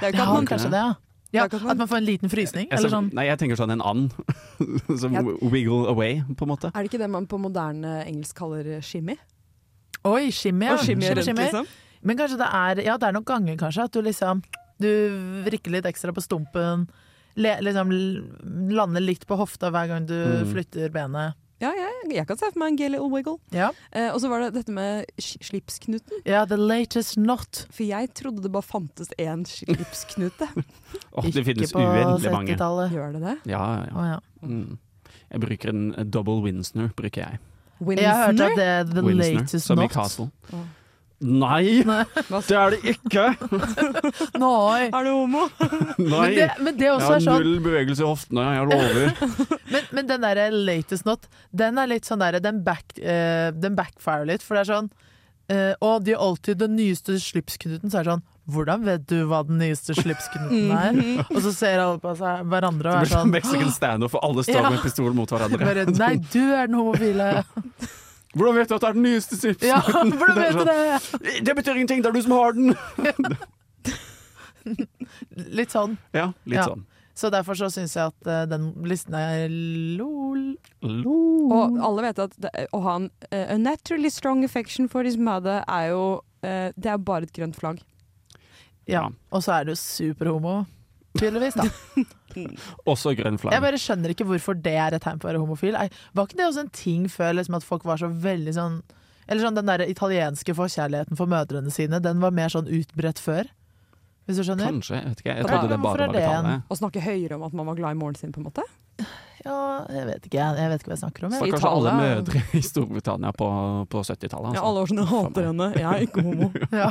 Det 0.00 0.02
er 0.02 0.06
jo 0.06 0.12
ikke 0.14 0.22
Ja, 0.22 0.28
at 0.28 0.34
man 0.38 0.48
kanskje 0.48 0.70
det, 0.72 0.82
ja. 0.82 0.92
Ja, 1.32 1.44
At 1.44 1.76
man 1.78 1.86
får 1.86 1.96
en 2.00 2.04
liten 2.06 2.28
frysning? 2.30 2.66
Jeg, 2.70 2.78
Eller 2.78 2.90
sånn 2.90 3.12
Nei, 3.14 3.26
jeg 3.28 3.38
tenker 3.38 3.56
sånn 3.56 3.70
en 3.70 3.80
and. 3.86 4.10
som 5.00 5.12
Ja. 5.14 5.22
wiggle 5.42 5.86
away, 5.88 6.22
på 6.34 6.42
en 6.42 6.48
måte. 6.50 6.70
Er 6.74 6.82
det 6.82 6.90
ikke 6.90 6.98
det 6.98 7.10
man 7.10 7.26
på 7.30 7.38
moderne 7.38 8.04
engelsk 8.06 8.34
kaller 8.36 8.80
shimmy? 8.82 9.14
Oi, 10.04 10.30
shimmy, 10.30 10.66
ja. 10.66 10.72
Og 10.74 10.80
shimmy 10.84 11.06
Shimmy, 11.06 11.22
shimmy. 11.22 11.42
liksom? 11.46 11.66
Men 12.02 12.16
kanskje 12.16 12.38
det 12.40 12.48
er 12.50 12.82
Ja, 12.86 12.96
det 12.96 13.08
er 13.08 13.12
nok 13.12 13.24
ganger, 13.26 13.56
kanskje. 13.56 13.84
At 13.84 13.92
du 13.92 14.00
liksom 14.02 14.42
Du 14.80 14.88
vrikker 15.44 15.70
litt 15.70 15.84
ekstra 15.84 16.10
på 16.16 16.22
stumpen. 16.24 16.88
Le, 17.36 17.56
liksom 17.60 17.90
lander 18.72 19.00
litt 19.04 19.26
på 19.28 19.36
hofta 19.36 19.70
hver 19.70 19.86
gang 19.88 20.06
du 20.06 20.14
Mm. 20.14 20.52
flytter 20.52 20.88
benet. 20.90 21.34
Ja, 21.60 21.70
jeg, 21.76 22.10
jeg 22.16 22.24
kan 22.28 22.38
se 22.40 22.48
for 22.48 22.60
meg 22.62 22.72
en 22.72 22.76
gay 22.80 22.88
little 22.88 23.10
wiggle. 23.12 23.36
Ja. 23.52 23.70
Eh, 23.92 24.08
og 24.14 24.20
så 24.22 24.30
var 24.32 24.46
det 24.46 24.54
dette 24.54 24.72
med 24.72 25.10
slipsknuten. 25.20 26.22
ja, 26.24 26.44
the 26.48 26.56
latest 26.56 27.18
knot. 27.18 27.66
For 27.70 27.84
jeg 27.84 28.12
trodde 28.16 28.42
det 28.46 28.52
bare 28.54 28.64
fantes 28.64 29.12
én 29.20 29.44
slipsknute. 29.48 30.48
Åh, 31.20 31.28
det 31.28 31.44
finnes 31.44 31.68
Ikke 31.68 31.76
på 31.78 31.84
uendelig 31.84 32.32
mange. 32.32 32.54
70-tallet. 32.56 32.96
Gjør 32.96 33.12
det 33.18 33.22
det? 33.26 33.36
Ja, 33.52 33.64
ja. 33.84 33.92
Oh, 33.92 34.06
ja. 34.08 34.18
Mm. 34.46 34.78
Jeg 35.30 35.40
bruker 35.44 35.72
en 35.74 35.86
eh, 35.94 36.04
double 36.08 36.40
Winsner, 36.46 36.88
bruker 36.96 37.26
jeg. 37.26 37.40
Jeg 37.80 38.08
har 38.08 38.26
hørt 38.32 38.40
at 38.44 38.56
det 38.58 38.64
er 38.68 38.82
the 38.88 39.04
Winsner, 39.04 39.40
latest 39.40 39.66
som 39.68 39.80
i. 39.80 39.88
Castle. 39.88 40.28
Å. 40.52 40.64
Nei, 41.20 41.82
det 42.48 42.56
er 42.56 42.72
det 42.72 42.94
ikke! 42.94 43.26
Nei. 44.40 44.86
Er 44.88 45.04
du 45.04 45.10
homo? 45.12 45.42
Nei. 45.98 46.06
Men 46.08 46.32
det, 46.38 46.46
men 46.64 46.78
det 46.78 46.86
Jeg 46.88 46.96
har 47.04 47.16
er 47.18 47.24
sånn 47.26 47.44
null 47.44 47.60
bevegelse 47.66 48.00
i 48.04 48.08
hoftene, 48.08 48.46
jeg 48.56 48.70
lover. 48.70 49.52
Men, 49.74 49.90
men 49.98 50.08
den 50.08 50.24
der 50.24 50.40
latest 50.54 51.04
not, 51.08 51.28
den 51.52 51.76
er 51.82 51.90
litt 51.92 52.08
sånn 52.08 52.22
derre 52.24 52.40
den, 52.40 52.62
back, 52.64 52.96
uh, 53.02 53.50
den 53.52 53.76
backfire 53.76 54.24
litt, 54.32 54.42
for 54.46 54.56
det 54.56 54.64
er 54.64 54.70
sånn 54.72 54.88
uh, 55.52 55.74
Og 55.84 56.06
de 56.08 56.16
har 56.16 56.24
alltid 56.24 56.62
den 56.64 56.74
nyeste 56.80 57.18
slipsknuten, 57.20 57.92
så 57.92 58.00
er 58.00 58.08
det 58.08 58.14
sånn 58.16 58.26
Hvordan 58.50 58.82
vet 58.88 59.04
du 59.06 59.18
hva 59.30 59.44
den 59.46 59.60
nyeste 59.60 59.94
slipsknuten 59.94 60.72
er? 60.74 60.96
Og 61.28 61.36
så 61.44 61.52
ser 61.54 61.78
alle 61.84 62.00
på 62.02 62.16
seg 62.18 62.48
hverandre 62.50 62.90
og 62.96 63.04
er 63.04 63.10
sånn 63.12 63.26
sånn 63.28 63.34
Mexican 63.36 63.70
standoff, 63.76 64.16
for 64.16 64.24
alle 64.26 64.42
står 64.48 64.64
Ja. 64.64 64.72
med 64.72 64.82
pistol 64.82 65.12
mot 65.14 65.30
hverandre. 65.30 65.60
bare, 65.68 65.84
Nei, 66.00 66.14
du 66.32 66.40
er 66.48 66.66
den 66.66 66.80
homofile. 66.80 67.28
Hvordan 68.36 68.54
vet 68.60 68.68
du 68.70 68.74
at 68.76 68.82
det 68.84 68.88
er 68.88 68.94
den 68.98 69.02
nyeste 69.08 69.36
chips? 69.40 69.64
Ja, 69.66 69.80
hvordan 70.18 70.36
Det 70.36 70.42
vet 70.44 70.52
du 70.52 70.60
sånn, 70.60 70.70
det? 71.24 71.44
Det 71.48 71.54
betyr 71.58 71.74
ingenting, 71.80 72.02
det 72.04 72.10
er 72.12 72.14
du 72.18 72.22
som 72.22 72.36
har 72.36 72.52
den! 72.54 72.68
Litt 75.50 75.72
sånn. 75.74 75.96
Ja, 76.14 76.30
litt 76.44 76.60
Ja. 76.60 76.64
sånn. 76.68 76.86
Så 77.20 77.28
derfor 77.28 77.54
så 77.58 77.66
syns 77.68 77.92
jeg 77.96 78.06
at 78.14 78.28
uh, 78.30 78.46
den 78.48 78.70
listen 78.88 79.12
er 79.18 79.48
lol. 79.98 80.54
Og 80.80 81.76
alle 81.84 82.04
vet 82.06 82.20
at 82.22 82.36
det, 82.40 82.52
å 82.72 82.80
ha 82.86 82.94
en 83.00 83.08
uh, 83.34 83.56
naturally 83.60 84.08
strong 84.12 84.44
affection 84.46 84.88
for 84.88 85.04
his 85.04 85.18
mother 85.20 85.60
er 85.68 85.90
jo 85.90 86.04
uh, 86.46 86.70
Det 86.76 86.86
er 86.94 86.96
bare 87.04 87.28
et 87.28 87.34
grønt 87.36 87.58
flagg. 87.58 87.82
Ja. 88.88 89.02
Ja. 89.02 89.02
Og 89.36 89.42
så 89.44 89.52
er 89.58 89.68
du 89.68 89.74
superhomo. 89.76 90.62
Tydeligvis, 91.18 91.56
da. 91.58 91.64
Også 92.90 93.10
grønn 93.18 93.38
Jeg 93.42 93.62
bare 93.64 93.78
skjønner 93.82 94.12
ikke 94.14 94.26
hvorfor 94.28 94.54
det 94.62 94.76
er 94.78 94.94
et 94.94 95.02
tegn 95.02 95.18
på 95.18 95.26
å 95.26 95.30
være 95.32 95.40
homofil. 95.42 95.74
Ei, 95.74 95.88
Var 96.14 96.28
ikke 96.28 96.38
det 96.38 96.46
også 96.46 96.60
en 96.62 96.70
ting 96.70 97.08
før 97.10 97.32
liksom, 97.34 97.56
at 97.58 97.66
folk 97.66 97.82
var 97.88 97.98
så 97.98 98.06
veldig 98.06 98.54
sånn 98.54 98.76
Eller 99.26 99.42
sånn 99.42 99.56
den 99.58 99.66
der 99.66 99.82
italienske 99.90 100.54
forkjærligheten 100.54 101.18
for 101.18 101.26
mødrene 101.30 101.70
sine, 101.74 101.98
den 102.02 102.20
var 102.22 102.30
mer 102.34 102.48
sånn 102.54 102.70
utbredt 102.70 103.18
før? 103.22 103.50
Hvis 104.28 104.38
du 104.38 104.44
skjønner? 104.46 104.68
Kanskje, 104.70 104.94
jeg 105.00 105.08
vet 105.10 105.20
ikke. 105.24 105.34
Jeg 105.34 105.42
Ja, 105.42 105.48
trodde 105.50 105.68
det 105.72 105.80
bare 105.82 106.06
var 106.06 106.12
det 106.14 106.22
en- 106.22 106.30
Italia. 106.46 106.62
Å 106.70 106.76
snakke 106.78 107.00
høyere 107.02 107.34
om 107.34 107.42
at 107.48 107.52
man 107.58 107.66
var 107.66 107.74
glad 107.80 107.90
i 107.96 107.98
moren 107.98 108.14
sin, 108.14 108.30
på 108.30 108.38
en 108.38 108.46
måte. 108.46 108.62
Ja, 109.44 109.56
jeg 109.90 110.06
vet 110.06 110.26
ikke. 110.28 110.38
Jeg, 110.38 110.68
vet 110.70 110.82
ikke 110.84 110.90
hva 110.90 110.94
jeg 110.94 111.02
snakker 111.02 111.24
om. 111.26 111.32
Jeg. 111.34 111.40
Stakkars 111.40 111.66
alle 111.70 111.92
mødre 111.98 112.42
i 112.54 112.60
Storbritannia 112.62 113.32
på, 113.34 113.48
på 113.90 114.02
70-tallet. 114.06 114.54
Ja, 114.54 114.60
Altså. 114.60 114.66
alle 114.68 114.84
år 114.84 114.86
siden 114.92 115.02
jeg 115.02 115.10
hater 115.10 115.48
henne. 115.50 115.68
Jeg 115.74 115.88
er 115.90 116.06
ikke 116.06 116.22
homo. 116.22 116.50
Ja. 116.84 116.90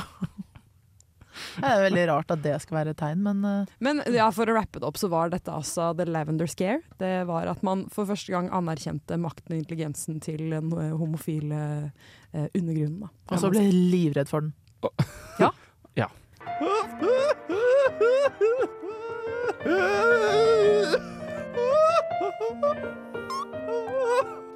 Det 1.59 1.69
er 1.69 1.83
veldig 1.85 2.05
rart 2.11 2.33
at 2.35 2.43
det 2.43 2.55
skal 2.63 2.79
være 2.81 2.95
et 2.95 2.99
tegn, 3.01 3.23
men 3.25 3.43
uh. 3.45 3.75
Men 3.83 4.03
ja, 4.13 4.29
for 4.35 4.49
å 4.49 4.57
rappe 4.57 4.81
det 4.81 4.87
opp, 4.87 4.99
så 4.99 5.09
var 5.11 5.31
dette 5.33 5.53
altså 5.53 5.91
The 5.97 6.07
Lavender 6.09 6.49
Scare. 6.49 6.81
Det 7.01 7.13
var 7.29 7.49
at 7.51 7.63
man 7.65 7.85
for 7.93 8.09
første 8.09 8.33
gang 8.33 8.51
anerkjente 8.55 9.17
makten 9.21 9.55
og 9.55 9.61
intelligensen 9.61 10.19
til 10.23 10.49
den 10.51 10.73
eh, 10.75 10.93
homofile 10.99 11.63
uh, 11.89 12.47
undergrunnen. 12.53 13.05
Da. 13.05 13.13
Og 13.33 13.43
så 13.43 13.51
ble 13.53 13.65
jeg 13.67 13.75
livredd 13.77 14.31
for 14.31 14.47
den. 14.47 14.53
Ja 15.39 15.53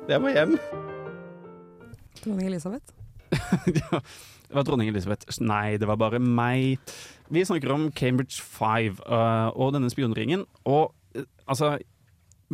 Jeg 0.08 0.19
må 0.22 0.30
hjem. 0.30 0.58
Dronning 2.24 2.48
Elisabeth. 2.48 2.91
Ja, 3.80 4.00
det 4.54 4.60
var 4.60 4.68
dronning 4.68 4.92
Elisabeth. 4.92 5.26
Nei, 5.42 5.80
det 5.82 5.88
var 5.89 5.98
bare 5.98 6.20
meg. 6.22 6.78
Vi 7.34 7.42
snakker 7.42 7.74
om 7.74 7.88
Cambridge 7.98 8.38
Five 8.46 9.02
uh, 9.10 9.50
og 9.58 9.74
denne 9.74 9.89
spionringen. 9.89 10.46
Og 10.70 10.94
uh, 11.18 11.26
altså 11.50 11.80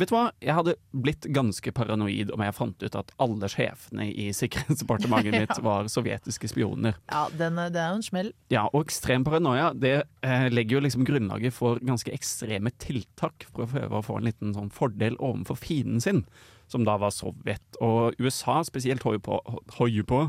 Vet 0.00 0.08
du 0.08 0.14
hva? 0.14 0.30
Jeg 0.40 0.54
hadde 0.56 0.72
blitt 0.96 1.26
ganske 1.34 1.72
paranoid 1.76 2.30
om 2.32 2.40
jeg 2.40 2.54
fant 2.56 2.84
ut 2.86 2.94
at 2.96 3.10
alle 3.20 3.48
sjefene 3.52 4.06
i 4.08 4.30
sikkerhetsdepartementet 4.32 5.34
mitt 5.42 5.58
var 5.66 5.90
sovjetiske 5.92 6.48
spioner. 6.48 6.94
Ja, 7.10 7.26
den, 7.36 7.58
er- 7.60 7.72
det 7.74 7.82
er 7.82 7.90
jo 7.92 7.98
en 7.98 8.06
smell. 8.06 8.30
Ja, 8.54 8.62
og 8.70 8.86
ekstrem 8.86 9.26
paranoia 9.26 9.74
det 9.76 9.92
eh, 10.24 10.46
legger 10.48 10.78
jo 10.78 10.84
liksom 10.86 11.04
grunnlaget 11.04 11.52
for 11.52 11.82
ganske 11.84 12.14
ekstreme 12.16 12.72
tiltak 12.80 13.44
for 13.50 13.66
å 13.66 13.68
prøve 13.74 14.00
å 14.00 14.06
få 14.06 14.16
en 14.22 14.30
liten 14.30 14.56
sånn 14.56 14.72
fordel 14.72 15.18
overfor 15.20 15.60
fienden 15.60 16.00
sin, 16.00 16.22
som 16.70 16.86
da 16.88 16.96
var 17.02 17.12
Sovjet. 17.12 17.66
Og 17.84 18.16
USA 18.22 18.62
spesielt 18.64 19.04
holdt 19.04 19.26
på, 19.28 19.42
holdt 19.76 20.08
på, 20.08 20.22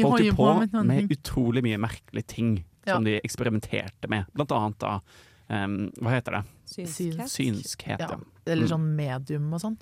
holdt 0.00 0.24
jo 0.24 0.34
på 0.34 0.46
med 0.58 0.86
med 0.88 1.10
utrolig 1.12 1.62
mye 1.62 1.78
merkelige 1.78 2.26
ting 2.26 2.64
Ja. 2.86 2.94
som 2.96 3.04
de 3.04 3.20
eksperimenterte 3.20 4.08
med. 4.08 4.24
Blant 4.34 4.50
annet 4.50 4.78
da 4.78 5.00
um, 5.48 5.92
Hva 6.00 6.10
heter 6.16 6.32
det? 6.38 6.44
Synskhet. 6.72 7.28
Synskhet. 7.30 8.00
Ja. 8.00 8.08
Ja. 8.08 8.18
Eller 8.46 8.64
Mm. 8.66 8.70
sånn 8.72 8.96
medium 8.96 9.52
og 9.52 9.60
sånn. 9.60 9.76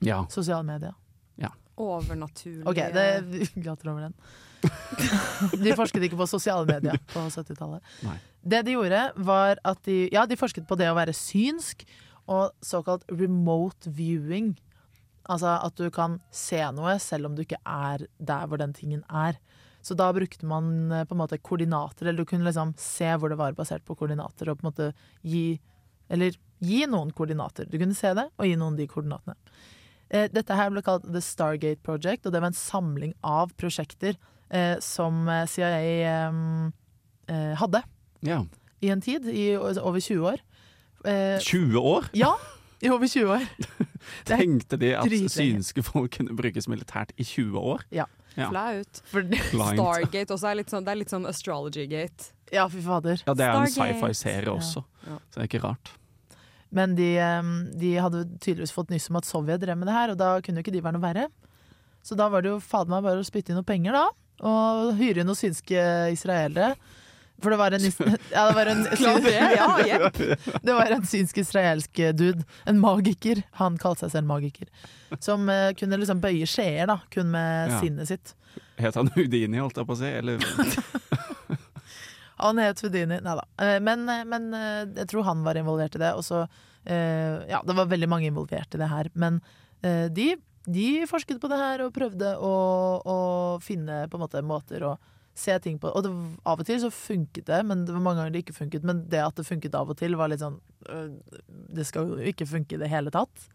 ja. 0.00 0.26
Sosiale 0.28 0.62
medier. 0.64 0.92
Overnaturlig. 1.76 2.62
Ok, 2.70 2.76
det 2.94 3.48
glatter 3.58 3.88
over 3.90 4.00
den. 4.06 4.14
De 5.64 5.72
forsket 5.74 6.04
ikke 6.06 6.16
på 6.20 6.26
sosiale 6.30 6.64
medier 6.68 7.00
på 7.10 7.24
70-tallet. 7.34 7.82
Det 8.46 8.60
de 8.64 8.76
gjorde, 8.76 9.00
var 9.16 9.58
at 9.64 9.80
de 9.82 10.08
Ja, 10.12 10.22
de 10.24 10.36
forsket 10.36 10.68
på 10.68 10.76
det 10.78 10.86
å 10.86 10.94
være 10.94 11.10
synsk 11.12 11.82
og 12.28 12.52
såkalt 12.62 13.02
remote 13.10 13.90
viewing. 13.90 14.54
Altså 15.28 15.56
at 15.64 15.74
du 15.74 15.90
kan 15.90 16.20
se 16.30 16.60
noe 16.76 16.94
selv 17.02 17.26
om 17.26 17.34
du 17.34 17.42
ikke 17.42 17.58
er 17.66 18.06
der 18.22 18.46
hvor 18.46 18.56
den 18.62 18.72
tingen 18.72 19.02
er. 19.10 19.34
Så 19.84 19.96
da 19.98 20.08
brukte 20.16 20.48
man 20.48 20.92
eh, 20.92 21.04
på 21.04 21.14
en 21.16 21.20
måte 21.20 21.38
koordinater, 21.38 22.08
eller 22.08 22.24
du 22.24 22.28
kunne 22.28 22.48
liksom 22.48 22.72
se 22.80 23.10
hvor 23.20 23.32
det 23.32 23.38
var 23.40 23.56
basert 23.56 23.84
på 23.84 23.96
koordinater, 23.98 24.48
og 24.48 24.60
på 24.60 24.64
en 24.64 24.72
måte 24.72 24.90
gi 25.22 25.60
Eller 26.12 26.34
gi 26.60 26.84
noen 26.84 27.10
koordinater. 27.16 27.64
Du 27.64 27.78
kunne 27.80 27.96
se 27.96 28.10
det, 28.16 28.26
og 28.36 28.44
gi 28.44 28.56
noen 28.60 28.76
de 28.76 28.84
koordinatene. 28.88 29.34
Eh, 30.12 30.28
Dette 30.32 30.56
her 30.56 30.68
ble 30.72 30.82
kalt 30.84 31.06
The 31.08 31.22
Stargate 31.24 31.80
Project, 31.82 32.26
og 32.26 32.34
det 32.34 32.42
var 32.42 32.52
en 32.52 32.58
samling 32.58 33.14
av 33.24 33.54
prosjekter 33.56 34.18
eh, 34.50 34.76
som 34.84 35.24
eh, 35.32 35.46
CIA 35.48 35.80
eh, 36.28 37.54
hadde 37.56 37.82
ja. 38.20 38.42
i 38.84 38.92
en 38.92 39.00
tid, 39.04 39.28
i 39.32 39.54
over 39.56 40.00
20 40.00 40.28
år. 40.34 40.44
Eh, 41.08 41.40
20 41.40 41.80
år? 41.80 42.10
ja, 42.12 42.34
i 42.84 42.92
over 42.92 43.08
20 43.08 43.32
år. 43.32 43.48
Tenkte 44.28 44.76
de 44.80 44.92
at 44.96 45.08
synske 45.32 45.84
folk 45.84 46.12
kunne 46.18 46.36
brukes 46.36 46.68
militært 46.68 47.16
i 47.16 47.24
20 47.24 47.58
år? 47.60 47.84
Ja. 47.92 48.08
Flaut. 48.34 49.00
For, 49.10 49.22
Blind. 49.22 49.78
Stargate 49.78 50.34
også 50.34 50.48
er 50.50 50.58
litt 50.60 50.72
sånn, 50.72 50.84
det 50.86 50.92
er 50.94 50.98
litt 51.02 51.12
sånn 51.12 51.26
astrology-gate. 51.30 52.30
ja, 52.52 52.64
fy 52.68 52.80
fader. 52.84 53.22
Ja, 53.26 53.34
det 53.34 53.46
er 53.46 53.60
en 53.60 53.70
sci-fi-serie 53.72 54.50
også, 54.52 54.84
Ja. 55.06 55.18
så 55.30 55.38
det 55.38 55.44
er 55.44 55.48
ikke 55.52 55.62
rart. 55.64 55.92
Men 56.74 56.96
de, 56.98 57.12
de 57.78 57.92
hadde 58.02 58.24
tydeligvis 58.42 58.72
fått 58.74 58.90
nyss 58.90 59.08
om 59.10 59.16
at 59.20 59.24
Sovjet 59.28 59.60
drev 59.62 59.78
med 59.78 59.86
det 59.86 59.94
her, 59.94 60.10
og 60.10 60.18
da 60.18 60.40
kunne 60.42 60.58
jo 60.58 60.64
ikke 60.66 60.72
de 60.74 60.80
være 60.82 60.96
noe 60.98 61.04
verre. 61.06 61.28
Så 62.02 62.16
da 62.18 62.26
var 62.28 62.42
det 62.42 62.50
jo 62.50 62.58
fader 62.60 62.90
meg 62.90 63.04
bare 63.06 63.22
å 63.22 63.26
spytte 63.26 63.52
inn 63.52 63.56
noen 63.60 63.68
penger, 63.68 63.94
da. 63.94 64.08
Og 64.44 64.96
hyre 64.98 65.22
inn 65.22 65.28
noen 65.30 65.38
synske 65.38 65.84
israelere. 66.12 66.74
For 67.42 67.50
det 67.50 67.58
var 67.58 67.74
en, 67.76 67.82
ja, 68.34 68.44
det 68.48 68.54
var 68.56 68.66
en, 68.70 68.84
Klart 69.00 69.24
det, 69.26 69.32
ja, 69.34 69.66
jepp. 69.90 70.18
det 70.62 70.74
var 70.76 70.92
en 70.94 71.02
synsk 71.10 71.38
israelsk 71.42 72.00
dude. 72.16 72.44
En 72.70 72.78
magiker. 72.80 73.42
Han 73.60 73.76
kalte 73.82 74.06
seg 74.06 74.14
selv 74.18 74.28
magiker. 74.30 74.70
Som 75.20 75.48
eh, 75.52 75.72
kunne 75.78 75.98
liksom 76.00 76.22
bøye 76.22 76.46
skjeer, 76.48 76.86
da. 76.90 77.00
Kun 77.12 77.30
med 77.34 77.74
Ja. 77.74 77.80
sinnet 77.82 78.08
sitt. 78.12 78.34
Het 78.78 78.94
han 78.98 79.10
Houdini, 79.14 79.58
holdt 79.58 79.76
jeg 79.80 79.86
på 79.86 79.94
å 79.94 79.98
si? 79.98 80.10
Eller 80.10 80.38
Han 82.36 82.58
het 82.58 82.80
Houdini. 82.82 83.18
Nei 83.22 83.34
da. 83.38 83.44
Eh, 83.62 83.80
Men, 83.80 84.08
eh, 84.10 84.24
men 84.26 84.48
eh, 84.54 84.84
jeg 85.02 85.08
tror 85.12 85.26
han 85.28 85.44
var 85.46 85.54
involvert 85.60 85.94
i 85.96 86.02
det. 86.02 86.12
Og 86.18 86.24
så 86.26 86.42
eh, 86.84 87.44
Ja, 87.50 87.62
det 87.66 87.76
var 87.78 87.86
veldig 87.90 88.08
mange 88.10 88.26
involvert 88.30 88.74
i 88.74 88.80
det 88.80 88.90
her. 88.90 89.10
Men 89.14 89.40
eh, 89.82 90.06
de, 90.10 90.34
de 90.66 90.88
forsket 91.10 91.40
på 91.42 91.50
det 91.52 91.60
her 91.60 91.84
og 91.86 91.94
prøvde 91.94 92.34
å, 92.38 92.54
å 93.04 93.18
finne 93.62 94.04
på 94.10 94.18
en 94.18 94.24
måte 94.26 94.42
måter 94.46 94.86
å 94.90 94.96
se 95.34 95.58
ting 95.58 95.78
på. 95.82 95.90
Og 95.90 96.04
det, 96.06 96.12
av 96.46 96.60
og 96.62 96.66
til 96.68 96.78
så 96.82 96.90
funket 96.94 97.46
det, 97.50 97.60
men 97.66 97.84
det 97.86 97.94
var 97.96 98.02
mange 98.04 98.22
ganger 98.22 98.34
det 98.36 98.44
ikke 98.44 98.56
funket. 98.60 98.84
Men 98.86 99.04
det 99.10 99.22
at 99.24 99.34
det 99.38 99.46
funket 99.48 99.74
av 99.74 99.90
og 99.90 99.98
til, 99.98 100.14
var 100.20 100.30
litt 100.30 100.42
sånn 100.44 100.60
øh, 100.88 101.08
Det 101.74 101.86
skal 101.88 102.12
jo 102.12 102.18
ikke 102.32 102.46
funke 102.46 102.76
i 102.76 102.82
det 102.84 102.90
hele 102.92 103.10
tatt. 103.14 103.48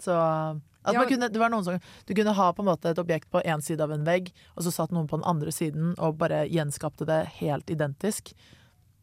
Så 0.00 0.14
at 0.16 0.94
Ja. 0.96 1.02
kunne, 1.04 1.28
det 1.28 1.36
var 1.42 1.50
noen 1.52 1.64
som, 1.66 1.76
Du 2.06 2.14
kunne 2.14 2.32
ha 2.32 2.52
på 2.56 2.62
en 2.62 2.70
måte 2.70 2.88
et 2.88 2.98
objekt 3.02 3.28
på 3.30 3.42
én 3.44 3.60
side 3.60 3.82
av 3.84 3.90
en 3.92 4.06
vegg, 4.06 4.30
og 4.56 4.64
så 4.64 4.72
satt 4.72 4.94
noen 4.94 5.08
på 5.10 5.18
den 5.18 5.26
andre 5.28 5.52
siden 5.52 5.92
og 5.98 6.16
bare 6.22 6.46
gjenskapte 6.48 7.04
det 7.04 7.26
helt 7.42 7.68
identisk. 7.68 8.32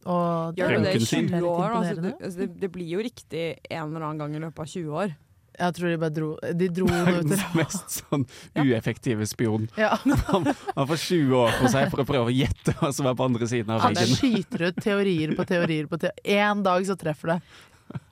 Og 0.08 0.56
det, 0.56 0.64
ja, 0.64 0.80
det 0.80 0.96
er 0.96 1.04
20 1.04 1.44
år? 1.44 1.70
Altså, 1.76 2.02
det, 2.02 2.14
altså, 2.22 2.40
det, 2.40 2.50
det 2.62 2.72
blir 2.72 2.88
jo 2.88 3.04
riktig 3.04 3.60
en 3.70 3.90
eller 3.92 4.08
annen 4.08 4.18
gang 4.24 4.36
i 4.36 4.40
løpet 4.40 4.64
av 4.64 4.66
20 4.72 4.96
år. 5.04 5.16
Jeg 5.58 5.74
tror 5.74 5.90
de 5.90 5.98
bare 5.98 6.14
dro 6.14 6.28
De 6.54 6.68
dro 6.70 6.86
Verdens 7.08 7.46
mest 7.58 7.96
sånn 8.02 8.26
ueffektive 8.62 9.26
spion. 9.30 9.66
Ja. 9.80 9.96
Han, 10.30 10.46
han 10.76 10.90
får 10.92 11.02
20 11.08 11.34
år 11.40 11.56
på 11.62 11.72
seg 11.74 11.90
for 11.94 12.04
å 12.04 12.08
prøve 12.10 12.30
å 12.30 12.36
gjette 12.36 12.76
hva 12.80 12.92
som 12.94 13.10
er 13.10 13.18
på 13.18 13.26
andre 13.26 13.50
siden 13.50 13.74
av 13.74 13.82
Han 13.86 13.98
veggen. 13.98 14.20
skyter 14.20 14.68
ut 14.70 14.84
teorier 14.84 15.34
på 15.38 15.46
teorier 15.50 15.90
på 15.90 15.98
teorier. 16.02 16.38
En 16.48 16.62
dag 16.66 16.86
så 16.88 16.96
treffer 17.00 17.34
det. 17.36 17.40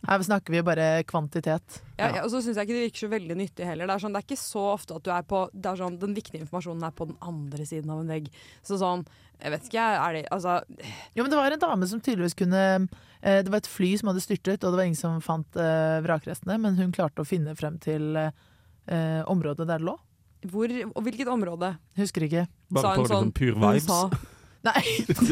Her 0.06 0.24
snakker 0.26 0.54
vi 0.54 0.62
bare 0.66 0.88
kvantitet. 1.08 1.82
Ja, 1.98 2.10
ja, 2.12 2.24
og 2.24 2.30
så 2.34 2.42
syns 2.44 2.58
jeg 2.60 2.68
ikke 2.68 2.76
det 2.78 2.86
virker 2.88 3.04
så 3.06 3.12
veldig 3.12 3.38
nyttig 3.40 3.68
heller. 3.68 3.88
Det 3.90 3.96
er, 3.96 4.04
sånn, 4.04 4.16
det 4.16 4.22
er 4.22 4.28
ikke 4.28 4.40
så 4.42 4.64
ofte 4.74 4.98
at 4.98 5.06
du 5.06 5.12
er 5.16 5.26
på 5.28 5.44
det 5.54 5.72
er 5.72 5.80
sånn, 5.82 6.00
Den 6.02 6.16
viktige 6.18 6.44
informasjonen 6.44 6.86
er 6.88 6.96
på 6.96 7.08
den 7.10 7.18
andre 7.26 7.68
siden 7.68 7.94
av 7.94 8.02
en 8.04 8.12
vegg. 8.14 8.30
Så 8.66 8.78
sånn, 8.82 9.06
jeg 9.42 9.52
vet 9.52 9.68
ikke, 9.70 9.86
er 10.00 10.14
det 10.16 10.24
Altså, 10.32 10.60
Jo, 11.16 11.24
men 11.24 11.32
det 11.34 11.40
var 11.40 11.52
en 11.56 11.64
dame 11.66 11.88
som 11.92 12.00
tydeligvis 12.00 12.38
kunne 12.40 12.62
eh, 13.22 13.42
Det 13.44 13.52
var 13.52 13.60
et 13.60 13.68
fly 13.68 13.90
som 14.00 14.12
hadde 14.12 14.24
styrtet, 14.24 14.64
og 14.64 14.72
det 14.72 14.80
var 14.80 14.88
ingen 14.88 15.00
som 15.00 15.18
fant 15.24 15.60
eh, 15.60 15.98
vrakrestene, 16.06 16.56
men 16.62 16.78
hun 16.80 16.94
klarte 16.96 17.26
å 17.26 17.28
finne 17.28 17.56
frem 17.60 17.76
til 17.84 18.16
eh, 18.22 19.22
området 19.28 19.68
der 19.68 19.82
det 19.82 19.90
lå. 19.90 19.98
hvor 20.52 20.72
og 20.94 21.02
hvilket 21.04 21.28
område? 21.32 21.74
Husker 21.98 22.28
ikke. 22.30 22.46
Sa 22.76 22.82
Bare 22.82 22.96
hun 22.96 23.04
på 23.04 23.12
sånn, 23.12 23.32
pure 23.36 23.58
Hun 23.58 23.68
vibes. 23.74 23.90
sa 23.90 24.10
Nei, 24.66 24.82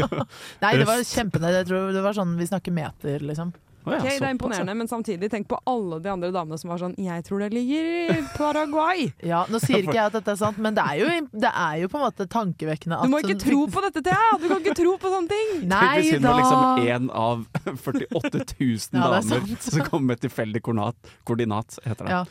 Nei 0.64 0.74
det 0.78 0.86
var 0.86 1.00
kjempenært. 1.02 1.62
Jeg 1.64 1.70
tror 1.72 1.94
det 1.96 2.04
var 2.06 2.14
sånn 2.18 2.36
vi 2.38 2.46
snakker 2.50 2.76
meter, 2.76 3.24
liksom. 3.26 3.54
Ja, 3.86 3.98
Ok, 4.00 4.06
det 4.08 4.24
er 4.24 4.32
imponerende, 4.34 4.76
men 4.80 4.88
samtidig 4.88 5.30
tenk 5.32 5.48
på 5.52 5.58
alle 5.70 6.00
de 6.04 6.12
andre 6.12 6.30
damene 6.32 6.60
som 6.60 6.72
var 6.72 6.80
sånn 6.80 6.94
Jeg 7.00 7.26
tror 7.28 7.44
det 7.44 7.50
ligger 7.54 7.90
i 8.16 8.22
Paraguay. 8.38 9.10
Ja, 9.34 9.44
Nå 9.52 9.60
sier 9.64 9.84
ikke 9.84 9.98
jeg 9.98 10.06
at 10.12 10.16
dette 10.16 10.36
er 10.36 10.40
sant, 10.40 10.60
men 10.64 10.78
det 10.78 10.86
er 10.86 11.02
jo, 11.02 11.10
det 11.32 11.52
er 11.52 11.82
jo 11.84 11.90
på 11.92 12.00
en 12.00 12.06
måte 12.06 12.28
tankevekkende 12.32 13.00
at 13.00 13.10
Du 13.10 13.14
må 13.14 13.20
ikke 13.24 13.40
tro 13.44 13.66
på 13.74 13.84
dette, 13.88 14.04
Thea! 14.06 14.30
Du 14.40 14.48
kan 14.52 14.64
ikke 14.64 14.78
tro 14.80 14.96
på 15.02 15.12
sånne 15.14 15.34
ting! 15.34 15.52
Tenk 15.64 15.70
Nei 15.74 15.92
hvis 16.00 16.14
hun 16.16 16.30
var 16.30 16.40
liksom 16.40 16.88
en 16.96 17.12
av 17.26 17.46
48 17.88 18.46
000 18.62 19.04
Ja, 19.04 19.12
er 19.12 19.20
damer 19.20 19.60
som 19.68 19.86
kom 19.92 20.08
med 20.08 20.24
tilfeldig 20.24 20.64
koordinat, 20.64 21.14
koordinat 21.28 21.80
heter 21.84 22.08
det. 22.08 22.18
Ja. 22.18 22.24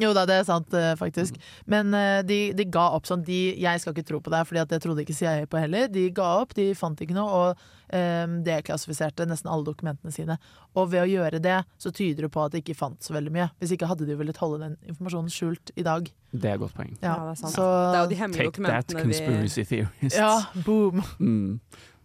Jo 0.00 0.12
da, 0.16 0.24
det 0.28 0.38
er 0.40 0.46
sant, 0.48 0.72
eh, 0.76 0.94
faktisk. 0.98 1.36
Men 1.70 1.92
eh, 1.96 2.20
de, 2.26 2.38
de 2.56 2.66
ga 2.72 2.86
opp 2.96 3.08
sånn 3.08 3.24
de, 3.26 3.40
Jeg 3.60 3.82
skal 3.82 3.92
ikke 3.94 4.06
tro 4.08 4.20
på 4.24 4.32
det, 4.32 4.42
Fordi 4.48 4.64
det 4.70 4.80
trodde 4.84 5.04
ikke 5.04 5.16
CIA 5.16 5.44
på 5.50 5.60
heller. 5.60 5.90
De 5.92 6.06
ga 6.16 6.30
opp, 6.40 6.54
de 6.56 6.70
fant 6.78 7.00
ikke 7.04 7.16
noe, 7.16 7.28
og 7.50 7.66
deklassifiserte 7.90 9.26
nesten 9.26 9.50
alle 9.50 9.66
dokumentene 9.66 10.12
sine. 10.14 10.36
Og 10.78 10.90
ved 10.92 11.02
å 11.02 11.08
gjøre 11.10 11.40
det, 11.42 11.56
så 11.80 11.90
tyder 11.94 12.26
det 12.26 12.32
på 12.34 12.44
at 12.44 12.54
de 12.54 12.62
ikke 12.62 12.76
fant 12.78 13.02
så 13.02 13.14
veldig 13.16 13.32
mye. 13.34 13.48
Hvis 13.58 13.74
ikke 13.74 13.88
hadde 13.90 14.06
de 14.08 14.16
villet 14.18 14.38
holde 14.42 14.60
den 14.62 14.76
informasjonen 14.86 15.32
skjult 15.32 15.72
i 15.74 15.84
dag. 15.86 16.10
Det 16.30 16.52
er 16.52 16.58
et 16.58 16.62
godt 16.62 16.76
poeng. 16.78 16.92
Ja, 17.02 17.16
det 17.24 17.32
er 17.34 17.40
sant. 17.42 17.54
Så, 17.56 17.66
Det 17.66 17.98
er 17.98 18.04
jo 18.04 18.10
de 18.10 18.20
Take 18.38 18.62
that, 18.68 18.94
conspiracy 18.94 19.64
theorists. 19.64 20.18
ja, 20.18 20.62
boom. 20.66 21.02
Mm. 21.18 21.60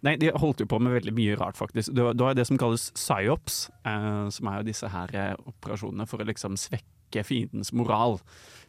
Nei, 0.06 0.16
de 0.20 0.30
holdt 0.38 0.60
jo 0.60 0.66
på 0.70 0.78
med 0.82 0.92
veldig 0.92 1.14
mye 1.16 1.36
rart, 1.38 1.56
faktisk. 1.58 1.94
Du, 1.96 2.02
du 2.14 2.26
har 2.26 2.34
det 2.36 2.46
som 2.46 2.58
kalles 2.60 2.90
psyops, 2.94 3.70
eh, 3.86 4.26
som 4.34 4.50
er 4.50 4.60
jo 4.60 4.68
disse 4.68 4.90
her 4.92 5.14
eh, 5.16 5.32
operasjonene 5.48 6.06
for 6.10 6.22
å 6.22 6.28
liksom 6.28 6.58
svekke 6.60 6.95
fiendens 7.26 7.72
moral. 7.72 8.18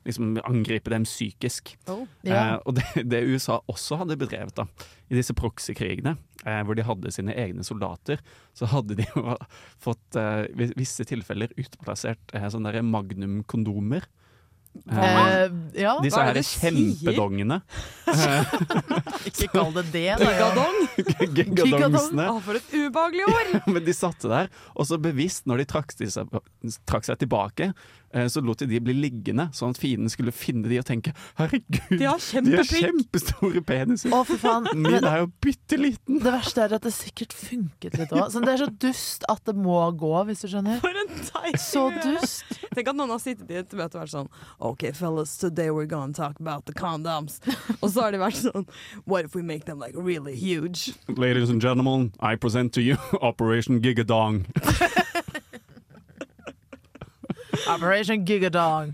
Liksom 0.07 0.37
angripe 0.47 0.89
dem 0.93 1.03
psykisk. 1.03 1.73
Ja. 1.87 1.97
Eh, 2.23 2.53
og 2.65 2.77
det, 2.77 2.85
det 3.11 3.23
USA 3.27 3.59
også 3.67 3.99
hadde 3.99 4.17
bedrevet 4.19 4.55
da, 4.55 4.67
i 5.11 5.17
disse 5.17 5.35
proxy-krigene, 5.35 6.15
eh, 6.45 6.61
hvor 6.63 6.77
de 6.77 6.85
hadde 6.87 7.11
sine 7.11 7.35
egne 7.35 7.65
soldater, 7.67 8.21
så 8.55 8.69
hadde 8.71 8.99
de 9.01 9.07
jo 9.15 9.35
fått 9.83 10.15
eh, 10.19 10.45
visse 10.77 11.03
tilfeller 11.07 11.51
utplassert 11.59 12.35
eh, 12.37 12.47
sånne 12.53 12.85
magnum-kondomer. 12.87 14.07
Eh, 14.07 14.17
Eh, 14.87 15.51
ja, 15.81 15.95
disse 16.03 16.21
er 16.21 16.37
her 16.37 16.45
kjempedongene. 16.45 17.59
ikke 19.29 19.49
kall 19.53 19.73
det 19.75 19.85
det, 19.93 20.05
da. 20.21 20.29
Ja. 20.31 20.49
Gigadong! 20.51 20.79
Gigadongsene. 21.57 22.27
Ah, 22.29 22.39
for 22.43 22.59
et 22.59 22.73
ubehagelig 22.73 23.27
ord! 23.31 23.53
Men 23.69 23.85
de 23.85 23.95
satte 23.95 24.31
der, 24.31 24.51
og 24.75 24.89
så 24.89 24.99
bevisst, 25.01 25.45
når 25.49 25.63
de 25.63 25.69
trakk 25.73 25.95
seg, 25.97 26.37
trakk 26.89 27.07
seg 27.07 27.21
tilbake, 27.23 27.71
så 28.31 28.41
lot 28.43 28.59
de 28.59 28.67
de 28.67 28.79
bli 28.83 28.93
liggende, 28.95 29.49
sånn 29.55 29.73
at 29.75 29.79
fienden 29.81 30.09
skulle 30.11 30.31
finne 30.35 30.67
de 30.69 30.79
og 30.79 30.85
tenke 30.87 31.13
'herregud, 31.37 31.97
De 31.99 32.05
har 32.07 32.19
de 32.43 32.55
har 32.55 32.67
kjempestore 32.67 33.61
peniser'. 33.67 34.11
Å, 34.13 34.23
for 34.25 34.37
faen. 34.41 34.67
Min 34.75 35.03
er 35.03 35.23
jo 35.23 35.31
bitte 35.43 35.77
liten. 35.79 36.19
det 36.23 36.31
verste 36.33 36.63
er 36.63 36.73
at 36.77 36.85
det 36.87 36.93
sikkert 36.95 37.33
funket 37.35 37.97
litt 37.97 38.11
òg. 38.15 38.31
Det 38.31 38.53
er 38.53 38.63
så 38.63 38.69
dust 38.79 39.23
at 39.29 39.43
det 39.45 39.55
må 39.55 39.79
gå, 39.97 40.13
hvis 40.29 40.41
du 40.45 40.47
skjønner. 40.47 40.79
For 40.83 40.89
en 40.89 41.57
Så 41.57 41.89
dust. 42.03 42.45
Tenk 42.75 42.87
at 42.91 42.95
noen 42.95 43.09
har 43.09 43.19
sittet 43.19 43.49
i 43.51 43.59
et 43.59 43.71
møte 43.73 43.97
og 43.97 44.03
vært 44.03 44.13
sånn 44.13 44.29
OK, 44.59 44.91
fellas, 44.93 45.37
today 45.37 45.69
we're 45.71 45.87
gonna 45.89 46.13
talk 46.13 46.39
about 46.39 46.65
the 46.65 46.73
condoms. 46.73 47.39
og 47.81 47.89
så 47.91 48.07
har 48.07 48.11
de 48.11 48.21
vært 48.21 48.39
sånn 48.41 48.67
What 49.05 49.25
if 49.25 49.35
we 49.35 49.41
make 49.41 49.65
them 49.65 49.79
like 49.79 49.95
really 49.95 50.35
huge? 50.35 50.93
Ladies 51.07 51.49
and 51.49 51.61
gentlemen, 51.61 52.11
I 52.19 52.35
present 52.35 52.73
to 52.73 52.81
you 52.81 52.97
Operation 53.21 53.81
Gigadong. 53.81 54.45
Operation 57.67 58.25
Gigadong. 58.25 58.93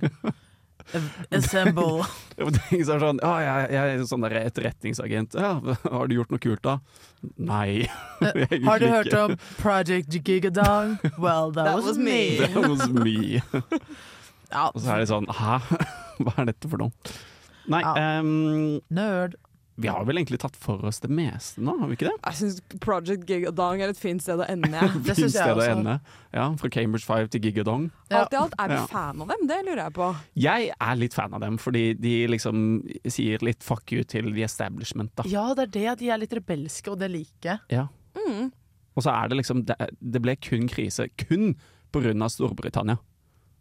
Assemble. 1.32 2.04
Det 2.38 2.62
ingen 2.74 2.86
som 2.86 3.00
sånn, 3.00 3.20
ja, 3.22 3.32
jeg, 3.40 3.68
jeg 3.76 3.92
er 3.94 4.04
sånn 4.10 4.24
der 4.26 4.34
etterretningsagent. 4.42 5.36
Ja, 5.38 5.52
har 5.86 6.10
du 6.10 6.16
gjort 6.18 6.32
noe 6.34 6.42
kult 6.42 6.64
da? 6.66 6.80
Nei. 7.38 7.86
Har 8.68 8.82
du 8.82 8.88
hørt 8.90 9.14
om 9.18 9.36
Project 9.62 10.18
Gigadong? 10.26 10.98
Well, 11.18 11.52
that, 11.54 11.66
That 11.70 11.76
was, 11.78 11.86
was 11.94 11.98
me. 12.02 12.40
me. 12.40 12.48
That 12.48 12.70
was 12.70 12.90
me. 12.90 13.42
Ja, 14.54 14.68
Og 14.74 14.82
så 14.84 14.96
er 14.96 15.04
det 15.04 15.10
sånn, 15.14 15.30
hæ? 15.34 15.60
Hva 16.20 16.34
er 16.44 16.50
dette 16.52 16.70
for 16.70 16.82
noe? 16.82 16.92
Nei, 17.72 17.80
Ja. 17.86 17.94
ehm, 18.20 18.82
nerd. 18.94 19.38
Vi 19.76 19.88
har 19.90 20.04
vel 20.06 20.18
egentlig 20.20 20.38
tatt 20.44 20.56
for 20.56 20.84
oss 20.86 21.00
det 21.02 21.10
meste 21.10 21.62
nå, 21.66 21.74
har 21.80 21.88
vi 21.90 21.96
ikke 21.98 22.06
det? 22.12 22.16
Jeg 22.28 22.38
syns 22.40 22.60
Project 22.84 23.24
Gigadong 23.30 23.82
er 23.82 23.90
et 23.94 23.98
fint 23.98 24.22
sted 24.22 24.38
å 24.38 24.46
ende. 24.46 24.70
Ja. 24.70 24.88
Det 25.08 25.16
Fint 25.18 25.24
jeg 25.26 25.32
sted 25.34 25.50
å 25.56 25.58
også. 25.58 25.72
ende. 25.80 25.96
Ja, 26.34 26.46
fra 26.62 26.70
Cambridge 26.70 27.06
Five 27.08 27.28
til 27.34 27.42
Gigadong. 27.48 27.88
Ja. 28.12 28.20
Alt 28.22 28.34
i 28.34 28.38
alt, 28.38 28.54
er 28.60 28.68
vi 28.70 28.78
Ja. 28.78 28.86
fan 28.92 29.22
av 29.26 29.28
dem? 29.34 29.48
Det 29.50 29.58
lurer 29.66 29.82
jeg 29.86 29.94
på. 29.98 30.10
Jeg 30.46 30.72
er 30.80 30.96
litt 31.02 31.14
fan 31.18 31.34
av 31.34 31.42
dem, 31.42 31.58
fordi 31.58 31.84
de 32.00 32.14
liksom 32.28 32.84
sier 33.10 33.42
litt 33.42 33.64
fuck 33.66 33.92
you 33.92 34.04
til 34.04 34.30
the 34.34 34.44
establishment, 34.46 35.16
da. 35.16 35.24
Ja, 35.28 35.48
det 35.58 35.68
er 35.70 35.74
det. 35.80 36.00
De 36.04 36.10
er 36.14 36.18
litt 36.22 36.34
rebelske, 36.38 36.92
og 36.94 37.00
det 37.02 37.10
liker 37.14 37.56
jeg. 37.56 37.60
Ja. 37.80 37.88
Mm. 38.14 38.52
Og 38.96 39.02
så 39.02 39.10
er 39.10 39.28
det 39.32 39.40
liksom 39.42 39.64
Det, 39.66 39.76
det 40.00 40.22
ble 40.22 40.36
kun 40.38 40.68
krise. 40.70 41.08
Kun 41.18 41.56
på 41.92 42.02
grunn 42.06 42.22
av 42.22 42.30
Storbritannia. 42.30 43.00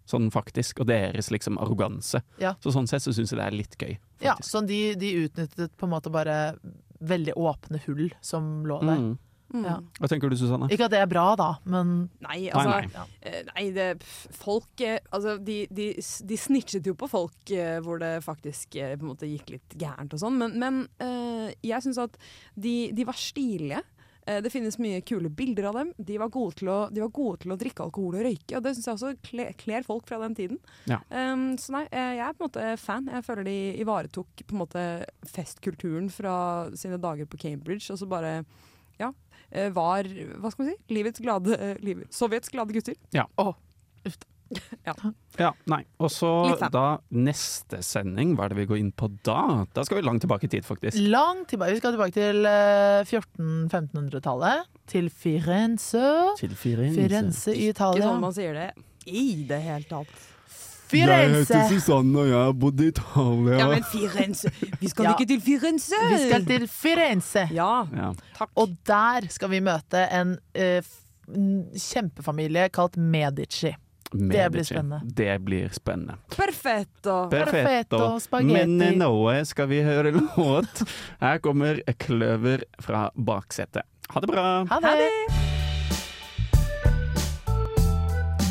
Sånn 0.09 0.30
faktisk. 0.34 0.82
Og 0.82 0.88
deres 0.90 1.30
liksom 1.30 1.59
arroganse. 1.62 2.22
Ja. 2.42 2.55
Så 2.62 2.72
sånn 2.74 2.88
sett 2.90 3.05
så 3.05 3.14
syns 3.14 3.32
jeg 3.32 3.38
det 3.40 3.46
er 3.48 3.57
litt 3.59 3.76
gøy. 3.78 3.96
Ja, 4.22 4.36
sånn 4.42 4.66
de, 4.70 4.80
de 4.98 5.12
utnyttet 5.24 5.76
på 5.78 5.86
en 5.88 5.94
måte 5.94 6.11
bare 6.14 6.57
veldig 7.03 7.34
åpne 7.38 7.80
hull 7.86 8.09
som 8.22 8.62
lå 8.66 8.80
der. 8.82 8.98
Mm. 8.98 9.12
Mm. 9.53 9.64
Ja. 9.68 9.74
Hva 10.00 10.09
tenker 10.09 10.30
du, 10.32 10.36
Susanne? 10.40 10.64
Ikke 10.72 10.86
at 10.86 10.94
det 10.94 11.00
er 11.03 11.09
bra, 11.11 11.26
da, 11.36 11.48
men 11.68 11.90
Nei, 12.24 12.46
Nei, 12.46 12.53
altså 12.57 12.70
nei. 12.72 13.03
eh, 13.20 13.42
Nei, 13.50 13.64
det 13.76 13.88
Folk 14.32 14.80
eh, 14.80 14.96
Altså, 15.12 15.34
de, 15.44 15.66
de, 15.68 15.90
de 16.00 16.38
snitchet 16.40 16.88
jo 16.88 16.94
på 16.96 17.09
folk 17.12 17.53
eh, 17.53 17.76
hvor 17.84 18.00
det 18.00 18.14
faktisk 18.24 18.78
på 18.78 18.94
en 18.96 19.11
måte 19.11 19.28
gikk 19.28 19.53
litt 19.53 19.76
gærent 19.76 20.16
og 20.16 20.22
sånn, 20.22 20.38
men, 20.40 20.57
men 20.57 20.80
jeg 21.61 21.84
syns 21.84 22.00
at 22.00 22.16
de, 22.57 22.90
de 22.96 23.05
var 23.05 23.18
stilige. 23.18 23.82
Eh, 24.26 24.40
Det 24.40 24.50
finnes 24.52 24.76
mye 24.78 25.00
kule 25.02 25.28
bilder 25.28 25.64
av 25.70 25.74
dem. 25.80 25.92
De 25.98 26.16
var 26.18 26.28
gode 26.30 26.54
til 26.60 26.68
å, 26.70 26.76
de 26.94 27.00
var 27.02 27.08
gode 27.10 27.40
til 27.42 27.50
å 27.52 27.56
drikke 27.58 27.82
alkohol 27.82 28.14
og 28.20 28.22
røyke, 28.26 28.56
og 28.56 28.62
det 28.62 28.74
syns 28.76 28.86
jeg 28.86 28.94
også 28.94 29.10
kle- 29.26 29.48
kler 29.58 29.82
folk 29.82 30.06
fra 30.06 30.18
den 30.22 30.34
tiden. 30.38 30.58
Ja. 30.86 31.00
Um, 31.10 31.56
så 31.58 31.72
nei, 31.74 31.84
eh, 31.90 32.12
jeg 32.20 32.26
er 32.28 32.32
på 32.38 32.44
en 32.44 32.48
måte 32.50 32.78
fan. 32.78 33.08
Jeg 33.10 33.24
føler 33.26 33.44
de 33.50 33.56
ivaretok 33.82 34.44
på 34.46 34.54
en 34.54 34.62
måte 34.62 34.84
festkulturen 35.26 36.08
fra 36.10 36.36
sine 36.78 37.00
dager 37.02 37.26
på 37.26 37.40
Cambridge, 37.42 37.90
og 37.90 37.98
så 37.98 38.06
bare 38.08 38.44
ja, 39.00 39.10
eh, 39.50 39.70
var 39.74 40.04
hva 40.04 40.50
skal 40.52 40.64
man 40.66 40.72
si, 40.72 40.94
livets 40.94 41.18
glade 41.20 41.58
liv, 41.82 42.04
Sovjets 42.14 42.48
glade 42.54 42.72
gutter. 42.78 42.94
Ja, 43.12 43.26
nei. 45.70 45.80
Og 46.03 46.11
så 46.12 46.30
da 46.72 46.98
neste 47.14 47.80
sending, 47.84 48.34
hva 48.36 48.44
er 48.46 48.53
det 48.55 48.59
vi 48.62 48.66
går 48.70 48.80
inn 48.82 48.90
på 48.92 49.09
da? 49.26 49.64
Da 49.74 49.84
skal 49.86 50.00
vi 50.00 50.07
langt 50.07 50.22
tilbake 50.24 50.48
i 50.48 50.53
tid, 50.53 50.64
faktisk. 50.66 50.98
langt 51.12 51.48
tilbake. 51.53 51.72
Vi 51.76 51.80
skal 51.82 51.94
tilbake 51.96 52.16
til 52.16 52.44
eh, 52.48 53.05
1400-1500-tallet. 53.07 54.66
Til 54.92 55.09
Firenze. 55.11 56.05
Til 56.40 56.55
Firenze. 56.59 57.00
Firenze 57.09 57.55
i 57.55 57.68
Ikke 57.68 57.76
Italia. 57.78 58.09
sånn 58.11 58.20
man 58.22 58.34
sier 58.36 58.55
det 58.59 58.70
i 59.07 59.24
det 59.48 59.61
hele 59.64 59.88
tatt. 59.88 60.28
Firenze! 60.92 61.57
Susanne, 61.70 62.18
og 62.20 62.26
jeg 62.28 62.36
har 62.36 62.53
bodd 62.61 62.80
i 62.84 62.88
Italia. 62.92 63.55
Ja, 63.62 63.68
men 63.70 63.84
Firenze! 63.88 64.50
Vi 64.82 64.90
skal 64.92 65.07
Ja. 65.09 65.14
ikke 65.14 65.26
til 65.30 65.40
Firenze! 65.40 65.96
Vi 66.11 66.18
skal 66.26 66.44
til 66.44 66.66
Firenze. 66.68 67.46
Ja, 67.57 67.86
Ja. 67.96 68.11
takk. 68.36 68.50
Og 68.61 68.74
der 68.84 69.26
skal 69.32 69.48
vi 69.55 69.61
møte 69.64 70.03
en 70.12 70.34
uh, 70.59 70.82
en 71.32 71.64
kjempefamilie 71.72 72.66
kalt 72.74 72.96
Medici. 72.98 73.70
Det 74.12 74.50
blir 74.52 74.64
spennende. 74.64 75.00
Det 75.04 75.38
blir 75.44 75.68
spennende. 75.72 76.16
Perfetto! 76.36 77.28
Perfetto, 77.32 78.18
spaghetti. 78.20 78.66
Men 78.66 78.98
nå 79.00 79.12
skal 79.48 79.70
vi 79.70 79.80
høre 79.86 80.12
låt. 80.36 80.82
Her 81.22 81.38
kommer 81.44 81.80
Kløver 81.98 82.64
fra 82.82 83.06
baksetet. 83.16 83.86
Ha 84.12 84.20
det 84.20 84.28
bra. 84.28 84.44
Ha 84.68 84.80
det! 84.84 85.08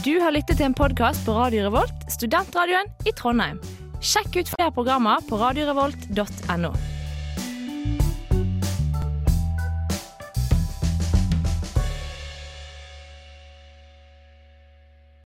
Du 0.02 0.16
har 0.18 0.34
lyttet 0.34 0.58
til 0.58 0.66
en 0.66 0.74
podkast 0.74 1.22
på 1.28 1.36
Radio 1.38 1.68
Revolt, 1.68 2.08
studentradioen 2.10 2.90
i 3.06 3.14
Trondheim. 3.14 3.60
Sjekk 4.02 4.40
ut 4.40 4.50
flere 4.50 4.74
programmer 4.74 5.22
på 5.30 5.38
radiorevolt.no. 5.38 6.74